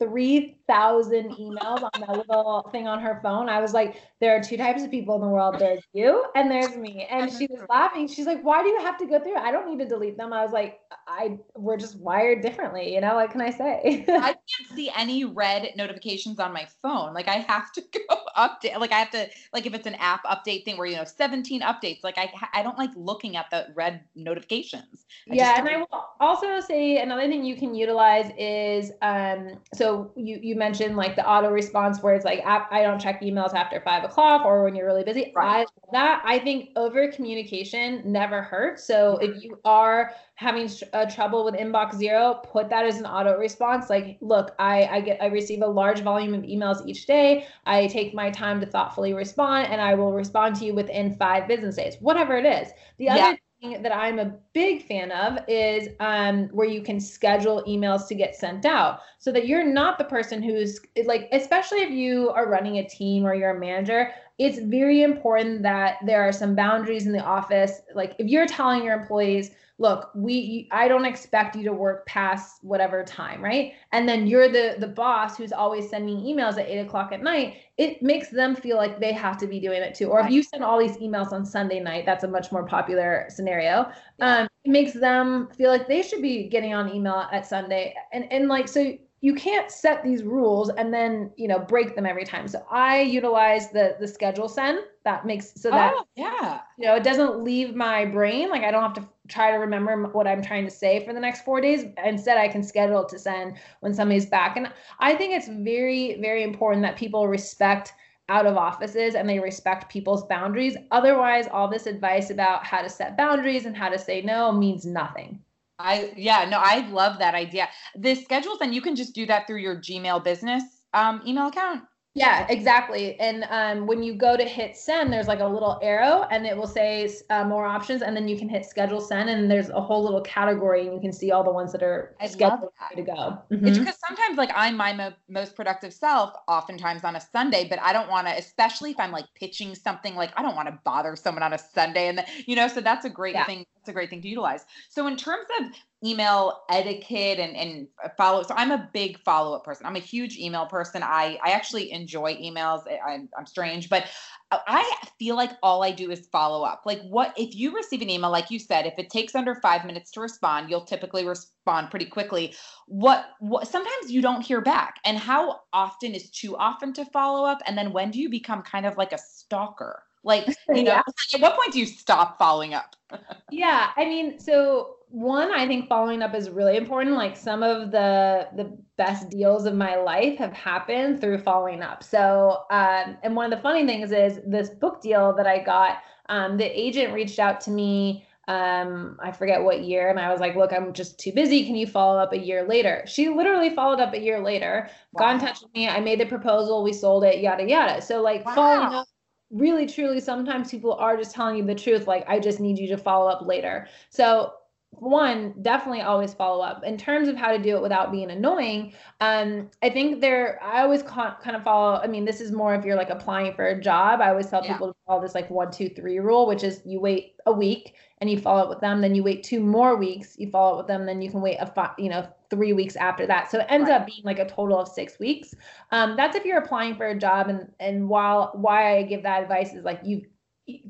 thousand 0.71 1.33
emails 1.33 1.83
on 1.83 2.01
that 2.01 2.11
little 2.11 2.68
thing 2.71 2.87
on 2.87 3.01
her 3.01 3.18
phone. 3.23 3.49
I 3.49 3.61
was 3.61 3.75
like, 3.75 3.97
there 4.21 4.37
are 4.37 4.41
two 4.41 4.57
types 4.57 4.85
of 4.85 4.91
people 4.91 5.16
in 5.16 5.21
the 5.21 5.27
world. 5.27 5.57
There's 5.59 5.83
you 5.93 6.25
and 6.37 6.49
there's 6.49 6.77
me. 6.77 7.09
And 7.11 7.31
she 7.33 7.49
was 7.51 7.61
laughing. 7.68 8.07
She's 8.07 8.27
like, 8.27 8.43
why 8.43 8.62
do 8.62 8.68
you 8.68 8.79
have 8.81 8.97
to 8.99 9.07
go 9.07 9.18
through? 9.18 9.35
I 9.35 9.51
don't 9.51 9.68
need 9.68 9.83
to 9.83 9.89
delete 9.89 10.16
them. 10.16 10.33
I 10.33 10.43
was 10.45 10.53
like, 10.53 10.79
I 11.09 11.39
we're 11.57 11.77
just 11.77 11.99
wired 11.99 12.41
differently. 12.41 12.95
You 12.95 13.01
know, 13.01 13.16
what 13.16 13.31
can 13.33 13.41
I 13.41 13.51
say? 13.51 14.05
I 14.09 14.33
can't 14.33 14.77
see 14.77 14.91
any 14.97 15.25
red 15.25 15.73
notifications 15.77 16.39
on 16.39 16.53
my 16.53 16.68
phone. 16.83 17.14
Like 17.14 17.27
I 17.27 17.45
have 17.49 17.73
to 17.73 17.83
go 18.09 18.16
update. 18.37 18.79
Like 18.79 18.93
I 18.93 18.99
have 18.99 19.11
to 19.11 19.29
like 19.53 19.66
if 19.66 19.75
it's 19.75 19.87
an 19.87 19.97
app 19.97 20.23
update 20.25 20.64
thing 20.64 20.79
where 20.79 20.87
you 20.87 20.97
know 20.97 21.05
17 21.05 21.62
updates. 21.62 22.05
Like 22.05 22.16
I 22.16 22.33
I 22.55 22.62
don't 22.62 22.79
like 22.79 22.91
looking 22.95 23.37
at 23.37 23.51
the 23.51 23.66
red 23.75 24.03
notifications. 24.14 25.07
I 25.31 25.35
yeah, 25.35 25.59
and 25.59 25.68
I 25.68 25.79
will 25.79 26.05
also 26.21 26.61
say 26.61 26.99
another 26.99 27.27
thing 27.27 27.45
you 27.45 27.57
can 27.57 27.75
utilize 27.75 28.31
is 28.39 28.93
um 29.03 29.59
so 29.75 30.12
you 30.16 30.39
you 30.43 30.57
mentioned 30.61 30.96
like 30.96 31.16
the 31.16 31.28
auto 31.28 31.50
response 31.50 32.00
where 32.00 32.14
it's 32.14 32.24
like 32.24 32.40
I 32.46 32.82
don't 32.82 33.00
check 33.00 33.20
emails 33.22 33.54
after 33.54 33.80
five 33.80 34.04
o'clock 34.04 34.44
or 34.44 34.62
when 34.62 34.76
you're 34.76 34.86
really 34.86 35.02
busy. 35.02 35.32
Right. 35.34 35.46
I 35.46 35.58
love 35.61 35.90
that. 35.92 36.22
I 36.24 36.38
think 36.38 36.70
over 36.76 37.11
communication 37.11 38.02
never 38.04 38.42
hurts. 38.42 38.84
So 38.84 39.16
if 39.16 39.42
you 39.42 39.58
are 39.64 40.12
having 40.34 40.70
uh, 40.92 41.11
trouble 41.11 41.44
with 41.44 41.54
inbox 41.54 41.96
zero, 41.96 42.40
put 42.44 42.68
that 42.70 42.86
as 42.86 42.98
an 42.98 43.06
auto 43.06 43.36
response. 43.36 43.90
Like, 43.90 44.18
look, 44.20 44.54
I, 44.61 44.84
I 44.84 45.00
get 45.00 45.20
I 45.20 45.26
receive 45.26 45.62
a 45.62 45.66
large 45.66 46.02
volume 46.02 46.34
of 46.34 46.42
emails 46.42 46.86
each 46.86 47.06
day. 47.06 47.46
I 47.66 47.88
take 47.88 48.14
my 48.14 48.30
time 48.30 48.61
to 48.61 48.66
thoughtfully 48.66 49.14
respond, 49.14 49.66
and 49.72 49.80
I 49.80 49.94
will 49.94 50.12
respond 50.12 50.54
to 50.56 50.64
you 50.66 50.74
within 50.74 51.16
five 51.16 51.48
business 51.48 51.74
days, 51.74 51.96
whatever 52.00 52.36
it 52.36 52.46
is. 52.46 52.68
The 52.98 53.04
yeah. 53.04 53.36
That 53.62 53.94
I'm 53.94 54.18
a 54.18 54.32
big 54.54 54.86
fan 54.86 55.12
of 55.12 55.38
is 55.46 55.88
um, 56.00 56.48
where 56.48 56.66
you 56.66 56.80
can 56.82 56.98
schedule 56.98 57.62
emails 57.68 58.08
to 58.08 58.14
get 58.14 58.34
sent 58.34 58.64
out 58.64 59.00
so 59.18 59.30
that 59.32 59.46
you're 59.46 59.64
not 59.64 59.98
the 59.98 60.04
person 60.04 60.42
who's 60.42 60.80
like, 61.04 61.28
especially 61.32 61.80
if 61.80 61.90
you 61.90 62.30
are 62.30 62.48
running 62.48 62.78
a 62.78 62.88
team 62.88 63.26
or 63.26 63.34
you're 63.34 63.56
a 63.56 63.61
manager, 63.61 64.12
it's 64.38 64.58
very 64.58 65.02
important 65.02 65.62
that 65.62 65.98
there 66.06 66.26
are 66.26 66.32
some 66.32 66.54
boundaries 66.54 67.04
in 67.04 67.12
the 67.12 67.22
office. 67.22 67.82
Like 67.94 68.14
if 68.18 68.28
you're 68.28 68.46
telling 68.46 68.82
your 68.82 68.94
employees, 68.94 69.50
look 69.81 70.11
we 70.14 70.68
i 70.70 70.87
don't 70.87 71.05
expect 71.05 71.57
you 71.57 71.64
to 71.64 71.72
work 71.72 72.07
past 72.07 72.62
whatever 72.62 73.03
time 73.03 73.41
right? 73.43 73.72
And 73.93 74.09
then 74.09 74.26
you're 74.26 74.49
the 74.49 74.76
the 74.78 74.87
boss 74.87 75.37
who's 75.37 75.53
always 75.53 75.89
sending 75.89 76.18
emails 76.18 76.53
at 76.53 76.68
eight 76.68 76.78
o'clock 76.78 77.12
at 77.12 77.22
night. 77.22 77.57
It 77.78 78.03
makes 78.03 78.28
them 78.28 78.55
feel 78.55 78.76
like 78.76 79.01
they 79.01 79.12
have 79.12 79.39
to 79.39 79.47
be 79.47 79.59
doing 79.59 79.83
it 79.83 79.95
too. 79.95 80.09
Or 80.09 80.20
if 80.20 80.31
you 80.31 80.43
send 80.43 80.62
all 80.62 80.78
these 80.78 80.97
emails 80.99 81.33
on 81.33 81.45
sunday 81.45 81.81
night 81.81 82.07
that's 82.07 82.24
a 82.24 82.28
much 82.28 82.53
more 82.53 82.64
popular 82.64 83.26
scenario. 83.28 83.91
Yeah. 84.18 84.41
um, 84.41 84.49
it 84.64 84.70
makes 84.70 84.93
them 84.93 85.49
feel 85.57 85.70
like 85.70 85.89
they 85.89 86.03
should 86.03 86.22
be 86.22 86.49
getting 86.49 86.74
on 86.74 86.95
email 86.95 87.26
at 87.33 87.47
sunday. 87.47 87.95
And 88.12 88.31
and 88.33 88.49
like 88.49 88.68
so 88.68 88.97
you 89.22 89.35
can't 89.35 89.70
set 89.70 90.03
these 90.03 90.22
rules 90.22 90.70
and 90.70 90.95
then 90.95 91.31
you 91.37 91.47
know 91.47 91.59
break 91.59 91.95
them 91.95 92.07
every 92.07 92.24
time. 92.24 92.49
So 92.49 92.64
i 92.70 93.01
utilize 93.01 93.70
the 93.70 93.97
the 93.99 94.09
schedule 94.09 94.49
send. 94.49 94.81
That 95.05 95.24
makes 95.24 95.61
so 95.61 95.70
that 95.70 95.95
oh, 95.97 96.05
yeah. 96.14 96.61
you 96.78 96.87
know 96.87 96.95
it 96.95 97.03
doesn't 97.03 97.43
leave 97.43 97.74
my 97.74 98.05
brain. 98.05 98.51
Like 98.51 98.62
i 98.62 98.70
don't 98.70 98.83
have 98.83 98.95
to 98.95 99.09
try 99.31 99.51
to 99.51 99.57
remember 99.57 100.09
what 100.12 100.26
i'm 100.26 100.43
trying 100.43 100.64
to 100.64 100.70
say 100.70 101.05
for 101.05 101.12
the 101.12 101.20
next 101.20 101.45
four 101.45 101.61
days 101.61 101.85
instead 102.05 102.37
i 102.37 102.49
can 102.49 102.62
schedule 102.62 103.05
to 103.05 103.18
send 103.18 103.57
when 103.81 103.95
somebody's 103.95 104.26
back 104.26 104.57
and 104.57 104.72
i 104.99 105.14
think 105.14 105.33
it's 105.33 105.49
very 105.49 106.20
very 106.20 106.43
important 106.43 106.83
that 106.83 106.97
people 106.97 107.28
respect 107.28 107.93
out 108.28 108.47
of 108.47 108.57
offices 108.57 109.14
and 109.14 109.28
they 109.28 109.41
respect 109.41 109.91
people's 109.91 110.24
boundaries 110.26 110.76
otherwise 110.91 111.49
all 111.51 111.68
this 111.68 111.87
advice 111.87 112.31
about 112.31 112.64
how 112.64 112.83
to 112.83 112.89
set 112.89 113.16
boundaries 113.16 113.66
and 113.66 113.76
how 113.76 113.89
to 113.89 113.99
say 113.99 114.20
no 114.22 114.53
means 114.53 114.85
nothing 114.85 115.41
I 115.83 116.12
yeah, 116.14 116.47
no, 116.47 116.59
I 116.61 116.87
love 116.91 117.18
that 117.20 117.35
idea. 117.35 117.66
The 117.97 118.14
schedules, 118.14 118.59
and 118.61 118.74
you 118.74 118.83
can 118.83 118.95
just 118.95 119.14
do 119.14 119.24
that 119.24 119.47
through 119.47 119.61
your 119.61 119.76
Gmail 119.76 120.22
business 120.22 120.62
um, 120.93 121.22
email 121.26 121.47
account. 121.47 121.85
Yeah, 122.14 122.44
exactly. 122.48 123.18
And 123.20 123.46
um, 123.50 123.86
when 123.86 124.02
you 124.02 124.14
go 124.14 124.36
to 124.36 124.44
hit 124.44 124.76
send, 124.76 125.12
there's 125.12 125.28
like 125.28 125.38
a 125.38 125.46
little 125.46 125.78
arrow 125.80 126.26
and 126.30 126.44
it 126.44 126.56
will 126.56 126.66
say 126.66 127.08
uh, 127.30 127.44
more 127.44 127.66
options. 127.66 128.02
And 128.02 128.16
then 128.16 128.26
you 128.26 128.36
can 128.36 128.48
hit 128.48 128.66
schedule 128.66 129.00
send, 129.00 129.30
and 129.30 129.48
there's 129.48 129.68
a 129.68 129.80
whole 129.80 130.02
little 130.02 130.20
category, 130.22 130.86
and 130.86 130.94
you 130.94 131.00
can 131.00 131.12
see 131.12 131.30
all 131.30 131.44
the 131.44 131.52
ones 131.52 131.70
that 131.70 131.84
are 131.84 132.16
I 132.20 132.26
scheduled 132.26 132.72
to 132.96 133.02
go. 133.02 133.12
Mm-hmm. 133.12 133.64
It's 133.64 133.78
because 133.78 133.96
sometimes, 134.06 134.36
like, 134.36 134.50
I'm 134.56 134.76
my 134.76 134.92
mo- 134.92 135.12
most 135.28 135.54
productive 135.54 135.92
self, 135.92 136.34
oftentimes 136.48 137.04
on 137.04 137.14
a 137.14 137.20
Sunday, 137.20 137.68
but 137.68 137.80
I 137.80 137.92
don't 137.92 138.08
want 138.11 138.26
to, 138.26 138.36
especially 138.36 138.90
if 138.90 138.98
I'm 138.98 139.12
like 139.12 139.26
pitching 139.36 139.76
something, 139.76 140.16
like, 140.16 140.32
I 140.36 140.42
don't 140.42 140.56
want 140.56 140.66
to 140.66 140.78
bother 140.84 141.14
someone 141.14 141.44
on 141.44 141.52
a 141.52 141.58
Sunday. 141.58 142.08
And, 142.08 142.18
the, 142.18 142.24
you 142.46 142.56
know, 142.56 142.66
so 142.66 142.80
that's 142.80 143.04
a 143.04 143.11
great 143.11 143.34
yeah. 143.34 143.46
thing. 143.46 143.64
That's 143.76 143.88
a 143.88 143.92
great 143.92 144.11
thing 144.11 144.20
to 144.22 144.28
utilize. 144.28 144.64
So, 144.88 145.06
in 145.06 145.16
terms 145.16 145.46
of 145.61 145.66
email 146.05 146.62
etiquette 146.70 147.38
and, 147.38 147.57
and 147.57 147.86
follow. 148.16 148.42
So 148.42 148.55
I'm 148.57 148.70
a 148.70 148.88
big 148.92 149.18
follow 149.20 149.55
up 149.55 149.64
person. 149.64 149.84
I'm 149.84 149.96
a 149.96 150.01
huge 150.01 150.38
email 150.38 150.66
person. 150.66 151.03
I, 151.03 151.38
I 151.44 151.51
actually 151.51 151.92
enjoy 151.92 152.34
emails. 152.36 152.84
I, 152.88 153.14
I'm, 153.14 153.28
I'm 153.36 153.46
strange, 153.46 153.90
but 153.90 154.07
I 154.51 154.90
feel 155.18 155.36
like 155.36 155.53
all 155.62 155.84
I 155.84 155.92
do 155.92 156.11
is 156.11 156.26
follow 156.32 156.64
up. 156.64 156.82
Like, 156.84 157.03
what 157.03 157.34
if 157.36 157.55
you 157.55 157.74
receive 157.74 158.03
an 158.03 158.11
email, 158.11 158.30
like 158.30 158.51
you 158.51 158.59
said, 158.59 158.86
if 158.86 158.94
it 158.98 159.11
takes 159.11 159.34
under 159.34 159.55
five 159.57 159.84
minutes 159.84 160.11
to 160.12 160.20
respond, 160.20 160.70
you'll 160.70 160.84
typically 160.84 161.24
respond 161.24 161.90
pretty 161.90 162.07
quickly. 162.07 162.55
What, 162.86 163.26
what 163.38 163.68
sometimes 163.68 164.11
you 164.11 164.22
don't 164.22 164.42
hear 164.42 164.61
back, 164.61 164.96
and 165.05 165.18
how 165.18 165.61
often 165.72 166.14
is 166.14 166.30
too 166.30 166.57
often 166.57 166.92
to 166.94 167.05
follow 167.07 167.46
up? 167.46 167.61
And 167.66 167.78
then 167.78 167.92
when 167.92 168.11
do 168.11 168.18
you 168.18 168.28
become 168.28 168.62
kind 168.62 168.86
of 168.86 168.96
like 168.96 169.12
a 169.12 169.18
stalker? 169.18 170.03
Like, 170.24 170.48
you 170.48 170.55
know, 170.82 170.94
yeah. 170.94 171.03
at 171.34 171.40
what 171.40 171.57
point 171.57 171.72
do 171.72 171.78
you 171.78 171.86
stop 171.86 172.38
following 172.38 172.74
up? 172.74 172.96
yeah, 173.51 173.90
I 173.96 174.05
mean, 174.05 174.38
so 174.40 174.96
one 175.11 175.52
i 175.52 175.66
think 175.66 175.88
following 175.88 176.22
up 176.22 176.34
is 176.34 176.50
really 176.50 176.76
important 176.76 177.16
like 177.16 177.36
some 177.36 177.62
of 177.62 177.90
the 177.90 178.48
the 178.56 178.76
best 178.96 179.28
deals 179.28 179.66
of 179.66 179.74
my 179.74 179.96
life 179.96 180.38
have 180.38 180.52
happened 180.52 181.20
through 181.20 181.38
following 181.38 181.82
up 181.82 182.02
so 182.02 182.62
um, 182.70 183.16
and 183.22 183.34
one 183.34 183.50
of 183.50 183.56
the 183.56 183.62
funny 183.62 183.84
things 183.86 184.12
is 184.12 184.40
this 184.46 184.70
book 184.70 185.00
deal 185.02 185.34
that 185.34 185.46
i 185.46 185.58
got 185.58 185.98
um, 186.28 186.56
the 186.56 186.80
agent 186.80 187.12
reached 187.12 187.40
out 187.40 187.61
to 187.61 187.70
me 187.70 188.24
um, 188.50 189.16
I 189.22 189.30
forget 189.30 189.62
what 189.62 189.84
year. 189.84 190.11
And 190.11 190.18
I 190.18 190.32
was 190.32 190.40
like, 190.40 190.56
look, 190.56 190.72
I'm 190.72 190.92
just 190.92 191.20
too 191.20 191.30
busy. 191.32 191.64
Can 191.64 191.76
you 191.76 191.86
follow 191.86 192.18
up 192.18 192.32
a 192.32 192.38
year 192.38 192.66
later? 192.66 193.04
She 193.06 193.28
literally 193.28 193.70
followed 193.70 194.00
up 194.00 194.12
a 194.12 194.18
year 194.18 194.40
later, 194.40 194.90
wow. 195.12 195.20
got 195.20 195.34
in 195.34 195.40
touch 195.40 195.62
with 195.62 195.72
me. 195.72 195.88
I 195.88 196.00
made 196.00 196.18
the 196.18 196.26
proposal. 196.26 196.82
We 196.82 196.92
sold 196.92 197.22
it, 197.22 197.38
yada, 197.38 197.62
yada. 197.68 198.02
So, 198.02 198.20
like, 198.20 198.44
wow. 198.44 198.54
following 198.56 198.94
up 198.94 199.06
really, 199.50 199.86
truly, 199.86 200.18
sometimes 200.18 200.70
people 200.72 200.94
are 200.94 201.16
just 201.16 201.32
telling 201.32 201.58
you 201.58 201.64
the 201.64 201.76
truth. 201.76 202.08
Like, 202.08 202.24
I 202.28 202.40
just 202.40 202.58
need 202.58 202.76
you 202.76 202.88
to 202.88 202.96
follow 202.96 203.30
up 203.30 203.46
later. 203.46 203.86
So, 204.08 204.52
one 204.93 205.55
definitely 205.62 206.03
always 206.03 206.34
follow 206.34 206.62
up 206.62 206.82
in 206.84 206.97
terms 206.97 207.28
of 207.28 207.36
how 207.36 207.53
to 207.53 207.59
do 207.59 207.76
it 207.76 207.82
without 207.82 208.11
being 208.11 208.30
annoying 208.30 208.93
um 209.20 209.70
i 209.82 209.88
think 209.88 210.20
there 210.20 210.61
i 210.62 210.82
always 210.82 211.03
kind 211.03 211.55
of 211.55 211.62
follow 211.62 212.01
i 212.03 212.07
mean 212.07 212.24
this 212.24 212.41
is 212.41 212.51
more 212.51 212.74
if 212.74 212.84
you're 212.84 212.97
like 212.97 213.09
applying 213.09 213.55
for 213.55 213.68
a 213.68 213.80
job 213.80 214.20
i 214.20 214.28
always 214.28 214.49
tell 214.49 214.62
yeah. 214.64 214.72
people 214.72 214.88
to 214.88 214.95
follow 215.07 215.22
this 215.22 215.34
like 215.34 215.49
one 215.49 215.70
two 215.70 215.88
three 215.88 216.18
rule 216.18 216.47
which 216.47 216.64
is 216.64 216.82
you 216.84 217.01
wait 217.01 217.34
a 217.47 217.53
week 217.53 217.95
and 218.18 218.28
you 218.28 218.38
follow 218.38 218.62
up 218.62 218.68
with 218.68 218.80
them 218.80 219.01
then 219.01 219.14
you 219.14 219.22
wait 219.22 219.45
two 219.45 219.61
more 219.61 219.97
weeks 219.97 220.34
you 220.38 220.51
follow 220.51 220.72
up 220.72 220.78
with 220.78 220.88
them 220.88 221.07
then 221.07 221.22
you 221.22 221.30
can 221.30 221.41
wait 221.41 221.57
a 221.61 221.66
five, 221.66 221.93
you 221.97 222.11
know 222.11 222.26
three 222.51 222.72
weeks 222.72 222.97
after 222.97 223.26
that 223.28 223.49
so 223.49 223.61
it 223.61 223.66
ends 223.68 223.88
right. 223.88 224.01
up 224.01 224.07
being 224.07 224.22
like 224.24 224.41
a 224.41 224.49
total 224.49 224.78
of 224.78 224.88
six 224.88 225.20
weeks 225.20 225.55
um 225.93 226.16
that's 226.16 226.36
if 226.36 226.45
you're 226.45 226.59
applying 226.59 226.97
for 226.97 227.07
a 227.07 227.18
job 227.18 227.49
and 227.49 227.72
and 227.78 228.09
while 228.09 228.51
why 228.55 228.99
i 228.99 229.03
give 229.05 229.22
that 229.22 229.43
advice 229.43 229.72
is 229.72 229.84
like 229.84 230.01
you 230.03 230.22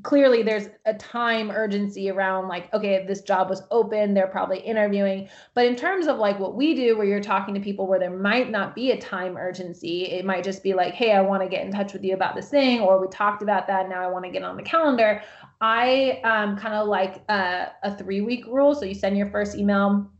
clearly 0.03 0.43
there's 0.43 0.69
a 0.87 0.95
time 0.95 1.51
urgency 1.51 2.11
around 2.11 2.49
like 2.49 2.73
okay 2.75 2.95
if 2.95 3.07
this 3.07 3.23
job 3.23 3.49
was 3.49 3.63
open 3.71 4.15
they're 4.15 4.27
probably 4.27 4.59
interviewing. 4.61 5.29
But 5.55 5.67
in 5.67 5.77
terms 5.77 6.07
of 6.07 6.19
like 6.19 6.39
what 6.39 6.55
we 6.55 6.75
do 6.75 6.97
where 6.97 7.07
you're 7.07 7.21
talking 7.21 7.55
to 7.55 7.61
people 7.61 7.87
where 7.87 7.99
there 7.99 8.17
might 8.17 8.51
not 8.51 8.75
be 8.75 8.91
a 8.91 9.01
time 9.01 9.37
urgency 9.37 10.07
it 10.07 10.25
might 10.25 10.45
just 10.45 10.63
be 10.63 10.75
like 10.75 10.95
hey 10.95 11.13
i 11.13 11.21
want 11.21 11.43
to 11.43 11.49
get 11.49 11.65
in 11.65 11.73
touch 11.73 11.93
with 11.93 12.05
you 12.05 12.15
about 12.15 12.35
this 12.35 12.49
thing 12.49 12.81
or 12.81 13.01
we 13.01 13.09
talked 13.09 13.43
about 13.43 13.67
that 13.67 13.89
now 13.89 14.03
i 14.03 14.11
want 14.11 14.25
to 14.25 14.31
get 14.31 14.43
on 14.43 14.57
the 14.57 14.63
calendar. 14.63 15.23
I 15.61 16.21
um, 16.25 16.57
kind 16.57 16.75
of 16.75 16.89
like 16.89 17.23
a, 17.29 17.69
a 17.83 17.95
three 17.97 18.23
week 18.23 18.47
rule. 18.47 18.75
So 18.75 18.87
you 18.87 18.95
send 18.95 19.17
your 19.17 19.31
first 19.31 19.57
email 19.57 20.11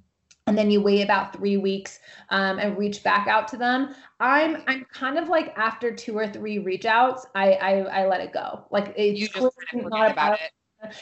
and 0.51 0.59
then 0.59 0.71
you 0.71 0.81
wait 0.81 1.03
about 1.03 1.33
three 1.33 1.57
weeks 1.57 2.01
um, 2.31 2.59
and 2.59 2.77
reach 2.77 3.03
back 3.03 3.29
out 3.29 3.49
to 3.49 3.57
them 3.57 3.95
i'm 4.19 4.63
i'm 4.67 4.85
kind 4.93 5.17
of 5.17 5.29
like 5.29 5.57
after 5.57 5.95
two 5.95 6.19
or 6.19 6.27
three 6.27 6.59
reach 6.59 6.85
outs 6.85 7.25
i 7.35 7.53
i, 7.53 7.71
I 8.03 8.07
let 8.07 8.21
it 8.21 8.33
go 8.33 8.65
like 8.71 8.93
it's 8.97 9.21
you 9.21 9.29
just 9.29 9.57
not 9.73 10.11
about 10.11 10.35
it 10.35 10.51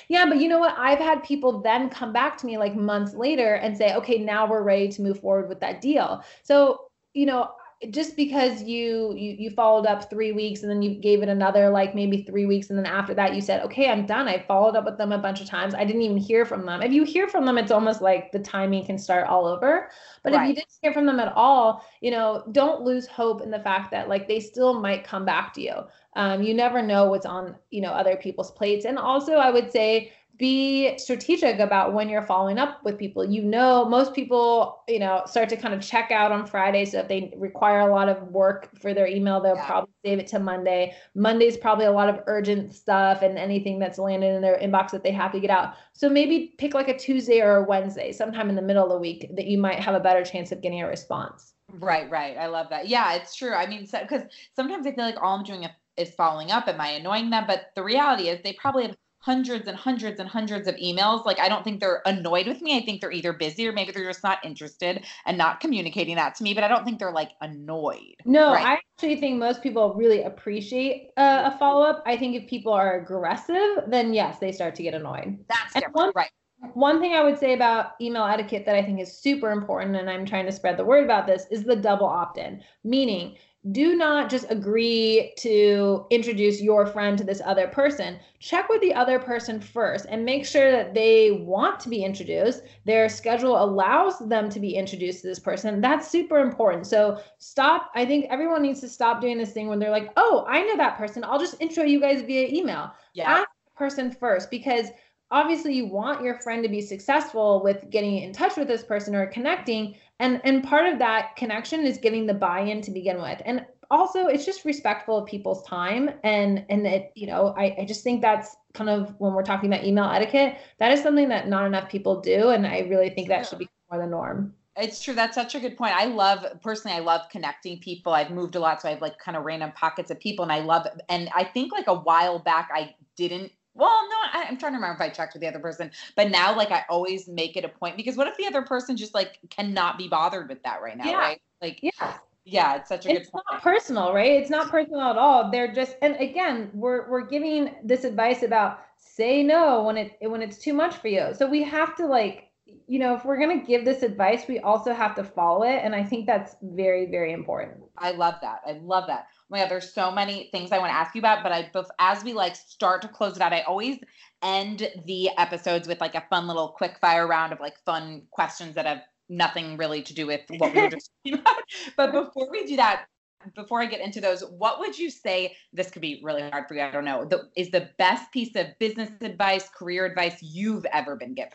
yeah, 0.08 0.26
but 0.26 0.38
you 0.38 0.48
know 0.48 0.58
what? 0.58 0.74
I've 0.76 0.98
had 0.98 1.22
people 1.22 1.60
then 1.60 1.88
come 1.88 2.12
back 2.12 2.36
to 2.38 2.46
me 2.46 2.58
like 2.58 2.74
months 2.74 3.14
later 3.14 3.54
and 3.54 3.76
say, 3.76 3.94
okay, 3.94 4.18
now 4.18 4.44
we're 4.44 4.62
ready 4.62 4.88
to 4.88 5.02
move 5.02 5.20
forward 5.20 5.48
with 5.48 5.60
that 5.60 5.80
deal. 5.80 6.24
So, 6.42 6.88
you 7.14 7.26
know, 7.26 7.52
just 7.90 8.16
because 8.16 8.64
you, 8.64 9.14
you 9.14 9.36
you 9.38 9.50
followed 9.50 9.86
up 9.86 10.10
three 10.10 10.32
weeks 10.32 10.62
and 10.62 10.70
then 10.70 10.82
you 10.82 10.96
gave 10.96 11.22
it 11.22 11.28
another 11.28 11.70
like 11.70 11.94
maybe 11.94 12.22
three 12.22 12.44
weeks 12.44 12.70
and 12.70 12.78
then 12.78 12.86
after 12.86 13.14
that 13.14 13.36
you 13.36 13.40
said 13.40 13.62
okay 13.62 13.88
i'm 13.88 14.04
done. 14.04 14.26
I 14.26 14.44
followed 14.48 14.74
up 14.74 14.84
with 14.84 14.98
them 14.98 15.12
a 15.12 15.18
bunch 15.18 15.40
of 15.40 15.46
times. 15.46 15.74
I 15.74 15.84
didn't 15.84 16.02
even 16.02 16.16
hear 16.16 16.44
from 16.44 16.66
them. 16.66 16.82
If 16.82 16.92
you 16.92 17.04
hear 17.04 17.28
from 17.28 17.46
them 17.46 17.56
it's 17.56 17.70
almost 17.70 18.02
like 18.02 18.32
the 18.32 18.40
timing 18.40 18.84
can 18.84 18.98
start 18.98 19.28
all 19.28 19.46
over. 19.46 19.90
But 20.24 20.32
right. 20.32 20.42
if 20.42 20.48
you 20.48 20.54
didn't 20.56 20.78
hear 20.82 20.92
from 20.92 21.06
them 21.06 21.20
at 21.20 21.32
all 21.36 21.86
you 22.00 22.10
know 22.10 22.42
don't 22.50 22.82
lose 22.82 23.06
hope 23.06 23.42
in 23.42 23.50
the 23.50 23.60
fact 23.60 23.92
that 23.92 24.08
like 24.08 24.26
they 24.26 24.40
still 24.40 24.80
might 24.80 25.04
come 25.04 25.24
back 25.24 25.54
to 25.54 25.62
you. 25.62 25.74
Um, 26.16 26.42
you 26.42 26.54
never 26.54 26.82
know 26.82 27.06
what's 27.06 27.26
on 27.26 27.54
you 27.70 27.80
know 27.80 27.92
other 27.92 28.16
people's 28.16 28.50
plates. 28.50 28.86
And 28.86 28.98
also 28.98 29.34
i 29.34 29.50
would 29.50 29.70
say 29.70 30.12
be 30.38 30.96
strategic 30.98 31.58
about 31.58 31.92
when 31.92 32.08
you're 32.08 32.22
following 32.22 32.58
up 32.58 32.82
with 32.84 32.96
people. 32.96 33.24
You 33.24 33.42
know, 33.42 33.84
most 33.84 34.14
people, 34.14 34.82
you 34.88 34.98
know, 35.00 35.22
start 35.26 35.48
to 35.48 35.56
kind 35.56 35.74
of 35.74 35.80
check 35.80 36.10
out 36.10 36.30
on 36.30 36.46
Friday. 36.46 36.84
So 36.84 37.00
if 37.00 37.08
they 37.08 37.32
require 37.36 37.80
a 37.80 37.92
lot 37.92 38.08
of 38.08 38.22
work 38.28 38.70
for 38.80 38.94
their 38.94 39.06
email, 39.06 39.40
they'll 39.40 39.56
Yeah. 39.56 39.66
probably 39.66 39.90
save 40.04 40.18
it 40.20 40.26
to 40.28 40.38
Monday. 40.38 40.94
Monday's 41.14 41.56
probably 41.56 41.86
a 41.86 41.92
lot 41.92 42.08
of 42.08 42.20
urgent 42.26 42.72
stuff 42.74 43.22
and 43.22 43.36
anything 43.36 43.78
that's 43.78 43.98
landed 43.98 44.34
in 44.34 44.40
their 44.40 44.58
inbox 44.58 44.90
that 44.92 45.02
they 45.02 45.10
have 45.10 45.32
to 45.32 45.40
get 45.40 45.50
out. 45.50 45.74
So 45.92 46.08
maybe 46.08 46.54
pick 46.58 46.72
like 46.72 46.88
a 46.88 46.96
Tuesday 46.96 47.40
or 47.40 47.56
a 47.56 47.64
Wednesday, 47.64 48.12
sometime 48.12 48.48
in 48.48 48.54
the 48.54 48.62
middle 48.62 48.84
of 48.84 48.90
the 48.90 48.98
week 48.98 49.28
that 49.34 49.46
you 49.46 49.58
might 49.58 49.80
have 49.80 49.94
a 49.94 50.00
better 50.00 50.24
chance 50.24 50.52
of 50.52 50.60
getting 50.60 50.80
a 50.80 50.86
response. 50.86 51.54
Right, 51.70 52.08
right. 52.10 52.36
I 52.38 52.46
love 52.46 52.68
that. 52.70 52.88
Yeah, 52.88 53.14
it's 53.14 53.34
true. 53.34 53.52
I 53.54 53.66
mean, 53.66 53.86
because 53.90 54.22
sometimes 54.54 54.86
I 54.86 54.92
feel 54.92 55.04
like 55.04 55.20
all 55.20 55.36
I'm 55.36 55.44
doing 55.44 55.66
is 55.96 56.10
following 56.10 56.50
up. 56.50 56.68
Am 56.68 56.80
I 56.80 56.90
annoying 56.90 57.28
them? 57.28 57.44
But 57.46 57.72
the 57.74 57.82
reality 57.82 58.28
is, 58.28 58.40
they 58.42 58.54
probably 58.54 58.86
have 58.86 58.96
hundreds 59.20 59.66
and 59.66 59.76
hundreds 59.76 60.20
and 60.20 60.28
hundreds 60.28 60.68
of 60.68 60.74
emails. 60.76 61.24
Like, 61.26 61.38
I 61.40 61.48
don't 61.48 61.64
think 61.64 61.80
they're 61.80 62.02
annoyed 62.06 62.46
with 62.46 62.62
me. 62.62 62.76
I 62.78 62.84
think 62.84 63.00
they're 63.00 63.12
either 63.12 63.32
busy 63.32 63.66
or 63.66 63.72
maybe 63.72 63.92
they're 63.92 64.06
just 64.06 64.22
not 64.22 64.38
interested 64.44 65.04
and 65.26 65.36
not 65.36 65.60
communicating 65.60 66.16
that 66.16 66.34
to 66.36 66.42
me. 66.44 66.54
But 66.54 66.64
I 66.64 66.68
don't 66.68 66.84
think 66.84 66.98
they're 66.98 67.12
like 67.12 67.32
annoyed. 67.40 68.14
No, 68.24 68.52
Right. 68.52 68.64
I 68.66 68.72
actually 68.96 69.20
think 69.20 69.38
most 69.38 69.62
people 69.62 69.94
really 69.94 70.22
appreciate 70.22 71.10
uh, 71.16 71.50
a 71.52 71.58
follow 71.58 71.84
up. 71.84 72.02
I 72.06 72.16
think 72.16 72.36
if 72.36 72.48
people 72.48 72.72
are 72.72 73.00
aggressive, 73.00 73.84
then 73.88 74.12
yes, 74.14 74.38
they 74.38 74.52
start 74.52 74.74
to 74.76 74.82
get 74.82 74.94
annoyed. 74.94 75.38
That's 75.48 75.74
And 75.74 75.82
different. 75.84 75.94
one- 75.96 76.12
right. 76.14 76.30
One 76.74 77.00
thing 77.00 77.14
I 77.14 77.22
would 77.22 77.38
say 77.38 77.52
about 77.54 77.92
email 78.00 78.24
etiquette 78.24 78.66
that 78.66 78.74
I 78.74 78.82
think 78.82 78.98
is 79.00 79.16
super 79.16 79.52
important, 79.52 79.94
and 79.94 80.10
I'm 80.10 80.26
trying 80.26 80.44
to 80.46 80.50
spread 80.50 80.76
the 80.76 80.84
word 80.84 81.04
about 81.04 81.24
this, 81.24 81.46
is 81.52 81.62
the 81.62 81.76
double 81.76 82.06
opt 82.06 82.36
in. 82.36 82.60
Meaning, 82.82 83.36
do 83.72 83.96
not 83.96 84.30
just 84.30 84.46
agree 84.50 85.32
to 85.38 86.06
introduce 86.10 86.60
your 86.60 86.86
friend 86.86 87.18
to 87.18 87.24
this 87.24 87.40
other 87.44 87.66
person. 87.66 88.18
Check 88.38 88.68
with 88.68 88.80
the 88.80 88.94
other 88.94 89.18
person 89.18 89.60
first 89.60 90.06
and 90.08 90.24
make 90.24 90.46
sure 90.46 90.70
that 90.70 90.94
they 90.94 91.32
want 91.32 91.80
to 91.80 91.88
be 91.88 92.04
introduced. 92.04 92.62
Their 92.84 93.08
schedule 93.08 93.62
allows 93.62 94.18
them 94.20 94.48
to 94.50 94.60
be 94.60 94.74
introduced 94.76 95.22
to 95.22 95.28
this 95.28 95.38
person. 95.38 95.80
That's 95.80 96.08
super 96.08 96.38
important. 96.38 96.86
So 96.86 97.20
stop. 97.38 97.90
I 97.94 98.04
think 98.06 98.26
everyone 98.30 98.62
needs 98.62 98.80
to 98.80 98.88
stop 98.88 99.20
doing 99.20 99.38
this 99.38 99.52
thing 99.52 99.68
when 99.68 99.78
they're 99.78 99.90
like, 99.90 100.12
oh, 100.16 100.44
I 100.48 100.62
know 100.62 100.76
that 100.76 100.96
person. 100.96 101.24
I'll 101.24 101.38
just 101.40 101.60
intro 101.60 101.84
you 101.84 102.00
guys 102.00 102.22
via 102.22 102.48
email 102.48 102.92
Yeah. 103.14 103.28
ask 103.28 103.48
the 103.66 103.72
person 103.76 104.10
first 104.10 104.50
because 104.50 104.88
obviously 105.30 105.74
you 105.74 105.86
want 105.86 106.22
your 106.22 106.38
friend 106.40 106.62
to 106.62 106.68
be 106.68 106.80
successful 106.80 107.62
with 107.62 107.88
getting 107.90 108.18
in 108.18 108.32
touch 108.32 108.56
with 108.56 108.68
this 108.68 108.82
person 108.82 109.14
or 109.14 109.26
connecting 109.26 109.94
and 110.20 110.40
and 110.44 110.64
part 110.64 110.86
of 110.90 110.98
that 110.98 111.36
connection 111.36 111.84
is 111.86 111.98
getting 111.98 112.26
the 112.26 112.34
buy-in 112.34 112.80
to 112.82 112.90
begin 112.90 113.20
with 113.20 113.40
and 113.44 113.64
also 113.90 114.26
it's 114.26 114.44
just 114.44 114.64
respectful 114.64 115.18
of 115.18 115.26
people's 115.26 115.62
time 115.64 116.10
and 116.24 116.64
and 116.68 116.86
it 116.86 117.12
you 117.14 117.26
know 117.26 117.54
I, 117.56 117.76
I 117.80 117.84
just 117.84 118.04
think 118.04 118.20
that's 118.20 118.56
kind 118.74 118.90
of 118.90 119.14
when 119.18 119.32
we're 119.34 119.42
talking 119.42 119.72
about 119.72 119.84
email 119.84 120.04
etiquette 120.10 120.58
that 120.78 120.92
is 120.92 121.02
something 121.02 121.28
that 121.30 121.48
not 121.48 121.66
enough 121.66 121.88
people 121.88 122.20
do 122.20 122.50
and 122.50 122.66
i 122.66 122.80
really 122.80 123.10
think 123.10 123.28
that 123.28 123.46
should 123.46 123.58
be 123.58 123.68
more 123.90 124.00
the 124.00 124.06
norm 124.06 124.54
It's 124.76 125.02
true. 125.02 125.14
That's 125.14 125.34
such 125.34 125.54
a 125.56 125.60
good 125.60 125.76
point. 125.76 125.94
I 125.94 126.04
love 126.04 126.46
personally, 126.62 126.96
I 126.96 127.00
love 127.00 127.22
connecting 127.30 127.80
people. 127.80 128.12
I've 128.12 128.30
moved 128.30 128.54
a 128.54 128.60
lot, 128.60 128.80
so 128.80 128.88
I 128.88 128.92
have 128.92 129.02
like 129.02 129.18
kind 129.18 129.36
of 129.36 129.44
random 129.44 129.72
pockets 129.72 130.10
of 130.10 130.20
people, 130.20 130.44
and 130.44 130.52
I 130.52 130.60
love. 130.60 130.86
And 131.08 131.28
I 131.34 131.42
think 131.44 131.72
like 131.72 131.88
a 131.88 131.94
while 131.94 132.38
back, 132.38 132.70
I 132.72 132.94
didn't. 133.16 133.50
Well, 133.78 134.08
no, 134.10 134.16
I, 134.40 134.44
I'm 134.48 134.58
trying 134.58 134.72
to 134.72 134.76
remember 134.78 134.96
if 134.96 135.00
I 135.00 135.08
checked 135.08 135.34
with 135.34 135.40
the 135.40 135.48
other 135.48 135.60
person, 135.60 135.90
but 136.16 136.30
now 136.30 136.54
like 136.56 136.70
I 136.72 136.84
always 136.90 137.28
make 137.28 137.56
it 137.56 137.64
a 137.64 137.68
point 137.68 137.96
because 137.96 138.16
what 138.16 138.26
if 138.26 138.36
the 138.36 138.46
other 138.46 138.62
person 138.62 138.96
just 138.96 139.14
like 139.14 139.38
cannot 139.50 139.96
be 139.96 140.08
bothered 140.08 140.48
with 140.48 140.62
that 140.64 140.82
right 140.82 140.96
now, 140.96 141.06
Yeah. 141.06 141.18
right? 141.18 141.40
Like, 141.62 141.78
yeah 141.82 142.18
yeah, 142.50 142.76
it's 142.76 142.88
such 142.88 143.04
a 143.04 143.08
good 143.08 143.14
point. 143.14 143.20
it's 143.22 143.30
point. 143.30 143.44
not 143.52 143.62
personal 143.62 144.12
right 144.14 144.32
it's 144.40 144.50
not 144.50 144.70
personal 144.70 145.02
at 145.02 145.18
all 145.18 145.50
they're 145.50 145.72
just 145.72 145.96
and 146.02 146.16
again 146.16 146.70
we're 146.72 147.08
we're 147.10 147.26
giving 147.26 147.74
this 147.84 148.04
advice 148.04 148.42
about 148.42 148.80
say 148.96 149.42
no 149.42 149.82
when 149.82 149.96
it 149.96 150.16
when 150.22 150.40
it's 150.42 150.58
too 150.58 150.72
much 150.72 150.96
for 150.96 151.08
you 151.08 151.34
so 151.36 151.46
we 151.46 151.62
have 151.62 151.94
to 151.96 152.06
like 152.06 152.44
you 152.86 152.98
know 152.98 153.14
if 153.14 153.24
we're 153.24 153.38
going 153.38 153.60
to 153.60 153.66
give 153.66 153.84
this 153.84 154.02
advice 154.02 154.42
we 154.48 154.58
also 154.60 154.94
have 154.94 155.14
to 155.14 155.24
follow 155.24 155.62
it 155.64 155.80
and 155.84 155.94
i 155.94 156.02
think 156.02 156.26
that's 156.26 156.56
very 156.62 157.06
very 157.06 157.32
important 157.32 157.76
I 158.00 158.12
love 158.12 158.36
that. 158.42 158.60
I 158.66 158.72
love 158.82 159.08
that. 159.08 159.26
My 159.50 159.60
God, 159.60 159.70
there's 159.70 159.92
so 159.92 160.10
many 160.10 160.48
things 160.52 160.72
I 160.72 160.78
want 160.78 160.90
to 160.90 160.96
ask 160.96 161.14
you 161.14 161.20
about, 161.20 161.42
but 161.42 161.52
I, 161.52 161.70
bef- 161.74 161.88
as 161.98 162.22
we 162.22 162.34
like 162.34 162.54
start 162.54 163.02
to 163.02 163.08
close 163.08 163.36
it 163.36 163.42
out, 163.42 163.52
I 163.52 163.62
always 163.62 163.98
end 164.42 164.88
the 165.06 165.30
episodes 165.38 165.88
with 165.88 166.00
like 166.00 166.14
a 166.14 166.24
fun 166.28 166.46
little 166.46 166.68
quick 166.68 166.98
fire 167.00 167.26
round 167.26 167.52
of 167.52 167.60
like 167.60 167.78
fun 167.84 168.22
questions 168.30 168.74
that 168.74 168.86
have 168.86 169.00
nothing 169.28 169.76
really 169.76 170.02
to 170.02 170.14
do 170.14 170.26
with 170.26 170.42
what 170.58 170.74
we 170.74 170.82
were 170.82 170.88
just 170.88 171.10
talking 171.24 171.40
about. 171.40 171.56
But 171.96 172.12
before 172.12 172.50
we 172.50 172.66
do 172.66 172.76
that, 172.76 173.06
before 173.54 173.80
I 173.80 173.86
get 173.86 174.00
into 174.00 174.20
those, 174.20 174.42
what 174.42 174.80
would 174.80 174.98
you 174.98 175.10
say? 175.10 175.56
This 175.72 175.90
could 175.90 176.02
be 176.02 176.20
really 176.22 176.42
hard 176.42 176.66
for 176.66 176.74
you. 176.74 176.82
I 176.82 176.90
don't 176.90 177.04
know. 177.04 177.24
The, 177.24 177.48
is 177.56 177.70
the 177.70 177.90
best 177.98 178.32
piece 178.32 178.54
of 178.56 178.66
business 178.78 179.10
advice, 179.20 179.68
career 179.68 180.04
advice 180.04 180.42
you've 180.42 180.84
ever 180.86 181.16
been 181.16 181.34
given? 181.34 181.52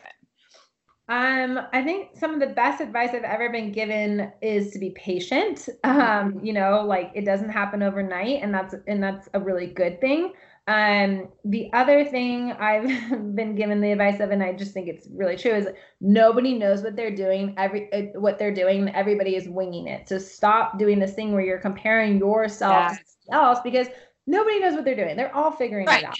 Um, 1.06 1.60
I 1.74 1.82
think 1.82 2.16
some 2.16 2.32
of 2.32 2.40
the 2.40 2.54
best 2.54 2.80
advice 2.80 3.10
I've 3.12 3.24
ever 3.24 3.50
been 3.50 3.72
given 3.72 4.32
is 4.40 4.70
to 4.72 4.78
be 4.78 4.90
patient. 4.90 5.68
Um, 5.84 6.40
you 6.42 6.52
know, 6.54 6.82
like 6.86 7.10
it 7.14 7.26
doesn't 7.26 7.50
happen 7.50 7.82
overnight, 7.82 8.42
and 8.42 8.54
that's 8.54 8.74
and 8.86 9.02
that's 9.02 9.28
a 9.34 9.40
really 9.40 9.66
good 9.66 10.00
thing. 10.00 10.32
Um, 10.66 11.28
the 11.44 11.70
other 11.74 12.06
thing 12.06 12.52
I've 12.52 12.86
been 13.34 13.54
given 13.54 13.82
the 13.82 13.92
advice 13.92 14.18
of, 14.20 14.30
and 14.30 14.42
I 14.42 14.54
just 14.54 14.72
think 14.72 14.88
it's 14.88 15.06
really 15.12 15.36
true, 15.36 15.52
is 15.52 15.68
nobody 16.00 16.54
knows 16.58 16.82
what 16.82 16.96
they're 16.96 17.14
doing. 17.14 17.54
Every 17.58 17.92
uh, 17.92 18.18
what 18.18 18.38
they're 18.38 18.54
doing, 18.54 18.88
everybody 18.94 19.36
is 19.36 19.46
winging 19.46 19.88
it. 19.88 20.08
So 20.08 20.18
stop 20.18 20.78
doing 20.78 20.98
this 21.00 21.12
thing 21.14 21.32
where 21.32 21.42
you're 21.44 21.60
comparing 21.60 22.18
yourself 22.18 22.88
to 22.88 22.96
Yes. 22.96 23.16
else 23.32 23.58
because 23.62 23.88
nobody 24.26 24.60
knows 24.60 24.74
what 24.74 24.84
they're 24.84 24.96
doing. 24.96 25.16
They're 25.16 25.34
all 25.34 25.50
figuring 25.52 25.86
Right. 25.86 26.02
it 26.02 26.06
out. 26.08 26.18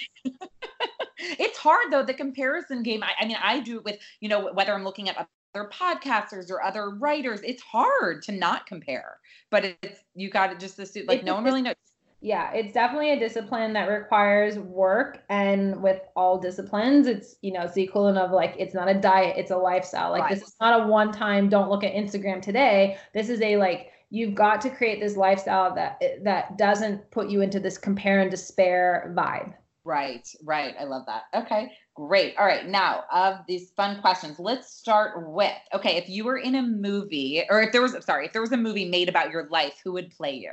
it's 1.19 1.57
hard 1.59 1.93
though 1.93 2.03
the 2.03 2.13
comparison 2.15 2.83
game 2.83 3.03
I, 3.03 3.13
I 3.21 3.27
mean 3.27 3.37
i 3.43 3.61
do 3.61 3.77
it 3.79 3.85
with 3.85 3.99
you 4.21 4.29
know 4.29 4.53
whether 4.53 4.75
i'm 4.75 4.85
looking 4.85 5.09
at 5.09 5.17
other 5.55 5.69
podcasters 5.71 6.51
or 6.51 6.63
other 6.63 6.91
writers 6.91 7.41
it's 7.45 7.63
hard 7.63 8.23
to 8.25 8.33
not 8.33 8.67
compare 8.67 9.19
but 9.51 9.65
it's 9.83 10.01
you 10.15 10.29
got 10.29 10.49
to 10.49 10.59
just 10.59 10.79
assume 10.79 11.07
like 11.07 11.19
It's 11.21 11.27
no 11.27 11.35
one 11.35 11.45
really 11.45 11.63
knows 11.63 11.75
Yeah, 12.21 12.53
it's 12.53 12.73
definitely 12.73 13.13
a 13.13 13.19
discipline 13.19 13.75
that 13.75 13.87
requires 13.87 14.59
work. 14.59 15.23
And 15.29 15.83
with 15.83 16.01
all 16.17 16.39
disciplines, 16.39 17.07
it's, 17.07 17.37
you 17.43 17.53
know, 17.53 17.63
it's 17.63 17.75
the 17.75 17.83
equivalent 17.83 18.17
of 18.17 18.31
like, 18.31 18.55
it's 18.59 18.73
not 18.75 18.89
a 18.89 18.95
diet, 18.95 19.37
it's 19.37 19.51
a 19.51 19.57
lifestyle. 19.59 20.11
Like, 20.11 20.31
this 20.31 20.41
is 20.43 20.55
not 20.59 20.81
a 20.81 20.87
one 20.87 21.13
time, 21.13 21.51
don't 21.51 21.69
look 21.69 21.85
at 21.85 21.93
Instagram 21.93 22.41
today. 22.41 22.97
This 23.13 23.29
is 23.29 23.43
a 23.43 23.59
like, 23.59 23.91
you've 24.15 24.35
got 24.35 24.61
to 24.61 24.71
create 24.71 25.01
this 25.01 25.17
lifestyle 25.17 25.75
that 25.75 26.01
that 26.23 26.57
doesn't 26.57 27.11
put 27.11 27.29
you 27.29 27.41
into 27.41 27.59
this 27.59 27.77
compare 27.77 28.21
and 28.21 28.31
despair 28.31 29.13
vibe. 29.17 29.53
right 29.85 30.29
right. 30.45 30.75
I 30.79 30.85
love 30.85 31.05
that. 31.07 31.25
Okay 31.35 31.73
great. 31.95 32.37
All 32.37 32.47
right 32.47 32.67
now 32.67 33.05
of 33.13 33.39
these 33.47 33.71
fun 33.71 34.01
questions 34.01 34.39
let's 34.39 34.73
start 34.73 35.31
with 35.31 35.53
okay 35.73 35.97
if 35.97 36.09
you 36.09 36.25
were 36.25 36.39
in 36.39 36.57
a 36.57 36.63
movie 36.63 37.45
or 37.49 37.63
if 37.63 37.73
there 37.73 37.83
was 37.83 37.97
sorry 38.05 38.27
if 38.27 38.33
there 38.33 38.43
was 38.43 38.53
a 38.53 38.57
movie 38.57 38.89
made 38.89 39.09
about 39.09 39.31
your 39.31 39.49
life 39.49 39.81
who 39.83 39.93
would 39.93 40.11
play 40.11 40.35
you 40.35 40.53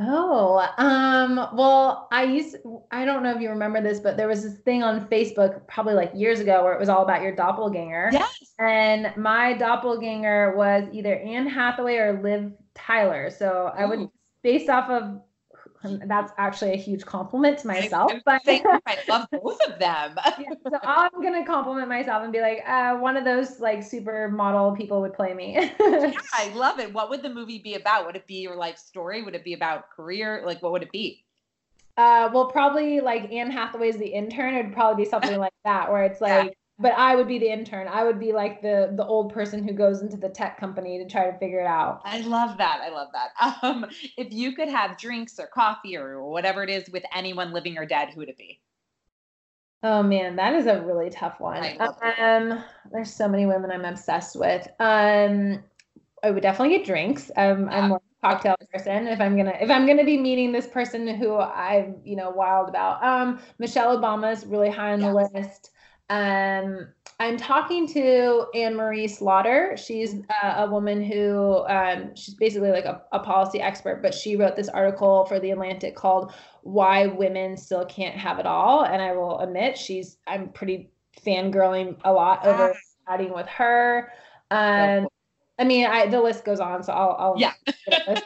Oh, 0.00 0.66
um, 0.78 1.36
well, 1.54 2.08
I 2.10 2.24
used 2.24 2.56
I 2.90 3.04
don't 3.04 3.22
know 3.22 3.34
if 3.34 3.40
you 3.40 3.48
remember 3.50 3.80
this, 3.80 4.00
but 4.00 4.16
there 4.16 4.26
was 4.26 4.42
this 4.42 4.58
thing 4.60 4.82
on 4.82 5.06
Facebook 5.08 5.66
probably 5.68 5.94
like 5.94 6.10
years 6.14 6.40
ago 6.40 6.64
where 6.64 6.72
it 6.72 6.80
was 6.80 6.88
all 6.88 7.02
about 7.02 7.22
your 7.22 7.34
doppelganger. 7.34 8.10
yes 8.12 8.40
And 8.58 9.12
my 9.16 9.52
doppelganger 9.52 10.56
was 10.56 10.88
either 10.92 11.16
Anne 11.16 11.46
Hathaway 11.46 11.96
or 11.96 12.20
Liv 12.22 12.52
Tyler. 12.74 13.30
So 13.30 13.72
I 13.76 13.84
would, 13.84 14.00
Ooh. 14.00 14.12
based 14.42 14.68
off 14.68 14.90
of, 14.90 15.20
that's 16.06 16.32
actually 16.38 16.72
a 16.72 16.76
huge 16.76 17.04
compliment 17.04 17.58
to 17.58 17.66
myself. 17.66 18.12
But 18.24 18.40
i 18.46 18.98
love 19.08 19.28
both 19.30 19.60
of 19.68 19.78
them 19.78 20.16
yeah, 20.38 20.50
so 20.70 20.78
I'm 20.82 21.22
gonna 21.22 21.44
compliment 21.44 21.88
myself 21.88 22.22
and 22.24 22.32
be 22.32 22.40
like, 22.40 22.62
uh, 22.66 22.96
one 22.96 23.16
of 23.16 23.24
those 23.24 23.60
like 23.60 23.80
supermodel 23.80 24.76
people 24.76 25.00
would 25.00 25.14
play 25.14 25.34
me. 25.34 25.54
Yeah, 25.54 26.10
I 26.32 26.52
love 26.54 26.80
it. 26.80 26.92
What 26.92 27.10
would 27.10 27.22
the 27.22 27.28
movie 27.28 27.60
be 27.60 27.74
about? 27.74 28.06
Would 28.06 28.16
it 28.16 28.26
be 28.26 28.40
your 28.40 28.56
life 28.56 28.78
story? 28.78 29.22
Would 29.22 29.34
it 29.34 29.44
be 29.44 29.54
about 29.54 29.90
career? 29.90 30.42
Like, 30.44 30.62
what 30.62 30.72
would 30.72 30.82
it 30.82 30.92
be? 30.92 31.24
uh, 31.96 32.28
well, 32.32 32.46
probably 32.46 33.00
like 33.00 33.30
Anne 33.30 33.50
Hathaway's 33.50 33.96
the 33.96 34.06
intern. 34.06 34.54
It'd 34.54 34.72
probably 34.72 35.04
be 35.04 35.08
something 35.08 35.38
like 35.38 35.52
that, 35.64 35.90
where 35.90 36.04
it's 36.04 36.20
Yeah. 36.20 36.50
But 36.78 36.92
I 36.92 37.14
would 37.14 37.28
be 37.28 37.38
the 37.38 37.52
intern. 37.52 37.88
I 37.88 38.04
would 38.04 38.18
be 38.18 38.32
like 38.32 38.60
the 38.60 38.92
the 38.96 39.04
old 39.04 39.32
person 39.32 39.66
who 39.66 39.72
goes 39.72 40.02
into 40.02 40.16
the 40.16 40.28
tech 40.28 40.58
company 40.58 40.98
to 40.98 41.08
try 41.08 41.30
to 41.30 41.38
figure 41.38 41.60
it 41.60 41.66
out. 41.66 42.00
I 42.04 42.20
love 42.20 42.58
that. 42.58 42.80
I 42.82 42.90
love 42.90 43.08
that. 43.12 43.30
Um, 43.62 43.86
if 44.16 44.32
you 44.32 44.54
could 44.54 44.68
have 44.68 44.98
drinks 44.98 45.38
or 45.38 45.46
coffee 45.46 45.96
or 45.96 46.28
whatever 46.28 46.62
it 46.62 46.70
is 46.70 46.90
with 46.90 47.04
anyone 47.14 47.52
living 47.52 47.78
or 47.78 47.86
dead, 47.86 48.10
who 48.10 48.20
would 48.20 48.28
it 48.28 48.36
be? 48.36 48.60
Oh 49.82 50.02
man, 50.02 50.36
that 50.36 50.54
is 50.54 50.66
a 50.66 50.80
really 50.82 51.10
tough 51.10 51.40
one. 51.40 51.62
I 51.62 51.76
love 51.78 51.96
it. 52.02 52.18
Um, 52.18 52.64
there's 52.90 53.12
so 53.12 53.28
many 53.28 53.46
women 53.46 53.70
I'm 53.70 53.84
obsessed 53.84 54.34
with. 54.34 54.66
Um, 54.80 55.62
I 56.22 56.30
would 56.30 56.42
definitely 56.42 56.78
get 56.78 56.86
drinks. 56.86 57.30
Um, 57.36 57.66
Yeah. 57.66 57.78
I'm 57.78 57.88
more 57.90 57.98
of 57.98 58.02
a 58.02 58.26
cocktail 58.26 58.56
person. 58.72 59.06
If 59.06 59.20
I'm 59.20 59.36
gonna 59.36 59.56
if 59.60 59.70
I'm 59.70 59.86
gonna 59.86 60.04
be 60.04 60.16
meeting 60.16 60.52
this 60.52 60.66
person 60.66 61.06
who 61.06 61.36
I'm 61.36 61.96
you 62.02 62.16
know 62.16 62.30
wild 62.30 62.70
about. 62.70 63.04
Um, 63.04 63.40
Michelle 63.58 63.96
Obama 63.96 64.32
is 64.32 64.46
really 64.46 64.70
high 64.70 64.94
on 64.94 65.00
the 65.00 65.12
list. 65.12 65.70
Um, 66.10 66.88
I'm 67.18 67.36
talking 67.36 67.86
to 67.88 68.46
Anne 68.54 68.74
Marie 68.74 69.08
Slaughter. 69.08 69.76
She's 69.76 70.16
uh, 70.42 70.54
a 70.58 70.70
woman 70.70 71.02
who 71.02 71.64
um, 71.66 72.14
she's 72.14 72.34
basically 72.34 72.70
like 72.70 72.84
a, 72.84 73.02
a 73.12 73.20
policy 73.20 73.60
expert, 73.60 74.02
but 74.02 74.12
she 74.12 74.36
wrote 74.36 74.56
this 74.56 74.68
article 74.68 75.24
for 75.26 75.40
the 75.40 75.52
Atlantic 75.52 75.96
called 75.96 76.32
"Why 76.62 77.06
Women 77.06 77.56
Still 77.56 77.86
Can't 77.86 78.16
Have 78.16 78.38
It 78.38 78.46
All." 78.46 78.84
And 78.84 79.00
I 79.00 79.12
will 79.12 79.38
admit, 79.40 79.78
she's 79.78 80.18
I'm 80.26 80.50
pretty 80.50 80.90
fangirling 81.24 81.98
a 82.04 82.12
lot 82.12 82.44
over 82.44 82.74
chatting 83.08 83.32
with 83.32 83.46
her. 83.46 84.12
Um, 84.50 85.08
I 85.58 85.64
mean, 85.64 85.86
I 85.86 86.06
the 86.06 86.20
list 86.20 86.44
goes 86.44 86.60
on, 86.60 86.82
so 86.82 86.92
I'll, 86.92 87.16
I'll 87.18 87.38
Yeah. 87.38 87.52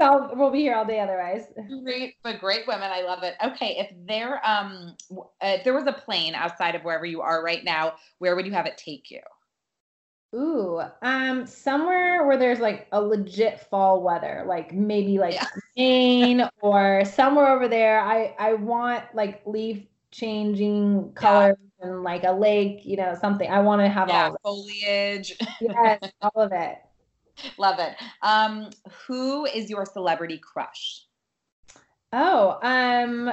I'll, 0.00 0.30
we'll 0.34 0.50
be 0.50 0.60
here 0.60 0.74
all 0.74 0.84
day 0.84 1.00
otherwise. 1.00 1.46
Great, 1.84 2.16
but 2.22 2.40
great 2.40 2.66
women. 2.66 2.90
I 2.92 3.02
love 3.02 3.22
it. 3.22 3.34
Okay, 3.44 3.76
if 3.78 4.06
there 4.06 4.44
um 4.46 4.96
uh, 5.16 5.24
if 5.42 5.64
there 5.64 5.74
was 5.74 5.86
a 5.86 5.92
plane 5.92 6.34
outside 6.34 6.74
of 6.74 6.82
wherever 6.82 7.06
you 7.06 7.20
are 7.20 7.42
right 7.44 7.62
now, 7.62 7.94
where 8.18 8.34
would 8.34 8.46
you 8.46 8.52
have 8.52 8.66
it 8.66 8.78
take 8.78 9.10
you? 9.10 9.20
Ooh, 10.34 10.80
um, 11.02 11.46
somewhere 11.46 12.26
where 12.26 12.38
there's 12.38 12.58
like 12.58 12.88
a 12.90 13.00
legit 13.00 13.60
fall 13.60 14.02
weather, 14.02 14.44
like 14.46 14.72
maybe 14.72 15.18
like 15.18 15.34
Yeah. 15.34 15.46
Maine 15.76 16.48
or 16.62 17.04
somewhere 17.04 17.48
over 17.48 17.68
there. 17.68 18.00
I 18.00 18.34
I 18.38 18.54
want 18.54 19.04
like 19.14 19.46
leaf 19.46 19.86
changing 20.10 21.12
colors 21.14 21.56
and 21.82 22.02
like 22.02 22.24
a 22.24 22.32
lake, 22.32 22.84
you 22.84 22.96
know, 22.96 23.14
something. 23.20 23.50
I 23.50 23.60
want 23.60 23.82
to 23.82 23.88
have 23.88 24.08
Yeah, 24.08 24.28
all 24.28 24.34
of 24.34 24.40
foliage. 24.42 25.34
Yes, 25.60 26.00
all 26.22 26.42
of 26.42 26.52
it. 26.52 26.78
love 27.58 27.78
it. 27.78 27.96
Um, 28.22 28.70
who 29.06 29.46
is 29.46 29.70
your 29.70 29.84
celebrity 29.86 30.38
crush? 30.38 31.06
Oh, 32.12 32.58
um, 32.62 33.32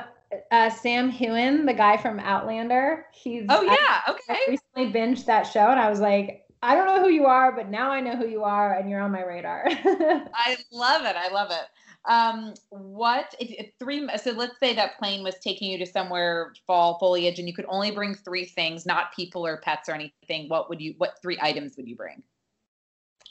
uh, 0.51 0.69
Sam 0.69 1.11
Heughan, 1.11 1.65
the 1.65 1.73
guy 1.73 1.97
from 1.97 2.19
Outlander. 2.19 3.05
He's 3.13 3.49
Oh 3.49 3.61
yeah, 3.61 3.71
I 3.71 4.09
okay. 4.09 4.39
recently 4.47 4.91
binged 4.93 5.25
that 5.25 5.43
show 5.43 5.69
and 5.71 5.79
I 5.79 5.89
was 5.89 5.99
like, 5.99 6.45
I 6.61 6.75
don't 6.75 6.87
know 6.87 7.03
who 7.03 7.09
you 7.09 7.25
are, 7.25 7.51
but 7.53 7.69
now 7.69 7.91
I 7.91 8.01
know 8.01 8.15
who 8.15 8.27
you 8.27 8.43
are 8.43 8.73
and 8.73 8.89
you're 8.89 9.01
on 9.01 9.11
my 9.11 9.23
radar. 9.23 9.65
I 10.33 10.57
love 10.71 11.05
it. 11.05 11.15
I 11.15 11.29
love 11.29 11.51
it. 11.51 11.65
Um, 12.07 12.53
what 12.69 13.35
if, 13.39 13.51
if 13.51 13.73
three? 13.79 14.07
So 14.17 14.31
let's 14.31 14.59
say 14.59 14.73
that 14.75 14.97
plane 14.97 15.23
was 15.23 15.35
taking 15.39 15.71
you 15.71 15.77
to 15.79 15.85
somewhere 15.85 16.53
fall 16.65 16.97
foliage, 16.99 17.39
and 17.39 17.47
you 17.47 17.53
could 17.53 17.65
only 17.67 17.91
bring 17.91 18.15
three 18.15 18.45
things, 18.45 18.85
not 18.85 19.13
people 19.15 19.45
or 19.45 19.57
pets 19.57 19.89
or 19.89 19.93
anything. 19.93 20.49
What 20.49 20.69
would 20.69 20.81
you? 20.81 20.95
What 20.97 21.21
three 21.21 21.37
items 21.41 21.75
would 21.77 21.87
you 21.87 21.95
bring? 21.95 22.23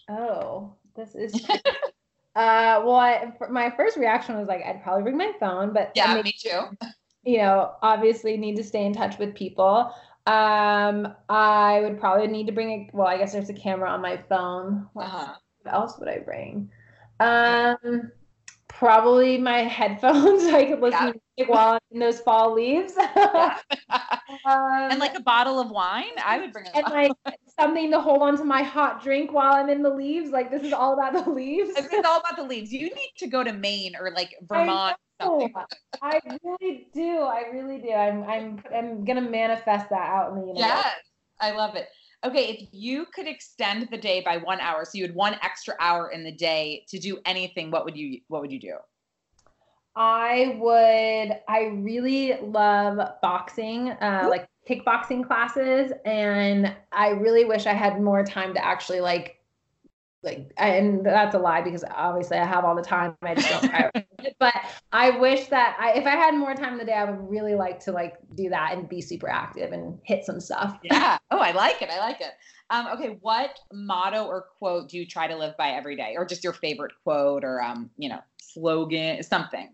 Oh, 0.08 0.74
this 0.94 1.14
is. 1.14 1.44
uh, 2.36 2.82
well, 2.84 2.96
I, 2.96 3.32
my 3.50 3.70
first 3.70 3.96
reaction 3.96 4.36
was 4.38 4.48
like, 4.48 4.62
I'd 4.64 4.82
probably 4.82 5.02
bring 5.02 5.16
my 5.18 5.32
phone, 5.40 5.72
but 5.72 5.92
Yeah, 5.94 6.14
me 6.22 6.32
too. 6.32 6.68
you 7.24 7.38
know, 7.38 7.74
obviously 7.82 8.36
need 8.36 8.56
to 8.56 8.64
stay 8.64 8.84
in 8.84 8.92
touch 8.92 9.18
with 9.18 9.34
people. 9.34 9.92
Um, 10.26 11.14
I 11.28 11.80
would 11.82 11.98
probably 11.98 12.26
need 12.28 12.46
to 12.46 12.52
bring 12.52 12.70
a. 12.70 12.96
Well, 12.96 13.06
I 13.06 13.16
guess 13.18 13.32
there's 13.32 13.48
a 13.50 13.54
camera 13.54 13.90
on 13.90 14.00
my 14.02 14.16
phone. 14.28 14.88
What 14.92 15.06
Uh-huh. 15.06 15.34
what 15.62 15.74
else 15.74 15.98
would 15.98 16.08
I 16.08 16.18
bring? 16.18 16.70
Um, 17.20 18.12
probably 18.78 19.38
my 19.38 19.58
headphones 19.58 20.42
so 20.44 20.54
I 20.54 20.64
could 20.66 20.80
listen 20.80 21.06
Yeah. 21.06 21.12
to 21.12 21.20
music 21.36 21.52
while 21.52 21.72
I'm 21.72 21.80
in 21.90 21.98
those 21.98 22.20
fall 22.20 22.54
leaves. 22.54 22.96
um, 23.16 23.60
and 24.44 25.00
like 25.00 25.16
a 25.16 25.20
bottle 25.20 25.58
of 25.58 25.70
wine, 25.70 26.04
I 26.24 26.38
would 26.38 26.52
bring. 26.52 26.66
And 26.74 26.86
like 26.88 27.12
something 27.58 27.90
to 27.90 28.00
hold 28.00 28.22
on 28.22 28.38
to 28.38 28.44
my 28.44 28.62
hot 28.62 29.02
drink 29.02 29.32
while 29.32 29.54
I'm 29.54 29.68
in 29.68 29.82
the 29.82 29.90
leaves. 29.90 30.30
Like 30.30 30.50
this 30.50 30.62
is 30.62 30.72
all 30.72 30.94
about 30.94 31.12
the 31.12 31.30
leaves. 31.30 31.70
It's 31.76 32.06
all 32.06 32.20
about 32.20 32.36
the 32.36 32.44
leaves. 32.44 32.72
You 32.72 32.86
need 32.86 33.12
to 33.18 33.26
go 33.26 33.42
to 33.42 33.52
Maine 33.52 33.96
or 33.98 34.12
like 34.12 34.34
Vermont. 34.42 34.96
Something. 35.20 35.52
I 36.00 36.20
really 36.44 36.86
do. 36.94 37.22
I 37.22 37.46
really 37.52 37.78
do. 37.78 37.90
I'm 37.90 38.22
I'm 38.22 38.62
I'm 38.72 39.04
gonna 39.04 39.20
manifest 39.20 39.90
that 39.90 40.08
out 40.08 40.30
in 40.30 40.36
the 40.36 40.46
universe. 40.46 40.68
Yes, 40.68 40.94
I 41.40 41.50
love 41.50 41.74
it. 41.74 41.88
Okay, 42.24 42.50
if 42.50 42.68
you 42.72 43.06
could 43.14 43.28
extend 43.28 43.88
the 43.90 43.96
day 43.96 44.22
by 44.24 44.38
one 44.38 44.60
hour, 44.60 44.84
so 44.84 44.92
you 44.94 45.04
had 45.04 45.14
one 45.14 45.36
extra 45.42 45.74
hour 45.78 46.10
in 46.10 46.24
the 46.24 46.32
day 46.32 46.84
to 46.88 46.98
do 46.98 47.18
anything, 47.24 47.70
what 47.70 47.84
would 47.84 47.96
you 47.96 48.20
what 48.28 48.40
would 48.40 48.50
you 48.50 48.58
do? 48.60 48.74
I 49.94 50.56
would. 50.60 51.40
I 51.48 51.64
really 51.74 52.34
love 52.40 52.98
boxing, 53.20 53.90
uh, 53.90 54.26
like 54.28 54.48
kickboxing 54.68 55.26
classes, 55.26 55.92
and 56.04 56.74
I 56.92 57.10
really 57.10 57.44
wish 57.44 57.66
I 57.66 57.72
had 57.72 58.00
more 58.00 58.24
time 58.24 58.54
to 58.54 58.64
actually 58.64 59.00
like, 59.00 59.37
like, 60.22 60.52
and 60.56 61.06
that's 61.06 61.34
a 61.34 61.38
lie 61.38 61.62
because 61.62 61.84
obviously 61.94 62.38
I 62.38 62.44
have 62.44 62.64
all 62.64 62.74
the 62.74 62.82
time. 62.82 63.14
I 63.22 63.34
just 63.34 63.48
don't 63.48 63.72
prioritize 63.72 64.06
it. 64.24 64.36
But 64.40 64.54
I 64.92 65.10
wish 65.10 65.46
that 65.46 65.76
I, 65.78 65.92
if 65.92 66.06
I 66.06 66.10
had 66.10 66.34
more 66.34 66.54
time 66.54 66.72
in 66.72 66.78
the 66.78 66.84
day, 66.84 66.94
I 66.94 67.04
would 67.04 67.30
really 67.30 67.54
like 67.54 67.78
to 67.84 67.92
like 67.92 68.14
do 68.34 68.48
that 68.48 68.72
and 68.72 68.88
be 68.88 69.00
super 69.00 69.28
active 69.28 69.72
and 69.72 69.98
hit 70.02 70.24
some 70.24 70.40
stuff. 70.40 70.78
Yeah. 70.82 71.18
Oh, 71.30 71.38
I 71.38 71.52
like 71.52 71.82
it. 71.82 71.90
I 71.90 72.00
like 72.00 72.20
it. 72.20 72.32
Um, 72.70 72.88
okay, 72.94 73.18
what 73.20 73.58
motto 73.72 74.24
or 74.24 74.46
quote 74.58 74.88
do 74.88 74.98
you 74.98 75.06
try 75.06 75.26
to 75.28 75.36
live 75.36 75.56
by 75.56 75.70
every 75.70 75.96
day, 75.96 76.14
or 76.16 76.26
just 76.26 76.44
your 76.44 76.52
favorite 76.52 76.92
quote, 77.04 77.44
or 77.44 77.62
um, 77.62 77.88
you 77.96 78.08
know, 78.08 78.20
slogan, 78.40 79.22
something? 79.22 79.70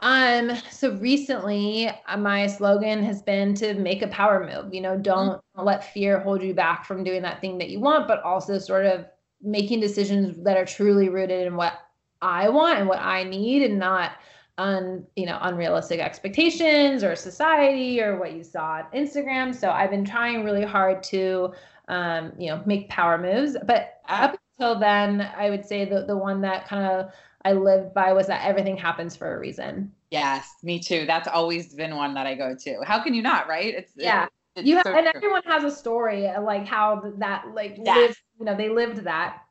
Um, 0.00 0.52
so 0.70 0.92
recently 0.96 1.88
uh, 1.88 2.16
my 2.18 2.46
slogan 2.46 3.02
has 3.02 3.22
been 3.22 3.54
to 3.54 3.74
make 3.74 4.02
a 4.02 4.08
power 4.08 4.46
move. 4.46 4.74
You 4.74 4.82
know, 4.82 4.96
don't 4.96 5.40
let 5.56 5.92
fear 5.92 6.20
hold 6.20 6.42
you 6.42 6.54
back 6.54 6.84
from 6.84 7.02
doing 7.02 7.22
that 7.22 7.40
thing 7.40 7.56
that 7.58 7.70
you 7.70 7.80
want, 7.80 8.06
but 8.06 8.22
also 8.22 8.58
sort 8.58 8.84
of 8.84 9.06
making 9.42 9.80
decisions 9.80 10.36
that 10.44 10.56
are 10.56 10.64
truly 10.64 11.08
rooted 11.08 11.46
in 11.46 11.56
what 11.56 11.74
I 12.22 12.48
want 12.48 12.78
and 12.78 12.88
what 12.88 12.98
I 12.98 13.24
need 13.24 13.62
and 13.62 13.78
not 13.78 14.12
un, 14.58 15.06
you 15.16 15.26
know, 15.26 15.38
unrealistic 15.42 16.00
expectations 16.00 17.04
or 17.04 17.14
society 17.14 18.00
or 18.00 18.18
what 18.18 18.32
you 18.32 18.42
saw 18.42 18.78
on 18.78 18.84
Instagram. 18.94 19.54
So 19.54 19.70
I've 19.70 19.90
been 19.90 20.04
trying 20.04 20.44
really 20.44 20.64
hard 20.64 21.02
to 21.04 21.52
um, 21.88 22.32
you 22.38 22.48
know, 22.48 22.62
make 22.66 22.88
power 22.88 23.18
moves, 23.18 23.56
but 23.64 24.00
up 24.08 24.38
until 24.58 24.78
then, 24.78 25.20
I 25.36 25.50
would 25.50 25.64
say 25.64 25.84
the 25.84 26.04
the 26.04 26.16
one 26.16 26.40
that 26.40 26.66
kind 26.66 26.84
of 26.84 27.12
I 27.44 27.52
lived 27.52 27.94
by 27.94 28.12
was 28.12 28.26
that 28.26 28.44
everything 28.44 28.76
happens 28.76 29.14
for 29.14 29.34
a 29.34 29.38
reason. 29.38 29.92
Yes, 30.10 30.52
me 30.62 30.80
too. 30.80 31.04
That's 31.06 31.28
always 31.28 31.74
been 31.74 31.96
one 31.96 32.14
that 32.14 32.26
I 32.26 32.34
go 32.34 32.56
to. 32.56 32.80
How 32.84 33.02
can 33.02 33.14
you 33.14 33.22
not, 33.22 33.48
right? 33.48 33.72
It's 33.72 33.92
Yeah. 33.96 34.26
It's 34.56 34.66
You 34.66 34.76
have, 34.76 34.84
so 34.84 34.94
and 34.94 35.06
true. 35.06 35.12
everyone 35.14 35.42
has 35.46 35.64
a 35.64 35.70
story 35.70 36.28
uh, 36.28 36.40
like 36.40 36.66
how 36.66 37.02
that 37.18 37.54
like 37.54 37.78
lived, 37.78 38.18
you 38.38 38.44
know, 38.44 38.56
they 38.56 38.68
lived 38.68 39.04
that. 39.04 39.42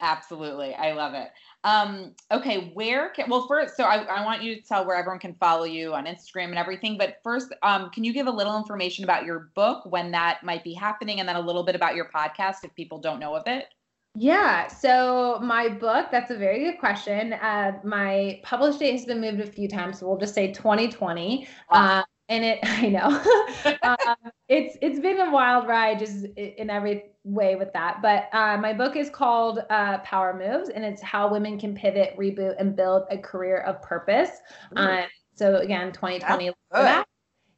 Absolutely. 0.00 0.74
I 0.74 0.92
love 0.92 1.14
it. 1.14 1.28
Um, 1.64 2.14
okay, 2.30 2.70
where 2.74 3.10
can 3.10 3.28
well 3.28 3.46
first 3.48 3.76
so 3.76 3.82
I, 3.84 4.04
I 4.04 4.24
want 4.24 4.42
you 4.42 4.54
to 4.54 4.62
tell 4.62 4.86
where 4.86 4.96
everyone 4.96 5.18
can 5.18 5.34
follow 5.34 5.64
you 5.64 5.92
on 5.92 6.06
Instagram 6.06 6.50
and 6.50 6.58
everything, 6.58 6.96
but 6.96 7.16
first, 7.24 7.52
um, 7.62 7.90
can 7.90 8.04
you 8.04 8.12
give 8.12 8.28
a 8.28 8.30
little 8.30 8.56
information 8.56 9.02
about 9.02 9.24
your 9.24 9.50
book, 9.56 9.84
when 9.86 10.12
that 10.12 10.44
might 10.44 10.62
be 10.62 10.72
happening, 10.72 11.18
and 11.18 11.28
then 11.28 11.36
a 11.36 11.40
little 11.40 11.64
bit 11.64 11.74
about 11.74 11.96
your 11.96 12.08
podcast 12.14 12.58
if 12.62 12.72
people 12.74 13.00
don't 13.00 13.18
know 13.18 13.34
of 13.34 13.42
it? 13.46 13.66
Yeah. 14.14 14.68
So 14.68 15.38
my 15.42 15.68
book, 15.68 16.08
that's 16.10 16.30
a 16.30 16.36
very 16.36 16.64
good 16.64 16.78
question. 16.78 17.34
Uh, 17.34 17.78
my 17.84 18.40
publish 18.42 18.76
date 18.76 18.92
has 18.92 19.04
been 19.04 19.20
moved 19.20 19.40
a 19.40 19.46
few 19.46 19.68
times, 19.68 19.98
so 19.98 20.08
we'll 20.08 20.18
just 20.18 20.34
say 20.34 20.52
2020. 20.52 21.46
Wow. 21.70 21.98
Uh, 21.98 22.02
and 22.28 22.44
it, 22.44 22.58
I 22.64 22.88
know, 22.88 23.78
um, 23.82 24.30
it's 24.48 24.76
it's 24.82 25.00
been 25.00 25.20
a 25.20 25.30
wild 25.30 25.66
ride, 25.66 25.98
just 25.98 26.24
in 26.36 26.70
every 26.70 27.04
way 27.24 27.56
with 27.56 27.72
that. 27.74 28.00
But 28.02 28.28
uh, 28.32 28.56
my 28.58 28.72
book 28.72 28.96
is 28.96 29.10
called 29.10 29.60
uh, 29.70 29.98
Power 29.98 30.34
Moves, 30.38 30.70
and 30.70 30.84
it's 30.84 31.02
how 31.02 31.30
women 31.30 31.58
can 31.58 31.74
pivot, 31.74 32.16
reboot, 32.18 32.54
and 32.58 32.74
build 32.76 33.04
a 33.10 33.18
career 33.18 33.58
of 33.58 33.80
purpose. 33.82 34.30
Um, 34.76 35.04
so 35.34 35.56
again, 35.56 35.92
2020. 35.92 36.46
That's 36.46 36.56
for 36.70 36.76
good. 36.78 36.84
that. 36.86 37.06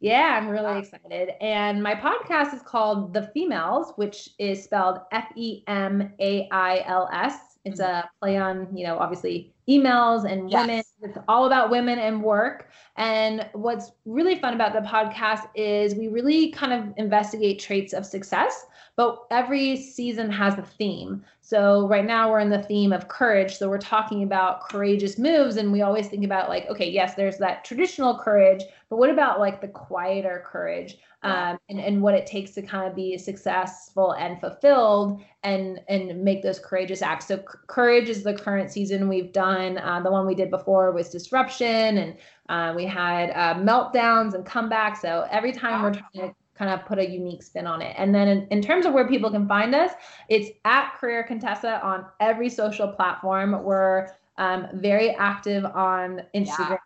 Yeah, 0.00 0.38
I'm 0.40 0.48
really 0.48 0.64
Wow. 0.64 0.78
excited. 0.78 1.30
And 1.42 1.82
my 1.82 1.94
podcast 1.94 2.54
is 2.54 2.62
called 2.62 3.12
The 3.12 3.30
Femails, 3.36 3.92
which 3.96 4.30
is 4.38 4.64
spelled 4.64 4.98
F 5.12 5.28
E 5.36 5.62
M 5.66 6.12
A 6.20 6.48
I 6.50 6.82
L 6.86 7.08
S. 7.12 7.58
It's 7.66 7.80
a 7.80 8.08
play 8.20 8.38
on, 8.38 8.74
you 8.74 8.86
know, 8.86 8.98
obviously 8.98 9.52
emails 9.70 10.30
and 10.30 10.50
Yes. 10.50 10.60
women. 10.60 10.82
It's 11.02 11.18
all 11.28 11.46
about 11.46 11.70
women 11.70 11.98
and 11.98 12.22
work. 12.22 12.68
And 12.96 13.48
what's 13.52 13.92
really 14.04 14.38
fun 14.38 14.54
about 14.54 14.72
the 14.72 14.80
podcast 14.80 15.48
is 15.54 15.94
we 15.94 16.08
really 16.08 16.50
kind 16.50 16.72
of 16.72 16.92
investigate 16.96 17.58
traits 17.60 17.92
of 17.92 18.04
success, 18.04 18.66
but 18.96 19.18
every 19.30 19.76
season 19.76 20.30
has 20.30 20.58
a 20.58 20.62
theme. 20.62 21.24
So 21.50 21.88
right 21.88 22.04
now 22.04 22.30
we're 22.30 22.38
in 22.38 22.48
the 22.48 22.62
theme 22.62 22.92
of 22.92 23.08
courage. 23.08 23.56
So 23.56 23.68
we're 23.68 23.78
talking 23.78 24.22
about 24.22 24.68
courageous 24.68 25.18
moves. 25.18 25.56
And 25.56 25.72
we 25.72 25.82
always 25.82 26.06
think 26.06 26.24
about 26.24 26.48
like, 26.48 26.68
okay, 26.68 26.88
yes, 26.88 27.16
there's 27.16 27.38
that 27.38 27.64
traditional 27.64 28.16
courage, 28.16 28.62
but 28.88 28.98
what 28.98 29.10
about 29.10 29.40
like 29.40 29.60
the 29.60 29.66
quieter 29.66 30.44
courage? 30.46 30.98
Um, 31.24 31.58
and, 31.68 31.80
and 31.80 32.00
what 32.00 32.14
it 32.14 32.24
takes 32.24 32.52
to 32.52 32.62
kind 32.62 32.88
of 32.88 32.94
be 32.94 33.18
successful 33.18 34.12
and 34.12 34.40
fulfilled 34.40 35.20
and 35.42 35.80
and 35.88 36.22
make 36.22 36.42
those 36.42 36.58
courageous 36.58 37.02
acts. 37.02 37.26
So 37.26 37.38
c- 37.38 37.58
courage 37.66 38.08
is 38.08 38.22
the 38.22 38.32
current 38.32 38.70
season 38.70 39.06
we've 39.06 39.32
done. 39.32 39.76
Uh, 39.76 40.00
the 40.00 40.10
one 40.10 40.26
we 40.26 40.34
did 40.34 40.50
before 40.50 40.92
was 40.92 41.10
disruption, 41.10 41.98
and 41.98 42.16
uh, 42.48 42.72
we 42.74 42.86
had 42.86 43.30
uh, 43.32 43.60
meltdowns 43.60 44.32
and 44.32 44.46
comebacks. 44.46 44.98
So 44.98 45.26
every 45.30 45.52
time 45.52 45.82
we're 45.82 45.92
trying 45.92 46.28
to 46.30 46.34
kind 46.60 46.78
of 46.78 46.84
put 46.84 46.98
a 46.98 47.10
unique 47.10 47.42
spin 47.42 47.66
on 47.66 47.80
it. 47.80 47.94
And 47.96 48.14
then 48.14 48.28
in, 48.28 48.46
in 48.48 48.60
terms 48.60 48.84
of 48.84 48.92
where 48.92 49.08
people 49.08 49.30
can 49.30 49.48
find 49.48 49.74
us, 49.74 49.92
it's 50.28 50.50
at 50.66 50.94
Career 50.98 51.24
Contessa 51.24 51.82
on 51.82 52.04
every 52.20 52.50
social 52.50 52.86
platform. 52.86 53.64
We're 53.64 54.08
um, 54.36 54.68
very 54.74 55.10
active 55.12 55.64
on 55.64 56.22
Instagram. 56.34 56.78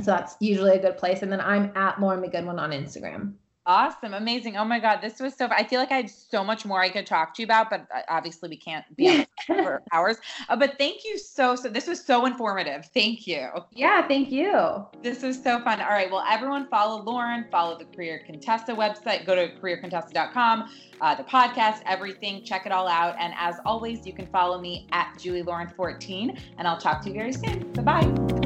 So 0.00 0.06
that's 0.06 0.34
usually 0.40 0.72
a 0.72 0.82
good 0.82 0.98
place. 0.98 1.22
And 1.22 1.30
then 1.30 1.40
I'm 1.40 1.70
at 1.76 2.00
Lauren 2.00 2.20
McGoodwin 2.20 2.58
on 2.58 2.72
Instagram. 2.72 3.34
Awesome, 3.68 4.14
amazing. 4.14 4.56
Oh 4.56 4.64
my 4.64 4.78
God, 4.78 5.00
this 5.00 5.18
was 5.18 5.34
so. 5.34 5.48
I 5.50 5.64
feel 5.64 5.80
like 5.80 5.90
I 5.90 5.96
had 5.96 6.10
so 6.10 6.44
much 6.44 6.64
more 6.64 6.80
I 6.80 6.88
could 6.88 7.04
talk 7.04 7.34
to 7.34 7.42
you 7.42 7.46
about, 7.46 7.68
but 7.68 7.84
uh, 7.92 8.02
obviously 8.08 8.48
we 8.48 8.56
can't 8.56 8.84
be 8.96 9.10
on 9.10 9.26
for 9.46 9.82
hours. 9.92 10.18
Uh, 10.48 10.54
but 10.54 10.78
thank 10.78 11.04
you 11.04 11.18
so 11.18 11.56
so. 11.56 11.68
This 11.68 11.88
was 11.88 12.00
so 12.00 12.26
informative. 12.26 12.88
Thank 12.94 13.26
you. 13.26 13.48
Yeah, 13.72 14.06
thank 14.06 14.30
you. 14.30 14.86
This 15.02 15.22
was 15.22 15.42
so 15.42 15.58
fun. 15.64 15.80
All 15.80 15.88
right, 15.88 16.08
well, 16.08 16.24
everyone 16.30 16.68
follow 16.68 17.02
Lauren, 17.02 17.44
follow 17.50 17.76
the 17.76 17.86
Career 17.86 18.22
Contessa 18.24 18.72
website, 18.72 19.26
go 19.26 19.34
to 19.34 19.48
careercontessa.com, 19.60 20.70
uh, 21.00 21.14
the 21.16 21.24
podcast, 21.24 21.80
everything. 21.86 22.44
Check 22.44 22.66
it 22.66 22.72
all 22.72 22.86
out. 22.86 23.16
And 23.18 23.34
as 23.36 23.56
always, 23.66 24.06
you 24.06 24.12
can 24.12 24.26
follow 24.28 24.60
me 24.60 24.86
at 24.92 25.18
Julie 25.18 25.42
Lauren 25.42 25.68
14, 25.68 26.38
and 26.58 26.68
I'll 26.68 26.78
talk 26.78 27.02
to 27.02 27.08
you 27.08 27.14
very 27.14 27.32
soon. 27.32 27.72
Bye 27.72 28.00
bye. 28.00 28.45